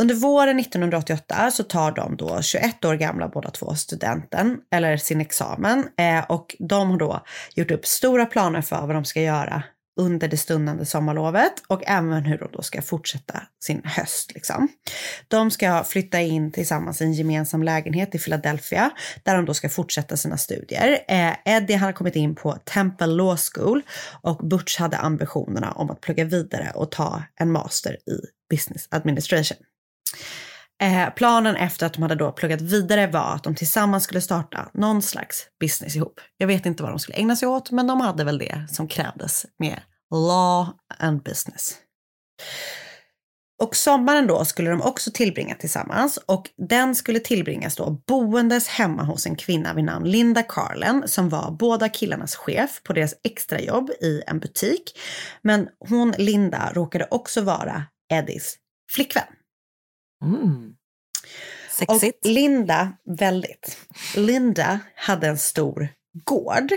Under 0.00 0.14
våren 0.14 0.58
1988 0.58 1.50
så 1.50 1.62
tar 1.62 1.92
de 1.92 2.16
då 2.16 2.42
21 2.42 2.84
år 2.84 2.94
gamla 2.94 3.28
båda 3.28 3.50
två 3.50 3.74
studenten, 3.74 4.58
eller 4.70 4.96
sin 4.96 5.20
examen, 5.20 5.88
eh, 5.98 6.24
och 6.28 6.56
de 6.58 6.90
har 6.90 6.98
då 6.98 7.24
gjort 7.54 7.70
upp 7.70 7.86
stora 7.86 8.26
planer 8.26 8.62
för 8.62 8.86
vad 8.86 8.96
de 8.96 9.04
ska 9.04 9.20
göra 9.20 9.62
under 9.96 10.28
det 10.28 10.36
stundande 10.36 10.84
sommarlovet 10.84 11.52
och 11.68 11.82
även 11.86 12.24
hur 12.24 12.38
de 12.38 12.48
då 12.52 12.62
ska 12.62 12.82
fortsätta 12.82 13.42
sin 13.64 13.82
höst. 13.84 14.34
Liksom. 14.34 14.68
De 15.28 15.50
ska 15.50 15.84
flytta 15.84 16.20
in 16.20 16.52
tillsammans 16.52 17.00
i 17.00 17.04
en 17.04 17.12
gemensam 17.12 17.62
lägenhet 17.62 18.14
i 18.14 18.18
Philadelphia 18.18 18.90
där 19.22 19.36
de 19.36 19.44
då 19.44 19.54
ska 19.54 19.68
fortsätta 19.68 20.16
sina 20.16 20.36
studier. 20.38 21.04
Eh, 21.08 21.34
Eddie 21.44 21.74
hade 21.74 21.92
kommit 21.92 22.16
in 22.16 22.34
på 22.34 22.52
Temple 22.52 23.06
Law 23.06 23.36
School 23.36 23.82
och 24.22 24.48
Butch 24.48 24.78
hade 24.78 24.96
ambitionerna 24.96 25.72
om 25.72 25.90
att 25.90 26.00
plugga 26.00 26.24
vidare 26.24 26.72
och 26.74 26.90
ta 26.90 27.22
en 27.36 27.52
master 27.52 27.92
i 27.92 28.20
business 28.50 28.88
administration. 28.90 29.58
Eh, 30.82 31.10
planen 31.16 31.56
efter 31.56 31.86
att 31.86 31.92
de 31.92 32.02
hade 32.02 32.14
då 32.14 32.32
pluggat 32.32 32.60
vidare 32.60 33.06
var 33.06 33.34
att 33.34 33.44
de 33.44 33.54
tillsammans 33.54 34.04
skulle 34.04 34.20
starta 34.20 34.70
någon 34.74 35.02
slags 35.02 35.46
business 35.60 35.96
ihop. 35.96 36.20
Jag 36.36 36.46
vet 36.46 36.66
inte 36.66 36.82
vad 36.82 36.92
de 36.92 36.98
skulle 36.98 37.18
ägna 37.18 37.36
sig 37.36 37.48
åt, 37.48 37.70
men 37.70 37.86
de 37.86 38.00
hade 38.00 38.24
väl 38.24 38.38
det 38.38 38.66
som 38.70 38.88
krävdes 38.88 39.46
med 39.58 39.80
law 40.14 40.68
and 40.98 41.22
business. 41.22 41.78
Och 43.62 43.76
sommaren 43.76 44.26
då 44.26 44.44
skulle 44.44 44.70
de 44.70 44.82
också 44.82 45.10
tillbringa 45.14 45.54
tillsammans 45.54 46.18
och 46.26 46.50
den 46.68 46.94
skulle 46.94 47.20
tillbringas 47.20 47.76
då 47.76 48.02
boendes 48.06 48.68
hemma 48.68 49.02
hos 49.02 49.26
en 49.26 49.36
kvinna 49.36 49.74
vid 49.74 49.84
namn 49.84 50.10
Linda 50.10 50.42
Carlen 50.42 51.02
som 51.06 51.28
var 51.28 51.50
båda 51.50 51.88
killarnas 51.88 52.36
chef 52.36 52.82
på 52.82 52.92
deras 52.92 53.14
extrajobb 53.24 53.90
i 53.90 54.22
en 54.26 54.38
butik. 54.38 54.98
Men 55.42 55.68
hon, 55.88 56.14
Linda, 56.18 56.72
råkade 56.74 57.08
också 57.10 57.40
vara 57.40 57.84
Eddies 58.12 58.56
flickvän. 58.90 59.24
Mm. 60.22 60.74
Sexigt. 61.70 62.24
Och 62.24 62.30
Linda, 62.30 62.92
väldigt. 63.04 63.78
Linda 64.16 64.80
hade 64.94 65.26
en 65.28 65.38
stor 65.38 65.88
gård 66.24 66.72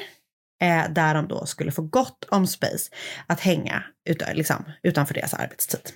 eh, 0.61 0.89
där 0.89 1.13
de 1.13 1.27
då 1.27 1.45
skulle 1.45 1.71
få 1.71 1.81
gott 1.81 2.23
om 2.29 2.47
space 2.47 2.91
att 3.27 3.39
hänga 3.39 3.83
utan, 4.09 4.35
liksom, 4.35 4.63
utanför 4.83 5.13
deras 5.13 5.33
arbetstid. 5.33 5.91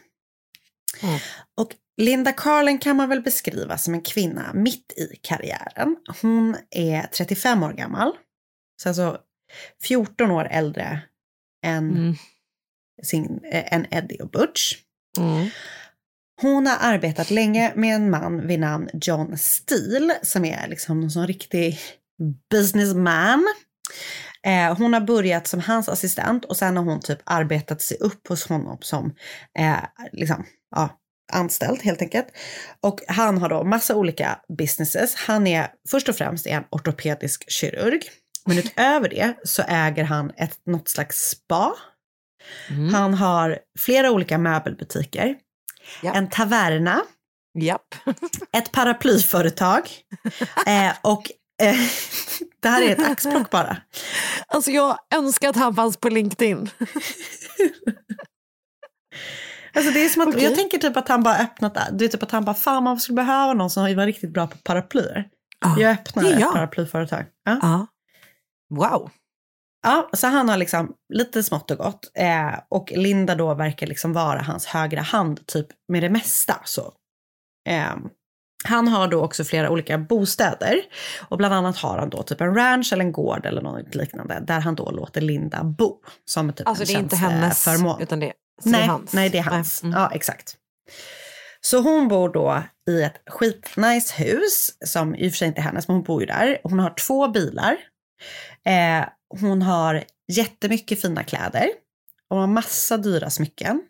Mm. 1.04 1.20
Och 1.58 1.72
Linda 1.98 2.32
Carlin 2.32 2.80
kan 2.80 2.96
man 2.96 3.10
väl 3.10 3.22
beskriva 3.22 3.78
som 3.78 3.94
en 3.94 4.02
kvinna 4.02 4.54
mitt 4.54 4.94
i 4.98 5.20
karriären. 5.22 5.98
Hon 6.22 6.58
är 6.72 7.02
35 7.02 7.64
år 7.64 7.74
gammal, 7.74 8.12
så 8.82 8.90
alltså 8.90 9.20
14 9.84 10.32
år 10.32 10.48
äldre 10.52 11.02
än, 11.66 11.90
Mm. 11.92 12.16
sin, 13.04 13.40
eh, 13.52 13.74
än 13.74 13.86
Eddie 13.92 14.22
och 14.22 14.30
Butch. 14.30 14.76
Mm. 15.18 15.50
Hon 16.42 16.68
har 16.68 16.78
arbetat 16.80 17.32
länge 17.32 17.74
med 17.76 17.96
en 17.96 18.10
man 18.10 18.48
vid 18.48 18.60
namn 18.60 18.90
John 18.94 19.38
Steele 19.38 20.20
som 20.22 20.46
är 20.46 20.68
liksom 20.68 21.02
någon 21.02 21.12
sån 21.12 21.28
riktig 21.28 21.80
businessman. 22.52 23.48
Eh, 24.46 24.78
hon 24.78 24.94
har 24.94 25.02
börjat 25.02 25.48
som 25.48 25.60
hans 25.60 25.90
assistent 25.90 26.46
och 26.46 26.58
sen 26.58 26.78
har 26.78 26.84
hon 26.84 27.00
typ 27.00 27.20
arbetat 27.24 27.82
sig 27.82 27.98
upp 27.98 28.28
hos 28.28 28.48
honom 28.48 28.78
som 28.82 29.16
eh, 29.60 29.80
liksom, 30.12 30.46
ja, 30.76 31.00
anställd 31.32 31.82
helt 31.82 32.02
enkelt. 32.02 32.28
Och 32.82 33.00
han 33.08 33.38
har 33.38 33.50
då 33.50 33.64
massa 33.64 33.96
olika 33.96 34.40
businesses. 34.58 35.16
Han 35.16 35.48
är 35.48 35.68
först 35.90 36.10
och 36.10 36.16
främst 36.16 36.48
en 36.48 36.64
ortopedisk 36.70 37.52
kirurg. 37.52 38.02
Men 38.46 38.58
utöver 38.58 39.10
det 39.10 39.34
så 39.44 39.64
äger 39.68 40.04
han 40.04 40.32
ett, 40.38 40.60
något 40.66 40.90
slags 40.90 41.30
spa. 41.30 41.74
Mm. 42.70 42.94
Han 42.94 43.14
har 43.14 43.60
flera 43.80 44.12
olika 44.12 44.38
möbelbutiker. 44.38 45.36
Ja. 46.02 46.14
En 46.14 46.30
taverna. 46.30 47.02
Japp. 47.60 47.96
Ett 48.52 48.72
paraplyföretag. 48.72 49.82
eh, 50.68 50.94
och 51.02 51.32
eh, 51.62 51.76
det 52.62 52.70
här 52.70 52.82
är 52.82 52.90
ett 52.92 53.12
axplock 53.12 53.50
bara. 53.50 53.78
Alltså 54.48 54.72
jag 54.72 54.98
önskar 55.16 55.50
att 55.50 55.56
han 55.56 55.76
fanns 55.76 55.98
på 55.98 56.10
LinkedIn. 56.10 56.70
Alltså 59.74 59.92
det 59.92 60.06
är 60.06 60.10
som 60.10 60.22
att, 60.22 60.28
Okej. 60.28 60.44
Jag 60.44 60.56
tänker 60.56 60.78
typ 60.78 60.98
att 60.98 61.08
han 61.08 61.24
bara 61.24 61.38
öppnat, 61.38 61.78
du 61.92 62.06
vet 62.06 62.12
typ 62.12 62.24
att 62.24 62.32
han 62.32 62.46
bara, 62.46 62.56
fan 62.56 62.84
man 62.84 63.00
skulle 63.00 63.16
behöva 63.16 63.54
någon 63.54 63.70
som 63.70 63.96
var 63.96 64.06
riktigt 64.06 64.34
bra 64.34 64.48
på 64.48 64.58
paraplyer. 64.58 65.28
Jag 65.78 65.92
öppnar 65.92 66.24
ett 66.24 66.54
paraplyföretag. 66.54 67.26
Ja. 67.44 67.60
Ja. 67.62 67.88
Wow. 68.70 69.12
Ja, 69.84 70.10
så 70.14 70.28
han 70.28 70.50
har 70.50 70.58
liksom 70.58 70.94
lite 71.14 71.44
smått 71.44 71.72
och 71.72 71.78
gott. 71.78 72.12
Eh, 72.18 72.60
och 72.70 72.92
Linda 72.96 73.36
då 73.36 73.54
verkar 73.54 73.88
liksom 73.88 74.14
vara 74.14 74.42
hans 74.42 74.66
högra 74.66 75.02
hand 75.02 75.48
typ 75.48 75.68
med 75.88 76.04
det 76.04 76.10
mesta. 76.10 76.62
Så. 76.66 76.94
Eh, 77.70 77.96
han 78.64 78.88
har 78.88 79.08
då 79.08 79.24
också 79.24 79.44
flera 79.44 79.70
olika 79.70 79.98
bostäder. 79.98 80.82
Och 81.30 81.38
bland 81.38 81.54
annat 81.54 81.78
har 81.78 81.98
han 81.98 82.10
då 82.10 82.24
typ 82.24 82.42
en 82.42 82.56
ranch 82.56 82.94
eller 82.94 83.04
en 83.06 83.12
gård 83.12 83.46
eller 83.46 83.62
något 83.62 83.96
liknande. 83.96 84.44
Där 84.48 84.60
han 84.60 84.76
då 84.76 84.92
låter 84.92 85.22
Linda 85.22 85.64
bo. 85.64 86.02
Som 86.26 86.54
typ 86.54 86.68
Alltså 86.68 86.84
det 86.86 86.94
är 86.94 87.00
inte 87.00 87.16
hennes, 87.16 87.64
förmån. 87.64 88.02
utan 88.02 88.20
det, 88.20 88.26
det 88.64 88.70
Nej, 88.70 88.84
är 88.84 88.88
hans. 88.88 89.14
nej, 89.14 89.30
det 89.30 89.38
är 89.38 89.44
hans. 89.44 89.84
Mm. 89.84 90.00
Ja, 90.00 90.12
exakt. 90.14 90.56
Så 91.62 91.82
hon 91.82 92.08
bor 92.08 92.30
då 92.30 92.64
i 92.90 93.02
ett 93.04 93.22
skitnice 93.30 94.14
hus, 94.24 94.70
som 94.86 95.16
i 95.16 95.28
och 95.28 95.32
för 95.32 95.38
sig 95.38 95.48
inte 95.48 95.62
är 95.62 95.64
hennes, 95.64 95.88
men 95.88 95.96
hon 95.96 96.04
bor 96.04 96.22
ju 96.22 96.26
där. 96.28 96.60
Hon 96.64 96.80
har 96.80 96.94
två 97.08 97.28
bilar. 97.28 97.78
Eh, 98.66 99.06
hon 99.30 99.62
har 99.62 100.04
jättemycket 100.32 101.02
fina 101.02 101.24
kläder. 101.24 101.70
Hon 102.30 102.40
har 102.40 102.48
massa 102.48 102.98
dyra 102.98 103.30
smycken. 103.30 103.82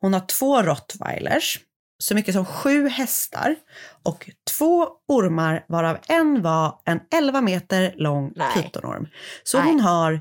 Hon 0.00 0.12
har 0.12 0.20
två 0.20 0.62
rottweilers, 0.62 1.60
så 2.02 2.14
mycket 2.14 2.34
som 2.34 2.44
sju 2.44 2.88
hästar 2.88 3.56
och 4.02 4.30
två 4.50 4.88
ormar 5.08 5.64
varav 5.68 5.98
en 6.08 6.42
var 6.42 6.80
en 6.84 7.00
11 7.14 7.40
meter 7.40 7.94
lång 7.96 8.32
Nej. 8.36 8.62
pytonorm. 8.62 9.08
Så 9.42 9.58
Nej. 9.58 9.66
hon 9.66 9.80
har 9.80 10.20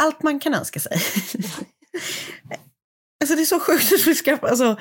allt 0.00 0.22
man 0.22 0.40
kan 0.40 0.54
önska 0.54 0.80
sig. 0.80 1.00
Alltså 3.20 3.36
det 3.36 3.42
är 3.42 3.46
så 3.46 3.60
sjukt 3.60 3.92
att 3.92 4.06
vi 4.06 4.14
ska, 4.14 4.36
alltså 4.36 4.76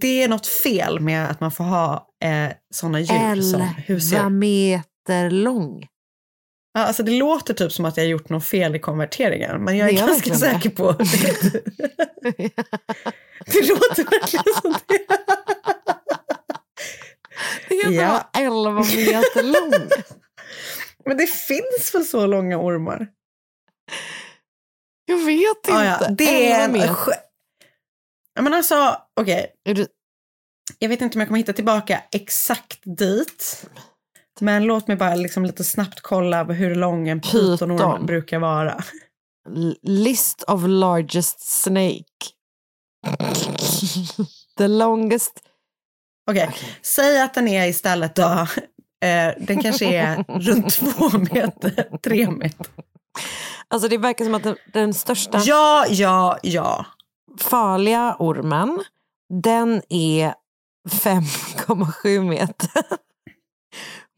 det 0.00 0.22
är 0.22 0.28
något 0.28 0.46
fel 0.46 1.00
med 1.00 1.30
att 1.30 1.40
man 1.40 1.52
får 1.52 1.64
ha 1.64 2.08
eh, 2.24 2.52
sådana 2.74 3.00
djur 3.00 3.42
som 3.42 3.60
husdjur. 3.60 4.18
11 4.18 4.28
meter 4.28 5.30
lång. 5.30 5.86
Ja, 6.74 6.80
alltså 6.84 7.02
det 7.02 7.10
låter 7.12 7.54
typ 7.54 7.72
som 7.72 7.84
att 7.84 7.96
jag 7.96 8.04
har 8.04 8.08
gjort 8.08 8.28
något 8.28 8.44
fel 8.46 8.74
i 8.76 8.78
konverteringen, 8.78 9.64
men 9.64 9.76
jag 9.76 9.88
är 9.88 9.92
Det 9.92 9.98
gör 9.98 10.06
ganska 10.06 10.30
det. 10.30 10.36
säker 10.36 10.70
på 10.70 10.92
det. 13.46 13.68
låter 13.68 14.04
verkligen 14.10 14.54
som 14.62 14.74
det. 14.86 15.06
Det 17.68 17.74
är 17.74 17.90
Ja. 17.92 18.08
bara 18.08 18.42
11 18.42 18.72
meter 18.72 19.42
lång. 19.42 19.72
Men 21.04 21.16
det 21.16 21.26
finns 21.26 21.90
väl 21.94 22.04
så 22.04 22.26
långa 22.26 22.58
ormar? 22.58 23.06
Jag 25.04 25.16
vet 25.24 25.56
inte. 25.56 25.70
Ja, 25.70 25.84
ja, 25.84 26.08
det 26.08 26.50
är 26.52 26.64
11 26.64 26.78
en... 26.84 26.94
Ja, 28.34 28.42
men 28.42 28.54
alltså, 28.54 28.96
okej. 29.20 29.52
Du- 29.64 29.86
Jag 30.78 30.88
vet 30.88 31.00
inte 31.00 31.16
om 31.16 31.20
jag 31.20 31.28
kommer 31.28 31.38
hitta 31.38 31.52
tillbaka 31.52 32.02
exakt 32.12 32.80
dit. 32.98 33.66
Men 34.40 34.64
låt 34.64 34.88
mig 34.88 34.96
bara 34.96 35.14
liksom 35.14 35.44
lite 35.44 35.64
snabbt 35.64 36.00
kolla 36.00 36.44
hur 36.44 36.74
lång 36.74 37.08
en 37.08 37.20
pytonorm 37.20 37.78
Pyton. 37.78 38.06
brukar 38.06 38.38
vara. 38.38 38.82
L- 39.48 39.76
List 39.82 40.42
of 40.42 40.60
largest 40.66 41.40
snake. 41.62 42.04
The 44.58 44.68
longest. 44.68 45.32
Okej, 46.30 46.50
säg 46.82 47.20
att 47.20 47.34
den 47.34 47.48
är 47.48 47.66
istället 47.68 48.14
då, 48.14 48.22
eh, 49.04 49.34
den 49.46 49.62
kanske 49.62 49.94
är 49.96 50.24
runt 50.40 50.72
två 50.78 51.18
meter, 51.18 51.98
tre 51.98 52.30
meter. 52.30 52.66
Alltså 53.68 53.88
det 53.88 53.98
verkar 53.98 54.24
som 54.24 54.34
att 54.34 54.42
den, 54.42 54.56
den 54.72 54.94
största 54.94 55.38
Ja, 55.44 55.86
ja, 55.88 56.38
ja. 56.42 56.86
farliga 57.40 58.16
ormen, 58.18 58.80
den 59.42 59.82
är 59.88 60.34
5,7 60.90 62.24
meter. 62.28 62.82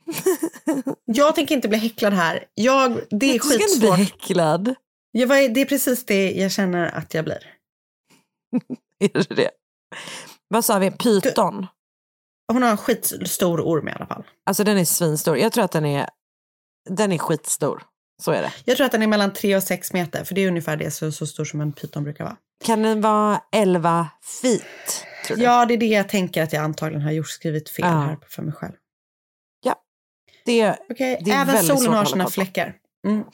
Jag 1.05 1.35
tänker 1.35 1.55
inte 1.55 1.69
bli 1.69 1.79
häcklad 1.79 2.13
här. 2.13 2.45
Jag, 2.55 3.01
det 3.11 3.27
är 3.27 3.33
Du 3.33 3.39
ska 3.39 3.55
inte 3.55 3.59
bli 3.59 3.67
skitsvårt. 3.67 3.99
häcklad. 3.99 4.75
Jag, 5.11 5.29
det 5.55 5.61
är 5.61 5.65
precis 5.65 6.07
det 6.07 6.33
jag 6.33 6.53
känner 6.53 6.87
att 6.87 7.15
jag 7.15 7.25
blir. 7.25 7.39
Är 9.01 9.09
det 9.29 9.35
det? 9.35 9.51
Vad 10.49 10.65
sa 10.65 10.79
vi? 10.79 10.91
Pyton? 10.91 11.67
Hon 12.53 12.63
har 12.63 12.71
en 12.71 12.77
skitstor 12.77 13.61
orm 13.61 13.89
i 13.89 13.93
alla 13.93 14.07
fall. 14.07 14.25
Alltså 14.47 14.65
den 14.65 14.79
är 14.79 14.85
svinstor. 14.85 15.39
Jag 15.39 15.53
tror 15.53 15.65
att 15.65 15.73
den 15.73 15.85
är, 15.85 16.09
den 16.91 17.13
är 17.13 17.19
skitstor. 17.19 17.83
Så 18.23 18.31
är 18.33 18.43
det. 18.43 18.53
Jag 18.65 18.77
tror 18.77 18.87
att 18.87 18.93
den 18.93 19.03
är 19.03 19.07
mellan 19.07 19.33
tre 19.33 19.57
och 19.57 19.63
sex 19.63 19.93
meter, 19.93 20.25
för 20.25 20.35
det 20.35 20.41
är 20.41 20.49
ungefär 20.49 20.77
det 20.77 20.91
så, 20.91 21.13
så 21.13 21.27
stor 21.27 21.45
som 21.45 21.61
en 21.61 21.73
pyton 21.73 22.05
brukar 22.05 22.25
vara. 22.25 22.37
Kan 22.65 22.83
den 22.83 23.01
vara 23.01 23.41
11 23.53 24.09
feet? 24.43 25.05
Ja, 25.37 25.67
det 25.67 25.75
är 25.75 25.79
det 25.79 25.87
jag 25.87 26.09
tänker 26.09 26.43
att 26.43 26.53
jag 26.53 26.65
antagligen 26.65 27.03
har 27.03 27.13
gjort, 27.13 27.29
skrivit 27.29 27.71
fel 27.71 27.85
Ja. 27.85 27.91
här 28.01 28.19
för 28.29 28.43
mig 28.43 28.55
själv. 28.55 28.73
Det, 30.45 30.77
Okej, 30.91 31.21
Det 31.25 31.31
är 31.31 31.35
även 31.35 31.55
väldigt 31.55 31.79
solen 31.79 31.93
har 31.93 32.05
sina 32.05 32.27
fläckar. 32.27 32.75
Mm. 33.07 33.25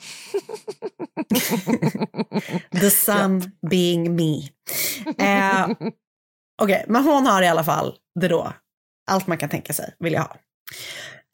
The 2.81 2.89
sun 2.91 3.51
being 3.69 4.15
me. 4.15 4.37
Eh, 5.17 5.69
Okej, 6.61 6.85
men 6.87 7.03
hon 7.03 7.25
har 7.25 7.41
i 7.41 7.47
alla 7.47 7.63
fall 7.63 7.95
det 8.19 8.27
då. 8.27 8.53
Allt 9.11 9.27
man 9.27 9.37
kan 9.37 9.49
tänka 9.49 9.73
sig 9.73 9.95
vill 9.99 10.13
jag 10.13 10.21
ha. 10.21 10.35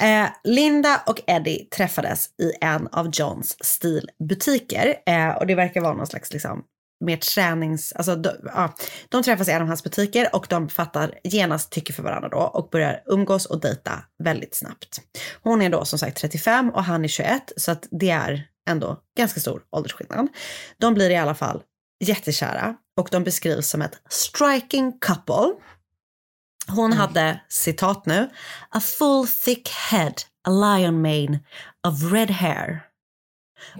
Eh, 0.04 0.30
Linda 0.44 1.02
och 1.06 1.22
Eddie 1.28 1.66
träffades 1.66 2.30
i 2.42 2.52
en 2.62 2.88
av 2.88 3.10
Johns 3.14 3.58
stilbutiker. 3.66 4.96
Eh, 5.06 5.30
och 5.30 5.48
det 5.48 5.56
verkar 5.56 5.82
vara 5.82 5.94
någon 5.94 6.08
slags 6.08 6.34
liksom, 6.34 6.64
mer 7.00 7.18
tränings... 7.18 7.94
Alltså, 7.94 8.16
de, 8.16 8.30
ja, 8.44 8.74
de 9.10 9.24
träffas 9.24 9.48
i 9.48 9.52
en 9.52 9.62
av 9.62 9.68
hans 9.68 9.84
butiker 9.84 10.36
och 10.36 10.48
de 10.50 10.70
fattar 10.70 11.20
genast 11.24 11.72
tycke 11.72 11.94
för 11.94 12.04
varandra 12.04 12.30
då 12.30 12.38
och 12.38 12.70
börjar 12.70 13.04
umgås 13.06 13.46
och 13.46 13.60
dejta 13.62 14.04
väldigt 14.24 14.56
snabbt. 14.56 15.02
Hon 15.44 15.62
är 15.62 15.70
då 15.70 15.86
som 15.86 16.00
sagt 16.00 16.18
35 16.18 16.70
och 16.70 16.84
han 16.84 17.04
är 17.04 17.08
21 17.08 17.52
så 17.58 17.72
att 17.72 17.88
det 17.92 18.10
är 18.10 18.48
ändå 18.70 19.00
ganska 19.18 19.40
stor 19.40 19.62
åldersskillnad. 19.70 20.28
De 20.78 20.94
blir 20.94 21.10
i 21.10 21.16
alla 21.16 21.36
fall 21.36 21.64
jättekära 22.04 22.76
och 22.98 23.10
de 23.12 23.24
beskrivs 23.24 23.70
som 23.70 23.82
ett 23.82 24.02
striking 24.10 25.00
couple. 25.00 25.54
Hon 26.68 26.94
hade, 26.94 27.42
citat 27.50 28.06
nu, 28.06 28.30
a 28.70 28.80
full 28.80 29.28
thick 29.28 29.70
head, 29.70 30.14
a 30.48 30.50
lion 30.50 31.02
mane 31.02 31.40
of 31.88 32.12
red 32.12 32.32
hair. 32.32 32.84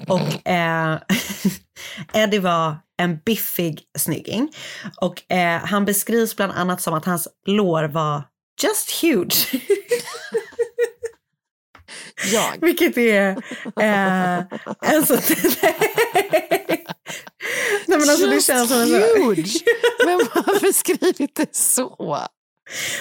Och 0.08 0.48
eh, 0.48 1.00
Eddie 2.14 2.40
var 2.40 2.76
en 2.98 3.18
biffig 3.26 3.84
snygging. 3.98 4.50
Och 5.02 5.32
eh, 5.32 5.60
han 5.66 5.86
beskrivs 5.86 6.36
bland 6.36 6.52
annat 6.52 6.82
som 6.82 6.94
att 6.94 7.06
hans 7.06 7.28
lår 7.48 7.84
var 7.84 8.24
just 8.64 9.04
huge. 9.04 9.62
jag. 12.34 12.58
Vilket 12.62 12.98
är 12.98 13.30
eh, 13.82 14.38
en 14.82 15.06
sån... 15.06 15.18
Nej 17.88 18.00
men 18.00 18.10
alltså 18.10 18.26
det 18.28 18.34
Just 18.34 18.48
känns 18.48 18.70
som 18.70 18.82
en 18.82 18.88
sån... 18.88 19.02
huge. 19.02 19.64
Vem 20.06 20.20
har 20.32 20.62
beskrivit 20.62 21.36
det 21.36 21.56
så? 21.56 22.18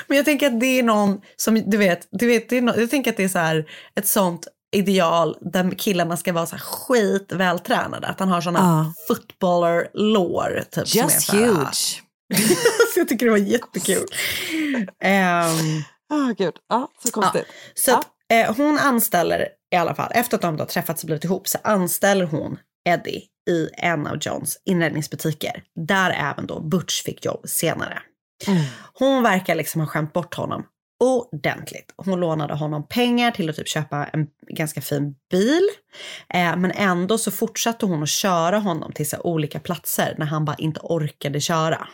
Men 0.06 0.16
jag 0.16 0.24
tänker 0.24 0.46
att 0.46 0.60
det 0.60 0.78
är 0.78 0.82
någon 0.82 1.20
som, 1.36 1.70
du 1.70 1.76
vet, 1.76 2.08
du 2.10 2.26
vet 2.26 2.48
det 2.48 2.56
är 2.56 2.62
nå- 2.62 2.74
jag 2.76 2.90
tänker 2.90 3.10
att 3.10 3.16
det 3.16 3.24
är 3.24 3.28
så 3.28 3.38
här 3.38 3.70
ett 3.94 4.06
sånt 4.08 4.48
ideal 4.76 5.36
där 5.40 5.78
killarna 5.78 6.16
ska 6.16 6.32
vara 6.32 6.46
så 6.46 6.56
här 6.56 6.62
skit 6.62 7.32
vältränade. 7.32 8.06
Att 8.06 8.20
han 8.20 8.28
har 8.28 8.40
såna 8.40 8.58
Ja. 8.58 8.92
footballer 9.08 9.88
lår 9.94 10.62
typ. 10.70 10.88
som 10.88 11.00
är 11.00 11.04
Just 11.04 11.20
så 11.26 11.36
här, 11.36 11.46
huge. 11.46 12.02
så 12.94 13.00
jag 13.00 13.08
tycker 13.08 13.26
det 13.26 13.30
var 13.32 13.38
jättekul. 13.38 14.06
Um, 15.04 15.84
Oh, 16.10 16.32
gud. 16.32 16.54
Ja, 16.68 16.88
så 17.04 17.10
konstigt. 17.10 17.46
så 17.74 17.94
att, 17.94 18.06
eh, 18.32 18.56
hon 18.56 18.78
anställer 18.78 19.48
i 19.74 19.76
alla 19.76 19.94
fall, 19.94 20.10
efter 20.14 20.36
att 20.36 20.42
de 20.42 20.58
har 20.58 20.66
träffats 20.66 21.02
och 21.02 21.06
blivit 21.06 21.24
ihop, 21.24 21.48
så 21.48 21.58
anställer 21.64 22.24
hon 22.24 22.58
Eddie 22.88 23.22
i 23.50 23.68
en 23.72 24.06
av 24.06 24.16
Johns 24.20 24.58
inredningsbutiker. 24.64 25.62
Där 25.86 26.10
även 26.10 26.46
då 26.46 26.60
Butch 26.60 27.02
fick 27.02 27.24
jobb 27.24 27.40
senare. 27.48 27.98
Mm. 28.46 28.62
Hon 28.92 29.22
verkar 29.22 29.54
liksom 29.54 29.80
ha 29.80 29.88
skämt 29.88 30.12
bort 30.12 30.34
honom 30.34 30.64
ordentligt. 31.00 31.94
Hon 31.96 32.20
lånade 32.20 32.54
honom 32.54 32.88
pengar 32.88 33.30
till 33.30 33.50
att 33.50 33.56
typ 33.56 33.68
köpa 33.68 34.04
en 34.06 34.26
ganska 34.48 34.80
fin 34.80 35.14
bil. 35.30 35.68
Eh, 36.34 36.56
men 36.56 36.70
ändå 36.70 37.18
så 37.18 37.30
fortsatte 37.30 37.86
hon 37.86 38.02
att 38.02 38.08
köra 38.08 38.58
honom 38.58 38.92
till 38.92 39.08
så 39.08 39.20
olika 39.20 39.60
platser 39.60 40.14
när 40.18 40.26
han 40.26 40.44
bara 40.44 40.56
inte 40.56 40.80
orkade 40.82 41.40
köra. 41.40 41.88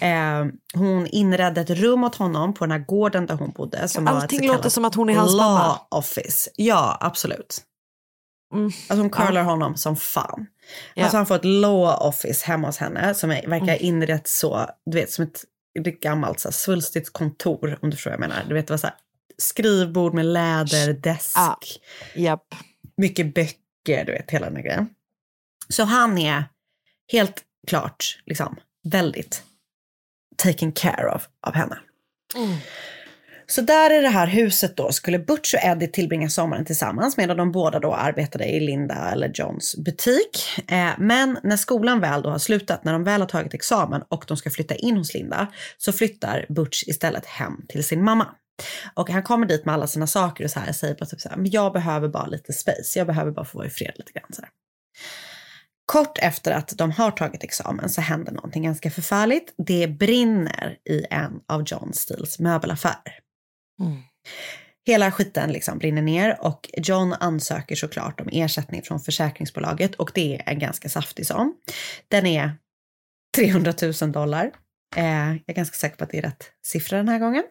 Eh, 0.00 0.46
hon 0.74 1.06
inredde 1.06 1.60
ett 1.60 1.70
rum 1.70 2.04
åt 2.04 2.14
honom 2.14 2.54
på 2.54 2.64
den 2.64 2.70
här 2.72 2.78
gården 2.86 3.26
där 3.26 3.34
hon 3.34 3.50
bodde. 3.50 3.88
Som 3.88 4.04
var 4.04 4.12
Allting 4.12 4.38
så 4.38 4.46
låter 4.54 4.68
som 4.68 4.84
att 4.84 4.94
hon 4.94 5.08
är 5.10 5.14
hans 5.14 5.32
law 5.32 5.52
mamma. 5.54 5.80
office. 5.90 6.50
Ja, 6.56 6.98
absolut. 7.00 7.62
Mm. 8.54 8.64
Alltså 8.66 8.96
hon 8.96 9.10
curlar 9.10 9.42
honom 9.42 9.76
som 9.76 9.96
fan. 9.96 10.46
Ja. 10.94 11.02
Alltså 11.02 11.16
han 11.16 11.26
får 11.26 11.34
ett 11.34 11.44
law 11.44 11.94
office 12.00 12.46
hemma 12.46 12.66
hos 12.68 12.78
henne 12.78 13.14
som 13.14 13.30
är, 13.30 13.46
verkar 13.46 13.66
Mm. 13.66 13.78
inrett 13.80 14.28
så, 14.28 14.66
du 14.86 14.98
vet 14.98 15.10
som 15.12 15.24
ett, 15.24 15.44
ett 15.76 16.00
gammalt 16.00 16.40
så 16.40 16.48
här, 16.48 16.52
svulstigt 16.52 17.12
kontor 17.12 17.78
om 17.82 17.90
du 17.90 17.96
förstår 17.96 18.10
vad 18.10 18.14
jag 18.22 18.28
menar. 18.28 18.44
Du 18.48 18.54
vet 18.54 18.66
det 18.66 18.72
var 18.72 18.78
så 18.78 18.86
här, 18.86 18.96
skrivbord 19.38 20.14
med 20.14 20.26
läderdesk, 20.26 21.32
Ja. 21.36 21.58
Japp. 22.14 22.54
mycket 22.96 23.34
böcker, 23.34 24.04
du 24.04 24.12
vet 24.12 24.30
hela 24.30 24.46
den 24.46 24.56
här 24.56 24.62
grejen. 24.62 24.88
Så 25.68 25.84
han 25.84 26.18
är 26.18 26.44
helt 27.12 27.44
klart 27.66 28.18
liksom 28.26 28.56
väldigt 28.84 29.42
taken 30.36 30.72
care 30.72 31.14
of 31.14 31.28
av 31.40 31.54
henne. 31.54 31.78
Så 33.48 33.60
där 33.60 33.98
i 33.98 34.00
det 34.02 34.08
här 34.08 34.26
huset 34.26 34.76
då 34.76 34.92
skulle 34.92 35.18
Butch 35.18 35.54
och 35.54 35.60
Eddie 35.64 35.86
tillbringa 35.86 36.28
sommaren 36.28 36.64
tillsammans 36.64 37.16
medan 37.16 37.36
de 37.36 37.52
båda 37.52 37.78
då 37.78 37.94
arbetade 37.94 38.44
i 38.44 38.60
Linda 38.60 39.10
eller 39.12 39.30
Johns 39.34 39.76
butik. 39.76 40.62
Eh, 40.68 40.90
men 40.98 41.38
när 41.42 41.56
skolan 41.56 42.00
väl 42.00 42.22
då 42.22 42.30
har 42.30 42.38
slutat, 42.38 42.84
när 42.84 42.92
de 42.92 43.04
väl 43.04 43.20
har 43.20 43.28
tagit 43.28 43.54
examen 43.54 44.02
och 44.08 44.24
de 44.28 44.36
ska 44.36 44.50
flytta 44.50 44.74
in 44.74 44.96
hos 44.96 45.14
Linda, 45.14 45.46
så 45.78 45.92
flyttar 45.92 46.46
Butch 46.48 46.82
istället 46.86 47.26
hem 47.26 47.66
till 47.68 47.84
sin 47.84 48.04
mamma. 48.04 48.26
Och 48.94 49.10
han 49.10 49.22
kommer 49.22 49.46
dit 49.46 49.64
med 49.64 49.74
alla 49.74 49.86
sina 49.86 50.06
saker 50.06 50.44
och 50.44 50.50
så 50.50 50.60
här 50.60 50.72
säger 50.72 50.94
bara 50.94 51.06
typ 51.06 51.20
så 51.20 51.28
här, 51.28 51.36
men 51.36 51.50
jag 51.50 51.72
behöver 51.72 52.08
bara 52.08 52.26
lite 52.26 52.52
space, 52.52 52.98
jag 52.98 53.06
behöver 53.06 53.30
bara 53.32 53.44
få 53.44 53.58
vara 53.58 53.66
i 53.66 53.70
fred 53.70 53.92
lite 53.96 54.12
grann. 54.12 54.32
Så 54.32 54.42
här. 54.42 54.50
Kort 55.86 56.18
efter 56.18 56.52
att 56.52 56.68
de 56.78 56.90
har 56.90 57.10
tagit 57.10 57.44
examen 57.44 57.88
så 57.88 58.00
händer 58.00 58.32
någonting 58.32 58.62
ganska 58.62 58.90
förfärligt. 58.90 59.54
Det 59.66 59.88
brinner 59.88 60.76
i 60.90 61.04
en 61.10 61.32
av 61.48 61.64
John 61.66 61.92
Steels 61.92 62.38
möbelaffärer. 63.78 64.02
Hela 64.86 65.12
skiten 65.12 65.52
liksom 65.52 65.78
brinner 65.78 66.02
ner 66.02 66.36
och 66.40 66.70
John 66.76 67.12
ansöker 67.12 67.76
såklart 67.76 68.20
om 68.20 68.28
ersättning 68.32 68.82
från 68.82 69.00
försäkringsbolaget 69.00 69.94
och 69.94 70.10
det 70.14 70.36
är 70.36 70.42
en 70.52 70.58
ganska 70.58 70.88
saftig 70.88 71.26
sån. 71.26 71.54
Den 72.08 72.26
är 72.26 72.52
300 73.36 73.74
000 74.02 74.12
dollar. 74.12 74.50
Eh, 74.96 75.04
jag 75.28 75.40
är 75.46 75.52
ganska 75.54 75.74
säker 75.76 75.96
på 75.96 76.04
att 76.04 76.10
det 76.10 76.18
är 76.18 76.22
rätt 76.22 76.44
siffra 76.66 76.96
den 76.96 77.08
här 77.08 77.18
gången. 77.18 77.42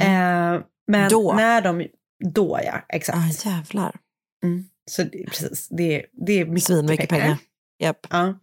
Eh, 0.00 0.62
men 0.86 1.10
Då? 1.10 1.32
när 1.32 1.60
de... 1.60 1.86
Då 2.24 2.60
ja, 2.64 2.80
exakt. 2.88 3.18
Ah, 3.46 3.50
jävlar. 3.50 3.96
Mm. 4.44 4.64
Så 4.90 5.02
det, 5.02 5.24
precis, 5.26 5.68
det, 5.68 5.94
är- 5.96 6.06
det 6.26 6.32
är 6.40 6.44
mycket, 6.46 6.64
Svinmycket 6.64 7.08
pengar. 7.08 7.36
Japp. 7.78 8.06
Ja. 8.10 8.38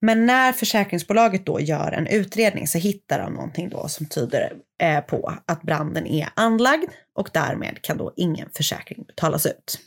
Men 0.00 0.26
när 0.26 0.52
försäkringsbolaget 0.52 1.46
då 1.46 1.60
gör 1.60 1.92
en 1.92 2.06
utredning 2.06 2.66
så 2.68 2.78
hittar 2.78 3.18
de 3.18 3.32
någonting 3.34 3.68
då 3.68 3.88
som 3.88 4.06
tyder 4.06 4.52
eh, 4.82 5.00
på 5.00 5.34
att 5.46 5.62
branden 5.62 6.06
är 6.06 6.28
anlagd 6.36 6.90
och 7.14 7.30
därmed 7.32 7.82
kan 7.82 7.96
då 7.96 8.12
ingen 8.16 8.48
försäkring 8.56 9.04
betalas 9.04 9.46
ut. 9.46 9.80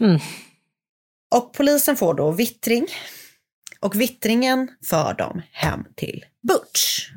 Mm. 0.00 0.20
Och 1.34 1.52
polisen 1.52 1.96
får 1.96 2.14
då 2.14 2.30
vittring 2.30 2.86
och 3.80 4.00
vittringen 4.00 4.70
för 4.84 5.14
dem 5.14 5.42
hem 5.52 5.84
till 5.94 6.24
Butch. 6.48 7.10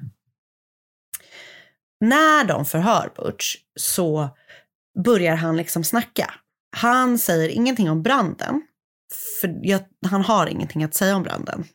När 2.00 2.44
de 2.44 2.66
förhör 2.66 3.12
Butch 3.16 3.56
så 3.80 4.30
börjar 5.04 5.36
han 5.36 5.58
liksom 5.58 5.84
snacka. 5.84 6.34
Han 6.76 7.20
säger 7.20 7.50
ingenting 7.50 7.90
om 7.90 8.04
branden, 8.04 8.67
för 9.42 9.60
jag, 9.62 9.82
han 10.06 10.22
har 10.22 10.48
ingenting 10.48 10.84
att 10.84 10.94
säga 10.94 11.16
om 11.16 11.24
branden. 11.24 11.66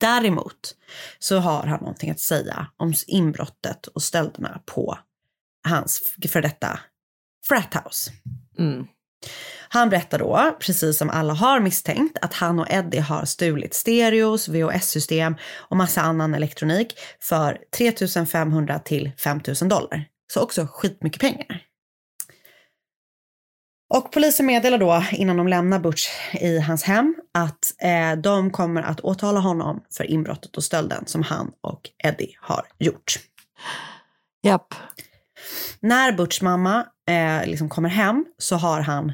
Däremot 0.00 0.76
så 1.18 1.38
har 1.38 1.66
han 1.66 1.80
någonting 1.80 2.10
att 2.10 2.20
säga 2.20 2.66
om 2.76 2.94
inbrottet 3.06 3.86
och 3.86 4.02
stölderna 4.02 4.60
på 4.66 4.98
hans 5.68 6.14
för 6.28 6.42
detta 6.42 6.80
frathouse. 7.48 8.12
Mm. 8.58 8.86
Han 9.68 9.88
berättar 9.90 10.18
då, 10.18 10.56
precis 10.60 10.98
som 10.98 11.10
alla 11.10 11.32
har 11.32 11.60
misstänkt, 11.60 12.18
att 12.22 12.34
han 12.34 12.58
och 12.58 12.70
Eddie 12.70 12.98
har 12.98 13.24
stulit 13.24 13.74
stereos, 13.74 14.48
VHS-system 14.48 15.36
och 15.56 15.76
massa 15.76 16.00
annan 16.00 16.34
elektronik 16.34 16.98
för 17.20 17.58
3 17.76 18.26
500 18.26 18.78
till 18.78 19.12
5 19.18 19.40
000 19.60 19.68
dollar. 19.68 20.04
Så 20.32 20.40
också 20.40 20.66
skitmycket 20.66 21.20
pengar. 21.20 21.62
Och 23.94 24.12
polisen 24.12 24.46
meddelar 24.46 24.78
då 24.78 25.04
innan 25.12 25.36
de 25.36 25.48
lämnar 25.48 25.78
Butch 25.78 26.08
i 26.32 26.58
hans 26.58 26.82
hem 26.82 27.14
att 27.34 27.74
eh, 27.78 28.12
de 28.22 28.50
kommer 28.50 28.82
att 28.82 29.00
åtala 29.00 29.40
honom 29.40 29.84
för 29.90 30.04
inbrottet 30.04 30.56
och 30.56 30.64
stölden 30.64 31.06
som 31.06 31.22
han 31.22 31.52
och 31.60 31.80
Eddie 32.04 32.36
har 32.40 32.66
gjort. 32.78 33.14
Japp. 34.42 34.74
När 35.80 36.12
Butchs 36.12 36.42
mamma 36.42 36.86
eh, 37.08 37.46
liksom 37.46 37.68
kommer 37.68 37.88
hem 37.88 38.24
så 38.38 38.56
har 38.56 38.80
han 38.80 39.12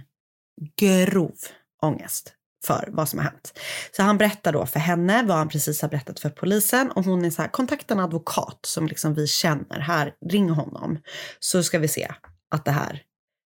grov 0.81 1.37
ångest 1.83 2.33
för 2.67 2.89
vad 2.93 3.09
som 3.09 3.19
har 3.19 3.27
hänt. 3.27 3.59
Så 3.97 4.03
han 4.03 4.19
berättar 4.19 4.53
då 4.53 4.67
för 4.67 4.81
henne 4.81 5.23
vad 5.23 5.37
han 5.37 5.49
precis 5.49 5.83
har 5.83 5.89
berättat 5.89 6.21
för 6.21 6.31
polisen 6.31 6.91
och 6.91 7.05
hon 7.05 7.25
är 7.25 7.31
så 7.31 7.43
här, 7.43 7.49
kontakta 7.49 7.95
en 7.95 8.01
advokat 8.01 8.61
som 8.63 8.87
liksom 8.87 9.15
vi 9.15 9.27
känner 9.27 9.81
här, 9.81 10.15
ring 10.31 10.51
honom 10.51 10.99
så 11.41 11.63
ska 11.63 11.79
vi 11.79 11.89
se 11.89 12.15
att 12.51 12.65
det 12.65 12.71
här 12.71 13.03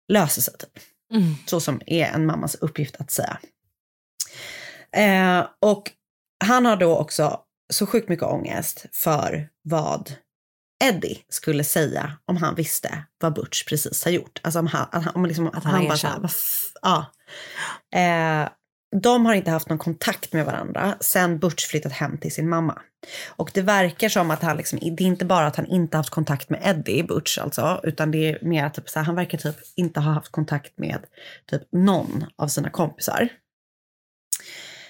löser 0.09 0.43
sig. 0.43 0.55
Typ. 0.59 0.92
Mm. 1.13 1.35
Så 1.47 1.61
som 1.61 1.81
är 1.87 2.05
en 2.07 2.27
mammas 2.27 2.55
uppgift 2.55 2.97
att 2.99 3.11
säga. 3.11 3.39
Eh, 4.97 5.47
och 5.61 5.91
han 6.45 6.67
har 6.67 6.77
då 6.77 6.97
också 6.99 7.41
så 7.73 7.87
sjukt 7.87 8.09
mycket 8.09 8.25
ångest 8.27 8.87
för 8.93 9.49
vad 9.63 10.13
Eddie 10.85 11.19
skulle 11.29 11.65
säga 11.65 12.13
om 12.25 12.37
han 12.37 12.55
visste 12.55 13.05
vad 13.21 13.35
Butch 13.35 13.65
precis 13.65 14.05
har 14.05 14.11
gjort. 14.13 14.41
Alltså 14.43 14.59
om 14.59 14.67
han, 14.67 14.87
att 14.93 15.05
han, 15.05 15.15
om 15.15 15.27
liksom, 15.27 15.47
att 15.47 15.55
han 15.55 15.63
han 15.73 15.75
har 15.83 15.89
bara 15.89 15.97
så 15.99 16.07
här, 16.07 16.15
erkänt. 16.15 16.23
"Vad 16.23 16.31
f- 16.31 16.73
ja. 16.83 17.07
Eh, 18.01 18.49
de 19.03 19.27
har 19.27 19.35
inte 19.35 19.51
haft 19.51 19.69
någon 19.69 19.79
kontakt 19.79 20.33
med 20.33 20.47
varandra 20.47 20.97
sen 21.01 21.39
Butch 21.39 21.67
flyttat 21.67 21.93
hem 21.93 22.19
till 22.19 22.33
sin 22.35 22.49
mamma. 22.49 22.83
Och 23.27 23.51
det 23.55 23.63
verkar 23.63 24.09
som 24.09 24.31
att 24.31 24.43
han 24.43 24.57
liksom, 24.57 24.79
det 24.79 25.05
är 25.05 25.07
inte 25.07 25.25
bara 25.25 25.47
att 25.47 25.57
han 25.57 25.67
inte 25.67 25.97
haft 25.97 26.11
kontakt 26.11 26.51
med 26.51 26.61
Eddie, 26.65 27.03
Butch 27.03 27.39
alltså, 27.39 27.81
utan 27.83 28.11
det 28.11 28.19
är 28.19 28.39
mer 28.43 28.65
att 28.65 28.75
typ, 28.75 28.89
så 28.89 28.99
här, 28.99 29.07
han 29.07 29.15
verkar 29.15 29.39
typ 29.39 29.57
inte 29.77 30.01
ha 30.01 30.13
haft 30.13 30.33
kontakt 30.33 30.79
med 30.79 30.99
typ 31.47 31.63
någon 31.73 32.25
av 32.37 32.49
sina 32.49 32.71
kompisar. 32.71 33.29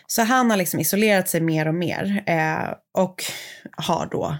Så 0.06 0.22
han 0.22 0.50
har 0.50 0.56
liksom 0.56 0.80
isolerat 0.80 1.28
sig 1.28 1.40
mer 1.40 1.68
och 1.68 1.74
mer 1.74 2.22
eh, 2.26 2.74
och 2.98 3.24
har 3.76 4.06
då 4.06 4.36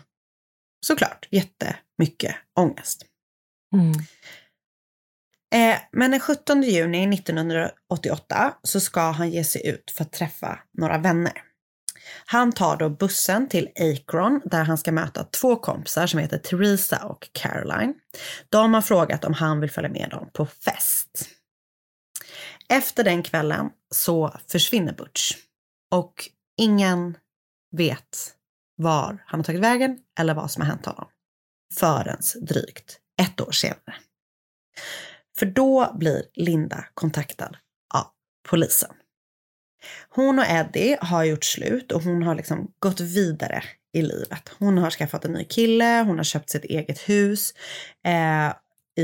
såklart 0.87 1.29
jättemycket 1.31 2.37
ångest. 2.59 3.07
Mm. 3.75 3.93
Eh, 5.55 5.79
men 5.93 6.11
den 6.11 6.21
17 6.21 6.63
juni 6.63 7.15
1988 7.15 8.55
så 8.63 8.81
ska 8.81 9.01
han 9.01 9.31
ge 9.31 9.45
sig 9.45 9.67
ut 9.67 9.91
för 9.91 10.05
att 10.05 10.13
träffa 10.13 10.59
några 10.73 10.99
vänner. 10.99 11.52
Han 12.25 12.53
tar 12.53 12.77
då 12.77 12.91
bussen 12.91 13.49
till 13.49 13.69
Akron 13.77 14.41
där 14.45 14.65
han 14.65 14.79
ska 14.79 14.93
möta 14.93 15.25
två 15.25 15.57
kompisar 15.57 16.07
som 16.07 16.21
heter 16.21 16.39
Theresa 16.39 17.05
och 17.05 17.29
Caroline. 17.33 17.95
De 18.49 18.75
har 18.75 18.83
frågat 18.83 19.25
om 19.25 19.35
han 19.35 19.61
vill 19.61 19.71
följa 19.71 19.91
med 19.91 20.11
dem 20.11 20.31
på 20.33 20.47
fest. 20.47 21.29
Efter 22.69 23.05
den 23.05 23.23
kvällen 23.23 23.71
så 23.91 24.39
försvinner 24.49 24.93
Butch 24.93 25.33
och 25.91 26.29
ingen 26.57 27.17
vet 27.77 28.35
var 28.77 29.25
han 29.27 29.41
har 29.41 29.45
tagit 29.45 29.61
vägen 29.61 29.99
eller 30.19 30.35
vad 30.35 30.51
som 30.51 30.63
har 30.63 30.69
hänt 30.69 30.87
honom 30.87 31.09
förrän 31.75 32.19
drygt 32.41 32.99
ett 33.23 33.41
år 33.41 33.53
senare. 33.53 33.95
För 35.39 35.47
då 35.47 35.93
blir 35.95 36.23
Linda 36.35 36.85
kontaktad 36.95 37.57
av 37.95 38.07
polisen. 38.49 38.91
Hon 40.09 40.39
och 40.39 40.45
Eddie 40.49 40.99
har 41.01 41.25
gjort 41.25 41.45
slut 41.45 41.93
och 41.93 42.03
hon 42.03 42.23
har 42.23 42.35
liksom 42.35 42.73
gått 42.79 43.01
vidare 43.01 43.63
i 43.93 44.03
livet. 44.03 44.49
Hon 44.59 44.79
har 44.79 44.91
skaffat 44.91 45.25
en 45.25 45.33
ny 45.33 45.45
kille, 45.45 46.03
hon 46.07 46.17
har 46.17 46.25
köpt 46.25 46.51
sitt 46.51 46.65
eget 46.65 46.99
hus 46.99 47.55
eh, 48.07 48.55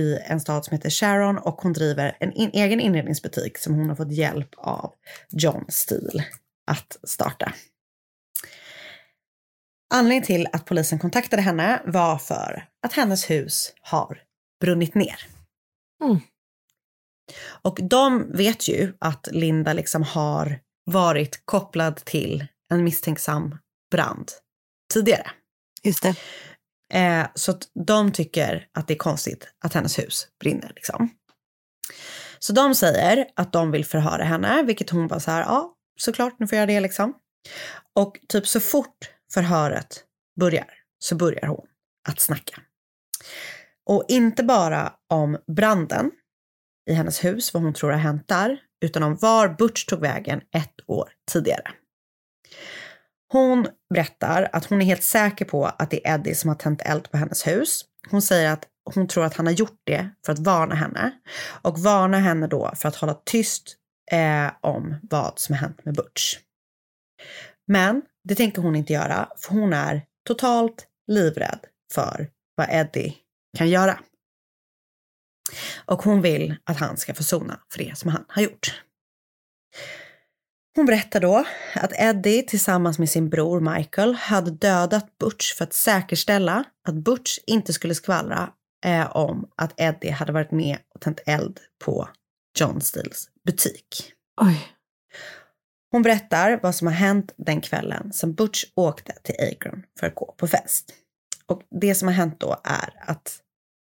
i 0.01 0.19
en 0.25 0.41
stad 0.41 0.65
som 0.65 0.77
heter 0.77 0.91
Sharon 0.91 1.39
och 1.39 1.55
hon 1.55 1.73
driver 1.73 2.17
en 2.21 2.33
in- 2.33 2.51
egen 2.53 2.81
inredningsbutik 2.81 3.59
som 3.59 3.75
hon 3.75 3.89
har 3.89 3.97
fått 3.97 4.13
hjälp 4.13 4.55
av 4.57 4.93
John 5.31 5.65
Steele 5.69 6.25
att 6.71 6.99
starta. 7.03 7.53
Anledningen 9.95 10.25
till 10.25 10.49
att 10.53 10.65
polisen 10.65 10.99
kontaktade 10.99 11.43
henne 11.43 11.83
var 11.87 12.19
för 12.19 12.69
att 12.87 12.93
hennes 12.93 13.31
hus 13.31 13.73
har 13.81 14.23
brunnit 14.61 14.95
ner. 14.95 15.27
Mm. 16.05 16.21
Och 17.63 17.79
de 17.83 18.33
vet 18.33 18.69
ju 18.69 18.93
att 18.99 19.29
Linda 19.33 19.73
liksom 19.73 20.03
har 20.03 20.61
varit 20.89 21.43
kopplad 21.45 21.97
till 21.97 22.47
en 22.73 22.85
misstänksam 22.85 23.59
brand 23.91 24.33
tidigare. 24.95 25.31
Just 25.83 26.03
det. 26.03 26.15
Eh, 26.95 27.27
så 27.35 27.51
att 27.51 27.69
de 27.87 28.13
tycker 28.13 28.69
att 28.75 28.89
det 28.89 28.95
är 28.95 28.99
konstigt 28.99 29.49
att 29.65 29.75
hennes 29.75 29.99
hus 29.99 30.29
brinner. 30.41 30.73
Liksom. 30.75 31.11
Så 32.39 32.53
de 32.53 32.75
säger 32.75 33.27
att 33.37 33.53
de 33.53 33.71
vill 33.71 33.85
förhöra 33.85 34.25
henne, 34.25 34.63
vilket 34.63 34.91
hon 34.91 35.07
bara 35.07 35.21
så 35.21 35.31
här, 35.31 35.41
ja, 35.41 35.75
såklart, 36.01 36.39
nu 36.39 36.47
får 36.47 36.57
jag 36.57 36.63
göra 36.71 36.75
det 36.75 36.81
liksom. 36.81 37.15
Och 37.95 38.19
typ 38.29 38.47
så 38.47 38.61
fort 38.61 39.11
förhöret 39.33 40.05
börjar 40.41 40.69
så 40.99 41.15
börjar 41.15 41.47
hon 41.47 41.67
att 42.09 42.21
snacka. 42.21 42.61
Och 43.87 44.05
inte 44.09 44.43
bara 44.43 44.93
om 45.09 45.39
branden 45.57 46.11
i 46.91 46.93
hennes 46.93 47.25
hus, 47.25 47.55
vad 47.55 47.63
hon 47.63 47.75
tror 47.75 47.91
har 47.91 47.99
hänt 47.99 48.29
där, 48.29 48.59
utan 48.81 49.03
om 49.03 49.17
var 49.17 49.49
Butch 49.49 49.85
tog 49.85 50.01
vägen 50.01 50.41
ett 50.57 50.75
år 50.87 51.09
tidigare. 51.33 51.71
Hon 53.33 53.67
berättar 53.95 54.49
att 54.53 54.65
hon 54.65 54.83
är 54.83 54.87
helt 54.87 55.03
säker 55.03 55.45
på 55.45 55.67
att 55.67 55.91
det 55.91 56.07
är 56.07 56.15
Eddie 56.15 56.35
som 56.35 56.49
har 56.49 56.55
tänt 56.55 56.83
eld 56.83 57.11
på 57.11 57.17
hennes 57.17 57.47
hus. 57.47 57.85
Hon 58.11 58.23
säger 58.23 58.53
att 58.53 58.69
hon 58.95 59.09
tror 59.09 59.25
att 59.25 59.35
han 59.35 59.47
har 59.47 59.53
gjort 59.53 59.81
det 59.85 60.11
för 60.27 60.33
att 60.33 60.39
varna 60.39 60.75
henne 60.75 61.13
och 61.63 61.79
varna 61.79 62.19
henne 62.19 62.47
då 62.47 62.73
för 62.77 62.89
att 62.89 62.97
hålla 62.97 63.15
tyst 63.25 63.77
eh, 64.13 64.51
om 64.61 64.97
vad 65.03 65.39
som 65.39 65.55
har 65.55 65.61
hänt 65.61 65.85
med 65.85 65.95
Butch. 65.95 66.37
Men 67.67 68.03
det 68.25 68.35
tänker 68.35 68.63
hon 68.63 68.77
inte 68.77 68.93
göra, 68.93 69.29
för 69.37 69.55
hon 69.55 69.73
är 69.73 70.03
totalt 70.27 70.87
livrädd 71.07 71.61
för 71.95 72.29
vad 72.57 72.67
Eddie 72.71 73.15
kan 73.59 73.69
göra. 73.69 73.99
Och 75.85 76.03
hon 76.03 76.23
vill 76.23 76.57
att 76.65 76.77
han 76.77 76.97
ska 76.97 77.15
försona 77.15 77.61
för 77.73 77.79
det 77.79 77.99
som 77.99 78.11
han 78.11 78.25
har 78.29 78.43
gjort. 78.43 78.83
Hon 80.77 80.87
berättar 80.87 81.21
då 81.21 81.45
att 81.75 81.93
Eddie 81.93 82.43
tillsammans 82.43 82.99
med 82.99 83.11
sin 83.11 83.29
bror 83.29 83.61
Michael 83.61 84.15
hade 84.15 84.51
dödat 84.51 85.19
Butch 85.19 85.55
för 85.55 85.65
att 85.65 85.73
säkerställa 85.73 86.65
att 86.89 86.95
Butch 86.95 87.39
inte 87.47 87.73
skulle 87.73 87.95
skvallra 87.95 88.51
eh, 88.85 89.17
om 89.17 89.51
att 89.57 89.81
Eddie 89.81 90.11
hade 90.11 90.33
varit 90.33 90.51
med 90.51 90.79
och 90.95 91.01
tänt 91.01 91.21
eld 91.27 91.61
på 91.85 92.09
John 92.59 92.81
Steels 92.81 93.29
butik. 93.47 94.13
Oj. 94.41 94.69
Hon 95.91 96.03
berättar 96.03 96.61
vad 96.63 96.75
som 96.75 96.87
har 96.87 96.95
hänt 96.95 97.33
den 97.37 97.61
kvällen 97.61 98.13
som 98.13 98.35
Butch 98.35 98.65
åkte 98.75 99.13
till 99.23 99.35
Akron 99.53 99.83
för 100.01 100.07
att 100.07 100.15
gå 100.15 100.35
på 100.37 100.47
fest. 100.47 100.95
Och 101.47 101.63
det 101.81 101.95
som 101.95 102.09
har 102.09 102.15
hänt 102.15 102.41
då 102.41 102.61
är 102.65 102.95
att 103.01 103.39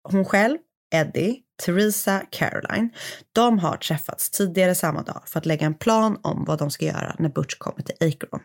hon 0.10 0.26
själv, 0.26 0.58
Eddie, 0.93 1.43
Theresa, 1.62 2.22
Caroline, 2.30 2.89
de 3.34 3.60
har 3.60 3.78
träffats 3.78 4.30
tidigare 4.30 4.76
samma 4.76 5.01
dag 5.01 5.24
för 5.26 5.39
att 5.39 5.45
lägga 5.45 5.66
en 5.66 5.74
plan 5.74 6.20
om 6.24 6.45
vad 6.45 6.60
de 6.60 6.72
ska 6.72 6.86
göra 6.86 7.16
när 7.20 7.30
Butch 7.30 7.56
kommer 7.56 7.82
till 7.82 8.08
Acron. 8.08 8.39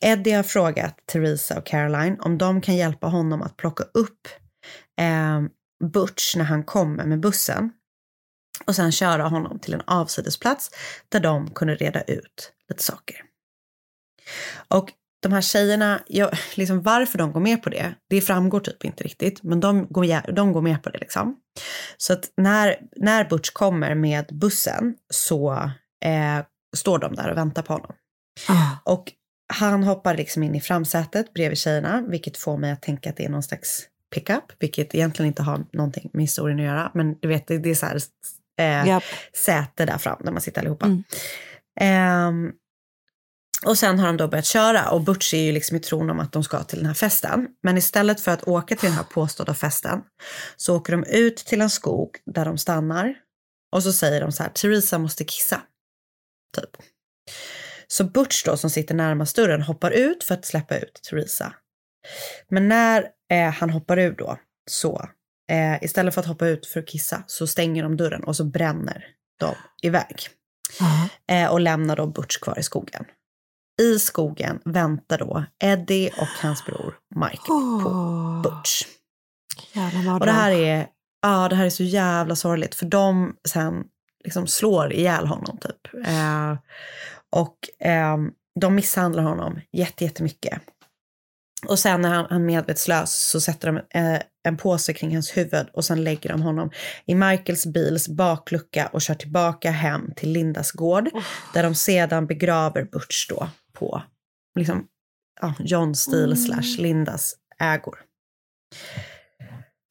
Eddie 0.00 0.32
har 0.32 0.42
frågat 0.42 0.96
Theresa 1.06 1.58
och 1.58 1.66
Caroline 1.66 2.20
om 2.20 2.38
de 2.38 2.60
kan 2.60 2.76
hjälpa 2.76 3.06
honom 3.06 3.42
att 3.42 3.56
plocka 3.56 3.84
upp 3.94 4.28
eh, 5.00 5.42
Butch 5.92 6.36
när 6.36 6.44
han 6.44 6.64
kommer 6.64 7.04
med 7.04 7.20
bussen 7.20 7.72
och 8.66 8.76
sen 8.76 8.92
köra 8.92 9.28
honom 9.28 9.58
till 9.58 9.74
en 9.74 9.82
avsidesplats 9.86 10.70
där 11.08 11.20
de 11.20 11.50
kunde 11.50 11.74
reda 11.74 12.02
ut 12.02 12.52
lite 12.68 12.82
saker. 12.82 13.16
Och 14.68 14.90
de 15.20 15.32
här 15.32 15.40
tjejerna, 15.40 16.02
jag, 16.06 16.30
liksom 16.54 16.82
varför 16.82 17.18
de 17.18 17.32
går 17.32 17.40
med 17.40 17.62
på 17.62 17.70
det, 17.70 17.94
det 18.10 18.20
framgår 18.20 18.60
typ 18.60 18.84
inte 18.84 19.04
riktigt, 19.04 19.42
men 19.42 19.60
de 19.60 19.86
går, 19.90 20.32
de 20.32 20.52
går 20.52 20.62
med 20.62 20.82
på 20.82 20.90
det 20.90 20.98
liksom. 20.98 21.36
Så 21.96 22.12
att 22.12 22.24
när, 22.36 22.76
när 22.96 23.24
Butch 23.24 23.50
kommer 23.50 23.94
med 23.94 24.26
bussen 24.32 24.94
så 25.10 25.52
eh, 26.04 26.44
står 26.76 26.98
de 26.98 27.14
där 27.14 27.30
och 27.30 27.36
väntar 27.36 27.62
på 27.62 27.72
honom. 27.72 27.92
Ah. 28.48 28.92
Och 28.92 29.12
han 29.52 29.82
hoppar 29.82 30.14
liksom 30.14 30.42
in 30.42 30.54
i 30.54 30.60
framsätet 30.60 31.32
bredvid 31.34 31.58
tjejerna, 31.58 32.04
vilket 32.08 32.36
får 32.36 32.56
mig 32.56 32.70
att 32.70 32.82
tänka 32.82 33.10
att 33.10 33.16
det 33.16 33.24
är 33.24 33.28
någon 33.28 33.42
slags 33.42 33.88
pickup, 34.14 34.44
vilket 34.58 34.94
egentligen 34.94 35.26
inte 35.26 35.42
har 35.42 35.64
någonting 35.72 36.10
med 36.12 36.22
historien 36.22 36.58
att 36.58 36.64
göra, 36.64 36.90
men 36.94 37.18
du 37.20 37.28
vet, 37.28 37.46
det, 37.46 37.58
det 37.58 37.70
är 37.70 37.74
så 37.74 37.86
här 37.86 38.00
eh, 38.58 38.88
Japp. 38.88 39.02
säte 39.44 39.86
där 39.86 39.98
fram 39.98 40.16
där 40.24 40.32
man 40.32 40.40
sitter 40.40 40.60
allihopa. 40.60 40.86
Mm. 40.86 41.04
Ehm, 41.80 42.52
och 43.64 43.78
sen 43.78 43.98
har 43.98 44.06
de 44.06 44.16
då 44.16 44.28
börjat 44.28 44.46
köra 44.46 44.90
och 44.90 45.00
Butch 45.00 45.34
är 45.34 45.42
ju 45.42 45.52
liksom 45.52 45.76
i 45.76 45.80
tron 45.80 46.10
om 46.10 46.20
att 46.20 46.32
de 46.32 46.44
ska 46.44 46.62
till 46.62 46.78
den 46.78 46.86
här 46.86 46.94
festen. 46.94 47.48
Men 47.62 47.78
istället 47.78 48.20
för 48.20 48.30
att 48.30 48.48
åka 48.48 48.76
till 48.76 48.88
den 48.88 48.96
här 48.96 49.04
påstådda 49.04 49.54
festen 49.54 50.00
så 50.56 50.76
åker 50.76 50.92
de 50.92 51.04
ut 51.04 51.36
till 51.36 51.60
en 51.60 51.70
skog 51.70 52.10
där 52.26 52.44
de 52.44 52.58
stannar 52.58 53.14
och 53.72 53.82
så 53.82 53.92
säger 53.92 54.20
de 54.20 54.32
så 54.32 54.42
här, 54.42 54.50
Theresa 54.50 54.98
måste 54.98 55.24
kissa. 55.24 55.62
Typ. 56.56 56.70
Så 57.88 58.04
Butch 58.04 58.44
då 58.44 58.56
som 58.56 58.70
sitter 58.70 58.94
närmast 58.94 59.36
dörren 59.36 59.62
hoppar 59.62 59.90
ut 59.90 60.24
för 60.24 60.34
att 60.34 60.44
släppa 60.44 60.78
ut 60.78 61.00
Theresa. 61.10 61.54
Men 62.48 62.68
när 62.68 63.08
eh, 63.32 63.50
han 63.50 63.70
hoppar 63.70 63.98
ur 63.98 64.12
då 64.12 64.38
så 64.70 65.08
eh, 65.50 65.84
istället 65.84 66.14
för 66.14 66.20
att 66.20 66.26
hoppa 66.26 66.46
ut 66.46 66.66
för 66.66 66.80
att 66.80 66.88
kissa 66.88 67.22
så 67.26 67.46
stänger 67.46 67.82
de 67.82 67.96
dörren 67.96 68.24
och 68.24 68.36
så 68.36 68.44
bränner 68.44 69.06
de 69.40 69.54
iväg. 69.82 70.28
Eh, 71.30 71.52
och 71.52 71.60
lämnar 71.60 71.96
då 71.96 72.06
Butch 72.06 72.36
kvar 72.38 72.58
i 72.58 72.62
skogen. 72.62 73.04
I 73.78 73.98
skogen 73.98 74.60
väntar 74.64 75.18
då 75.18 75.44
Eddie 75.64 76.10
och 76.18 76.28
hans 76.42 76.64
bror 76.64 76.94
Michael 77.14 77.38
på 77.82 78.40
Butch. 78.44 78.82
Och 80.20 80.26
det 80.26 80.32
här 80.32 80.50
är, 80.50 80.86
ja, 81.22 81.48
det 81.48 81.56
här 81.56 81.66
är 81.66 81.70
så 81.70 81.82
jävla 81.82 82.36
sorgligt 82.36 82.74
för 82.74 82.86
de 82.86 83.36
sen 83.48 83.84
liksom 84.24 84.46
slår 84.46 84.92
ihjäl 84.92 85.26
honom 85.26 85.58
typ. 85.58 86.06
Eh, 86.06 86.56
och 87.30 87.86
eh, 87.88 88.16
de 88.60 88.74
misshandlar 88.74 89.22
honom 89.22 89.60
jätte, 89.72 90.04
jättemycket. 90.04 90.62
Och 91.66 91.78
sen 91.78 92.00
när 92.00 92.08
han, 92.08 92.26
han 92.30 92.40
är 92.40 92.46
medvetslös 92.46 93.30
så 93.30 93.40
sätter 93.40 93.72
de 93.72 93.76
eh, 94.00 94.20
en 94.48 94.56
påse 94.56 94.92
kring 94.92 95.14
hans 95.14 95.36
huvud 95.36 95.66
och 95.72 95.84
sen 95.84 96.04
lägger 96.04 96.30
de 96.30 96.42
honom 96.42 96.70
i 97.06 97.14
Michaels 97.14 97.66
bils 97.66 98.08
baklucka 98.08 98.86
och 98.86 99.02
kör 99.02 99.14
tillbaka 99.14 99.70
hem 99.70 100.12
till 100.16 100.32
Lindas 100.32 100.72
gård 100.72 101.08
där 101.54 101.62
de 101.62 101.74
sedan 101.74 102.26
begraver 102.26 102.84
Butch 102.84 103.28
då 103.28 103.48
på 103.72 104.02
liksom, 104.58 104.86
ja, 105.40 105.54
John 105.58 105.94
Steele 105.94 106.36
slash 106.36 106.82
Lindas 106.82 107.34
ägor. 107.58 107.98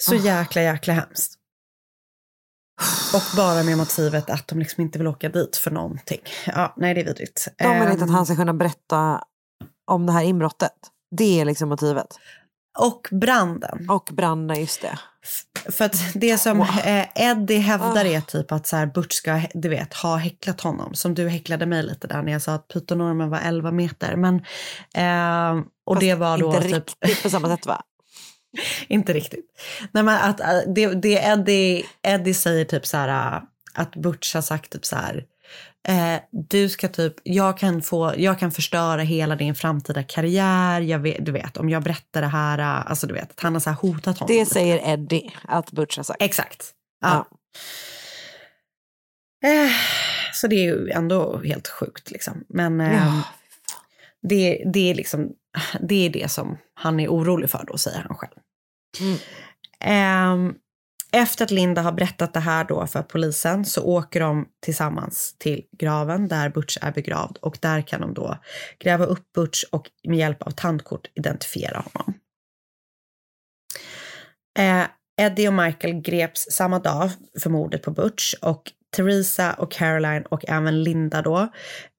Så 0.04 0.16
jäkla, 0.16 0.62
jäkla 0.62 0.94
hemskt. 0.94 1.34
Och 3.14 3.38
bara 3.38 3.64
med 3.64 3.78
motivet 3.78 4.30
att 4.30 4.48
de 4.48 4.60
liksom 4.60 4.82
inte 4.82 4.98
vill 4.98 5.08
åka 5.08 5.30
dit 5.30 5.58
för 5.58 5.72
någonting. 5.72 6.22
Ja, 6.46 6.74
nej 6.78 6.94
det 6.94 7.02
är 7.02 7.06
vidrigt. 7.06 7.48
De 7.58 7.80
vill 7.80 7.92
inte 7.92 8.04
att 8.04 8.10
Ehm, 8.10 8.16
han 8.16 8.26
ska 8.26 8.36
kunna 8.36 8.54
berätta 8.54 9.24
om 9.86 10.06
det 10.06 10.12
här 10.12 10.24
inbrottet. 10.24 10.74
Det 11.12 11.40
är 11.42 11.46
liksom 11.46 11.70
motivet. 11.70 12.08
Och 12.80 13.08
branden. 13.12 13.90
Och 13.90 14.10
branden, 14.12 14.60
just 14.60 14.82
det. 14.82 15.00
För 15.72 15.86
att 15.86 15.96
det 16.14 16.38
som 16.38 16.62
eh, 16.62 17.06
Eddie 17.16 17.58
hävdar 17.58 18.06
är 18.06 18.22
typ 18.22 18.52
att 18.52 18.68
så 18.68 18.76
här, 18.76 18.86
Butch 18.86 19.16
ska 19.16 19.42
du 19.54 19.70
vet, 19.70 19.94
ha 19.94 20.16
häcklat 20.16 20.62
honom. 20.62 20.94
Som 20.94 21.16
du 21.16 21.30
häcklade 21.30 21.66
mig 21.66 21.84
lite 21.84 22.08
där 22.08 22.22
när 22.22 22.32
jag 22.32 22.42
sa 22.42 22.54
att 22.54 22.68
pytonormen 22.68 23.30
var 23.30 23.40
11 23.40 23.72
meter. 23.72 24.16
Men, 24.16 24.36
eh, 24.94 25.64
och 25.86 25.96
Fast 25.96 26.02
det 26.02 26.16
var 26.16 26.38
då 26.38 26.48
inte 26.48 26.62
typ... 26.62 26.74
riktigt 26.74 27.24
på 27.24 27.30
samma 27.30 27.48
sätt 27.48 27.66
va? 27.66 27.82
inte 28.88 29.14
riktigt. 29.14 29.46
Nej, 29.92 30.04
men 30.04 30.18
att, 30.18 30.40
eh, 30.40 30.60
det, 30.76 30.88
det 30.88 31.14
Eddie, 31.14 31.86
Eddie 32.04 32.34
säger 32.34 32.66
typ 32.66 32.86
så 32.86 32.98
här 32.98 33.36
eh, 33.36 33.42
att 33.74 33.96
Butch 33.96 34.34
har 34.36 34.42
sagt 34.42 34.72
typ 34.72 34.86
så 34.86 34.96
här 34.96 35.26
eh, 35.88 36.22
du 36.32 36.70
ska 36.70 36.88
typ, 36.88 37.14
jag 37.24 37.58
kan, 37.58 37.82
få, 37.82 38.14
jag 38.18 38.40
kan 38.40 38.52
förstöra 38.52 39.02
hela 39.02 39.36
din 39.36 39.56
framtida 39.56 40.04
karriär, 40.04 40.82
jag 40.82 41.00
vet, 41.00 41.26
du 41.26 41.32
vet 41.32 41.58
om 41.58 41.70
jag 41.70 41.84
berättar 41.84 42.22
det 42.22 42.28
här, 42.28 42.60
eh, 42.60 42.92
alltså 42.92 43.08
du 43.08 43.14
vet 43.14 43.32
att 43.32 43.40
han 43.40 43.54
har 43.54 43.60
så 43.60 43.70
här 43.70 43.78
hotat 43.78 44.20
honom. 44.20 44.36
Det 44.38 44.46
säger 44.46 44.94
Eddie 44.94 45.32
att 45.44 45.72
Butch 45.72 45.98
har 45.98 46.04
sagt. 46.04 46.22
Exakt. 46.22 46.72
Ja. 47.02 47.28
Eh, 49.46 49.72
så 50.34 50.48
det 50.48 50.56
är 50.56 50.64
ju 50.64 50.90
ändå 50.90 51.42
helt 51.46 51.68
sjukt 51.68 52.12
liksom. 52.12 52.44
Men 52.50 52.82
eh, 52.82 52.94
Ja, 52.94 53.24
det, 54.22 54.64
det, 54.74 54.90
är 54.92 54.96
liksom, 54.96 55.32
det 55.82 56.06
är 56.06 56.10
det 56.10 56.32
som 56.32 56.58
han 56.74 57.00
är 57.00 57.08
orolig 57.08 57.50
för 57.50 57.66
då, 57.68 57.78
säger 57.78 58.06
han 58.08 58.18
själv. 58.18 58.34
Mm. 59.00 60.56
Efter 61.18 61.46
att 61.46 61.52
Linda 61.52 61.82
har 61.82 61.92
berättat 61.92 62.34
det 62.34 62.40
här 62.40 62.64
då 62.64 62.88
för 62.88 63.02
polisen 63.02 63.66
så 63.66 63.84
åker 63.84 64.20
de 64.20 64.48
tillsammans 64.62 65.36
till 65.38 65.64
graven 65.78 66.28
där 66.28 66.50
Butch 66.50 66.78
är 66.82 66.92
begravd 66.92 67.38
och 67.38 67.58
där 67.62 67.82
kan 67.82 68.02
de 68.02 68.14
då 68.14 68.38
gräva 68.80 69.06
upp 69.06 69.34
Butch 69.36 69.64
och 69.72 69.90
med 70.08 70.18
hjälp 70.18 70.42
av 70.42 70.52
tandkort 70.52 71.08
identifiera 71.16 71.84
honom. 71.94 72.14
Eh, 74.60 74.88
Eddie 75.22 75.48
och 75.48 75.54
Michael 75.54 75.94
greps 76.02 76.48
samma 76.52 76.80
dag 76.80 77.10
för 77.40 77.50
mordet 77.50 77.84
på 77.84 77.92
Butch 77.92 78.34
och 78.42 78.72
Theresa 78.96 79.54
och 79.54 79.72
Caroline 79.72 80.24
och 80.26 80.50
även 80.50 80.84
Linda 80.84 81.22
då 81.22 81.48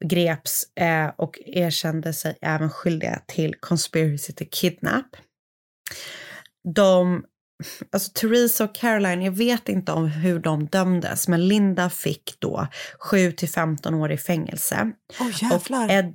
greps 0.04 0.76
eh, 0.80 1.10
och 1.16 1.38
erkände 1.46 2.12
sig 2.12 2.38
även 2.40 2.70
skyldiga 2.70 3.22
till 3.26 3.54
conspiracy 3.60 4.32
to 4.32 4.44
kidnap. 4.50 5.06
De, 6.74 7.24
alltså 7.92 8.12
Theresa 8.14 8.64
och 8.64 8.74
Caroline, 8.74 9.22
jag 9.22 9.32
vet 9.32 9.68
inte 9.68 9.92
om 9.92 10.06
hur 10.08 10.38
de 10.38 10.66
dömdes, 10.66 11.28
men 11.28 11.48
Linda 11.48 11.90
fick 11.90 12.36
då 12.38 12.68
7 12.98 13.32
till 13.32 13.48
15 13.48 13.94
år 13.94 14.12
i 14.12 14.18
fängelse. 14.18 14.92
Jävlar. 15.40 15.84
Och, 15.84 15.90
Ed, 15.90 16.14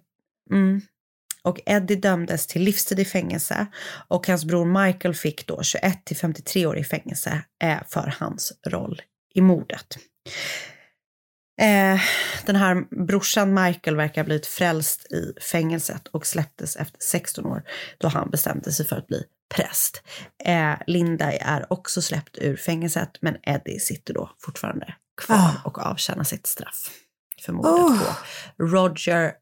mm, 0.52 0.82
och 1.44 1.60
Eddie 1.66 1.96
dömdes 1.96 2.48
till 2.48 2.62
livstid 2.62 3.00
i 3.00 3.06
fängelse 3.06 3.68
och 4.08 4.28
hans 4.28 4.46
bror 4.46 4.86
Michael 4.86 5.14
fick 5.14 5.48
då 5.48 5.64
21 5.64 6.06
till 6.06 6.18
53 6.18 6.66
år 6.66 6.78
i 6.78 6.84
fängelse 6.84 7.44
eh, 7.64 7.78
för 7.88 8.16
hans 8.20 8.54
roll 8.68 9.02
i 9.34 9.42
mordet. 9.42 9.98
Eh, 11.62 12.00
den 12.46 12.56
här 12.56 13.06
brorsan 13.06 13.54
Michael 13.54 13.96
verkar 13.96 14.22
ha 14.22 14.26
blivit 14.26 14.48
frälst 14.48 15.12
i 15.12 15.34
fängelset 15.42 16.08
och 16.08 16.28
släpptes 16.28 16.76
efter 16.76 17.00
16 17.02 17.46
år 17.46 17.64
då 17.98 18.08
han 18.08 18.30
bestämde 18.30 18.72
sig 18.72 18.86
för 18.86 18.96
att 18.96 19.08
bli 19.08 19.24
präst. 19.56 20.04
Eh, 20.46 20.76
Linda 20.88 21.32
är 21.32 21.74
också 21.74 22.02
släppt 22.02 22.38
ur 22.38 22.56
fängelset 22.58 23.12
men 23.22 23.38
Eddie 23.44 23.80
sitter 23.80 24.14
då 24.14 24.32
fortfarande 24.40 24.96
kvar 25.22 25.36
Ah. 25.38 25.52
och 25.66 25.78
avtjänar 25.80 26.24
sitt 26.24 26.48
straff 26.48 26.90
för 27.46 27.54
mordet 27.54 27.72
Oh. 27.74 28.04
på 28.58 28.64
Roger 28.64 29.34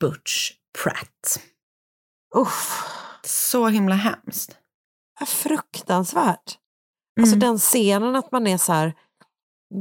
Butch 0.00 0.52
Pratt. 0.82 1.40
Uff, 2.36 2.82
Så 3.24 3.68
himla 3.68 3.94
hemskt. 3.94 4.58
fruktansvärt. 5.26 6.58
Alltså 7.20 7.36
Mm. 7.36 7.40
den 7.48 7.58
scenen 7.58 8.16
att 8.16 8.32
man 8.32 8.46
är 8.46 8.58
så 8.58 8.72
här, 8.72 8.94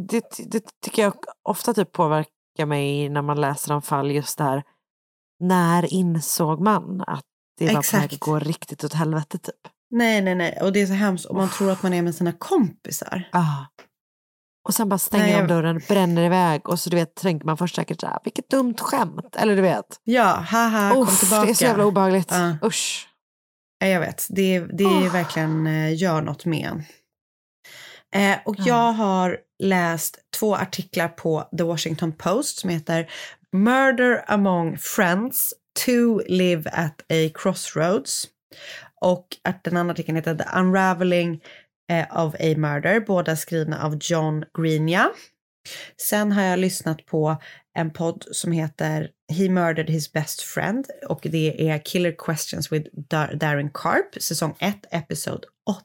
det, 0.10 0.24
det 0.52 0.66
tycker 0.82 1.02
jag 1.02 1.14
ofta 1.44 1.74
typ 1.74 1.92
påverkar 1.92 2.66
mig 2.66 3.10
när 3.10 3.22
man 3.22 3.42
läser 3.42 3.74
om 3.74 3.82
fall 3.82 4.12
just 4.12 4.38
det 4.38 4.44
här. 4.44 4.64
När 5.40 5.94
insåg 5.94 6.62
man 6.62 7.02
att 7.08 7.26
det 7.58 7.66
är 7.66 7.68
bara 7.70 7.74
på 7.74 7.80
Exakt. 7.80 8.14
att 8.14 8.20
gå 8.20 8.40
riktigt 8.40 8.84
åt 8.84 8.94
helvete 8.94 9.38
typ. 9.38 9.56
Nej, 9.92 10.22
nej, 10.22 10.36
nej. 10.36 10.58
Och 10.62 10.74
det 10.74 10.82
är 10.82 10.86
så 10.88 10.94
hemskt. 10.94 11.26
Och 11.26 11.36
man 11.36 11.50
tror 11.50 11.72
att 11.72 11.84
man 11.84 11.94
är 11.94 12.02
med 12.02 12.16
sina 12.16 12.32
kompisar. 12.32 13.30
Ah. 13.32 13.66
Och 14.68 14.74
sen 14.76 14.90
bara 14.90 14.98
stänger 14.98 15.26
Nej, 15.26 15.36
de 15.42 15.48
dörren, 15.48 15.82
bränner 15.88 16.24
iväg 16.24 16.70
och 16.70 16.80
så 16.80 16.90
du 16.90 16.96
vet 16.98 17.16
tänker 17.16 17.46
man 17.46 17.58
först 17.58 17.76
säkert 17.76 18.02
så 18.02 18.08
här, 18.08 18.20
vilket 18.24 18.50
dumt 18.50 18.76
skämt. 18.80 19.36
Eller 19.36 19.56
du 19.56 19.62
vet. 19.62 19.86
Ja, 20.04 20.24
haha, 20.50 20.92
kom 20.94 21.04
Uff, 21.04 21.20
tillbaka. 21.20 21.46
det 21.46 21.52
är 21.52 21.54
så 21.56 21.64
jävla 21.64 21.86
obehagligt. 21.86 22.32
Ja. 22.32 22.58
Usch. 22.68 23.08
Ja, 23.80 23.88
jag 23.88 24.00
vet. 24.00 24.28
Det, 24.30 24.60
det 24.60 24.86
Oh. 24.86 25.12
verkligen 25.14 25.68
eh, 25.68 25.96
gör 25.96 26.22
något 26.22 26.46
med 26.46 26.68
en. 26.68 26.84
Eh, 28.22 28.38
och 28.46 28.56
jag 28.60 28.92
har 28.94 29.38
läst 29.64 30.18
två 30.40 30.56
artiklar 30.56 31.08
på 31.08 31.50
The 31.58 31.64
Washington 31.64 32.12
Post 32.12 32.58
som 32.60 32.70
heter 32.70 33.10
Murder 33.52 34.26
among 34.28 34.78
friends, 34.78 35.54
two 35.86 36.22
live 36.28 36.70
at 36.74 37.02
a 37.10 37.30
crossroads. 37.34 38.28
Och 39.02 39.28
att 39.44 39.64
den 39.64 39.78
andra 39.78 39.92
artikeln 39.94 40.16
heter 40.16 40.36
The 40.36 40.60
Unraveling 40.60 41.42
eh, 41.92 42.26
of 42.26 42.34
a 42.40 42.54
Murder, 42.58 43.00
båda 43.00 43.36
skrivna 43.36 43.84
av 43.84 43.98
John 44.02 44.46
Greenya. 44.58 45.10
Sen 45.98 46.32
har 46.32 46.42
jag 46.44 46.60
lyssnat 46.60 47.06
på 47.06 47.38
en 47.78 47.92
podd 47.94 48.26
som 48.32 48.52
heter 48.52 49.10
He 49.34 49.50
Murdered 49.50 49.90
His 49.90 50.12
Best 50.12 50.42
Friend 50.42 50.86
och 51.08 51.20
det 51.24 51.70
är 51.70 51.86
Killer 51.86 52.16
Questions 52.18 52.72
with 52.72 52.90
Dar- 53.10 53.36
Darren 53.36 53.70
Karp, 53.74 54.22
säsong 54.24 54.56
1, 54.60 54.76
episod 54.92 55.46
8. 55.70 55.82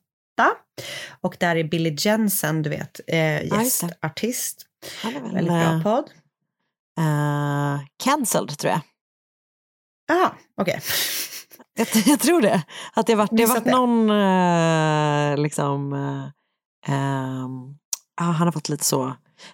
Och 1.21 1.37
där 1.41 1.57
är 1.57 1.65
Billy 1.65 1.97
Jensen, 1.99 2.63
du 2.63 2.71
vet, 2.71 3.01
eh, 3.07 3.45
gästartist. 3.45 4.67
Väldigt 5.33 5.47
bra 5.47 5.63
eh, 5.63 5.83
podd. 5.83 6.11
eh, 6.99 7.81
cancelled 8.05 8.59
tror 8.59 8.71
jag. 8.73 8.81
Jaha, 10.11 10.31
okej. 10.57 10.81
jag. 11.77 11.87
Jag 12.07 12.21
tror 12.21 12.43
det. 12.43 12.63
Att 12.95 13.07
det 13.07 13.13
har 13.13 13.19
varit, 13.19 13.31
det 13.33 13.43
har 13.45 13.55
varit 13.55 13.65
någon, 13.65 14.11
eh, 14.11 15.37
liksom, 15.43 15.93
eh, 16.89 17.45
ah, 18.21 18.31
han 18.33 18.47
har 18.47 18.53
fått 18.53 18.69
lite 18.69 18.85
så, 18.85 19.03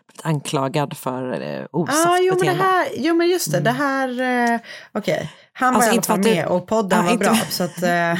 blivit 0.06 0.26
anklagad 0.26 0.96
för 0.96 1.42
uh, 1.42 1.66
osagt 1.72 2.06
Ah, 2.06 2.18
jo, 2.18 2.24
men 2.34 2.38
det 2.38 2.40
beteende. 2.44 2.62
här, 2.64 2.86
jo 2.96 3.14
men 3.14 3.28
just 3.28 3.52
det, 3.52 3.60
det 3.60 3.70
här, 3.70 4.20
eh, 4.54 4.60
okej. 4.92 5.32
Han 5.52 5.74
var 5.74 5.80
Alltså, 5.80 5.90
i 5.90 5.92
alla 5.94 6.02
fall 6.02 6.18
att 6.18 6.24
du- 6.24 6.30
med 6.34 6.46
och 6.46 6.66
podden 6.66 6.98
Ja, 6.98 7.04
var 7.04 7.12
inte- 7.12 7.24
bra. 7.24 7.36
Så 7.50 7.64
att, 7.64 7.82
eh, 7.82 8.14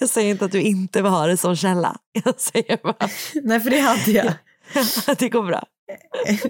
Jag 0.00 0.08
säger 0.08 0.30
inte 0.30 0.44
att 0.44 0.52
du 0.52 0.60
inte 0.62 1.00
ha 1.00 1.26
det 1.26 1.36
som 1.36 1.56
källa. 1.56 1.96
Jag 2.24 2.40
säger 2.40 2.76
bara 2.82 3.08
nej 3.42 3.60
för 3.60 3.70
det 3.70 3.78
hade 3.80 4.10
jag. 4.10 4.32
det 5.18 5.28
går 5.28 5.42
bra. 5.42 5.62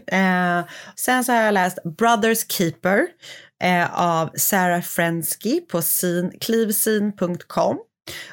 Eh, 0.06 0.64
sen 0.96 1.24
så 1.24 1.32
har 1.32 1.40
jag 1.42 1.54
läst 1.54 1.78
Brothers 1.98 2.46
Keeper 2.52 3.06
eh, 3.62 4.00
av 4.00 4.30
Sarah 4.36 4.82
Frensky 4.82 5.60
på 5.60 5.82
sin, 5.82 6.38
klivsin.com. 6.40 7.78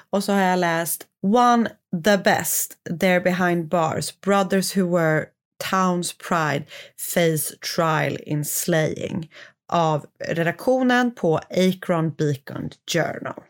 Och 0.10 0.24
så 0.24 0.34
har 0.34 0.42
jag 0.42 0.60
läst 0.60 1.08
One 1.22 1.70
the 2.04 2.18
Best, 2.18 2.74
They're 2.90 3.24
Behind 3.24 3.68
Bars, 3.68 4.22
Brothers 4.22 4.78
Who 4.78 4.98
Were 4.98 5.26
Town's 5.72 6.14
Pride 6.30 6.66
Face 6.98 7.56
Trial 7.76 8.18
in 8.26 8.46
Slaying 8.46 9.30
av 9.72 10.06
redaktionen 10.20 11.16
på 11.16 11.38
Akron 11.38 12.12
Beacon 12.12 12.70
Journal. 12.92 13.44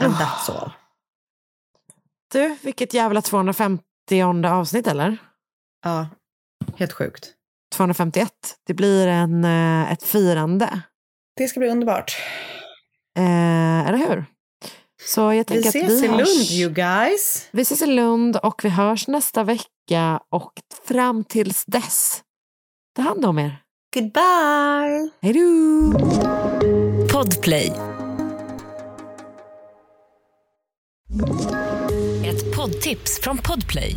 And 0.00 0.14
that's 0.14 0.50
all. 0.50 0.70
Du, 2.32 2.56
vilket 2.62 2.94
jävla 2.94 3.22
250 3.22 3.82
avsnitt 4.46 4.86
eller? 4.86 5.16
Ja, 5.84 6.08
helt 6.76 6.92
sjukt. 6.92 7.34
251. 7.76 8.32
Det 8.66 8.74
blir 8.74 9.06
en, 9.06 9.44
eh, 9.44 9.92
ett 9.92 10.02
firande. 10.02 10.82
Det 11.36 11.48
ska 11.48 11.60
bli 11.60 11.68
underbart. 11.68 12.16
Eh, 13.18 13.88
eller 13.88 13.98
hur? 13.98 14.24
Så 15.06 15.20
jag 15.20 15.44
Vi 15.48 15.58
ses 15.58 15.66
att 15.66 15.74
vi 15.74 16.04
i 16.04 16.08
hörs. 16.08 16.18
Lund 16.18 16.50
you 16.50 16.70
guys. 16.72 17.48
Vi 17.50 17.62
ses 17.62 17.82
i 17.82 17.86
Lund 17.86 18.36
och 18.36 18.64
vi 18.64 18.68
hörs 18.68 19.08
nästa 19.08 19.44
vecka 19.44 20.20
och 20.30 20.52
fram 20.84 21.24
tills 21.24 21.64
dess, 21.64 22.22
ta 22.96 23.02
hand 23.02 23.24
om 23.24 23.38
er. 23.38 23.62
Goodbye! 23.94 25.10
Hej 25.22 25.32
då! 25.32 25.92
Podplay. 27.12 27.72
Ett 32.24 32.56
poddtips 32.56 33.20
från 33.22 33.38
Podplay. 33.38 33.96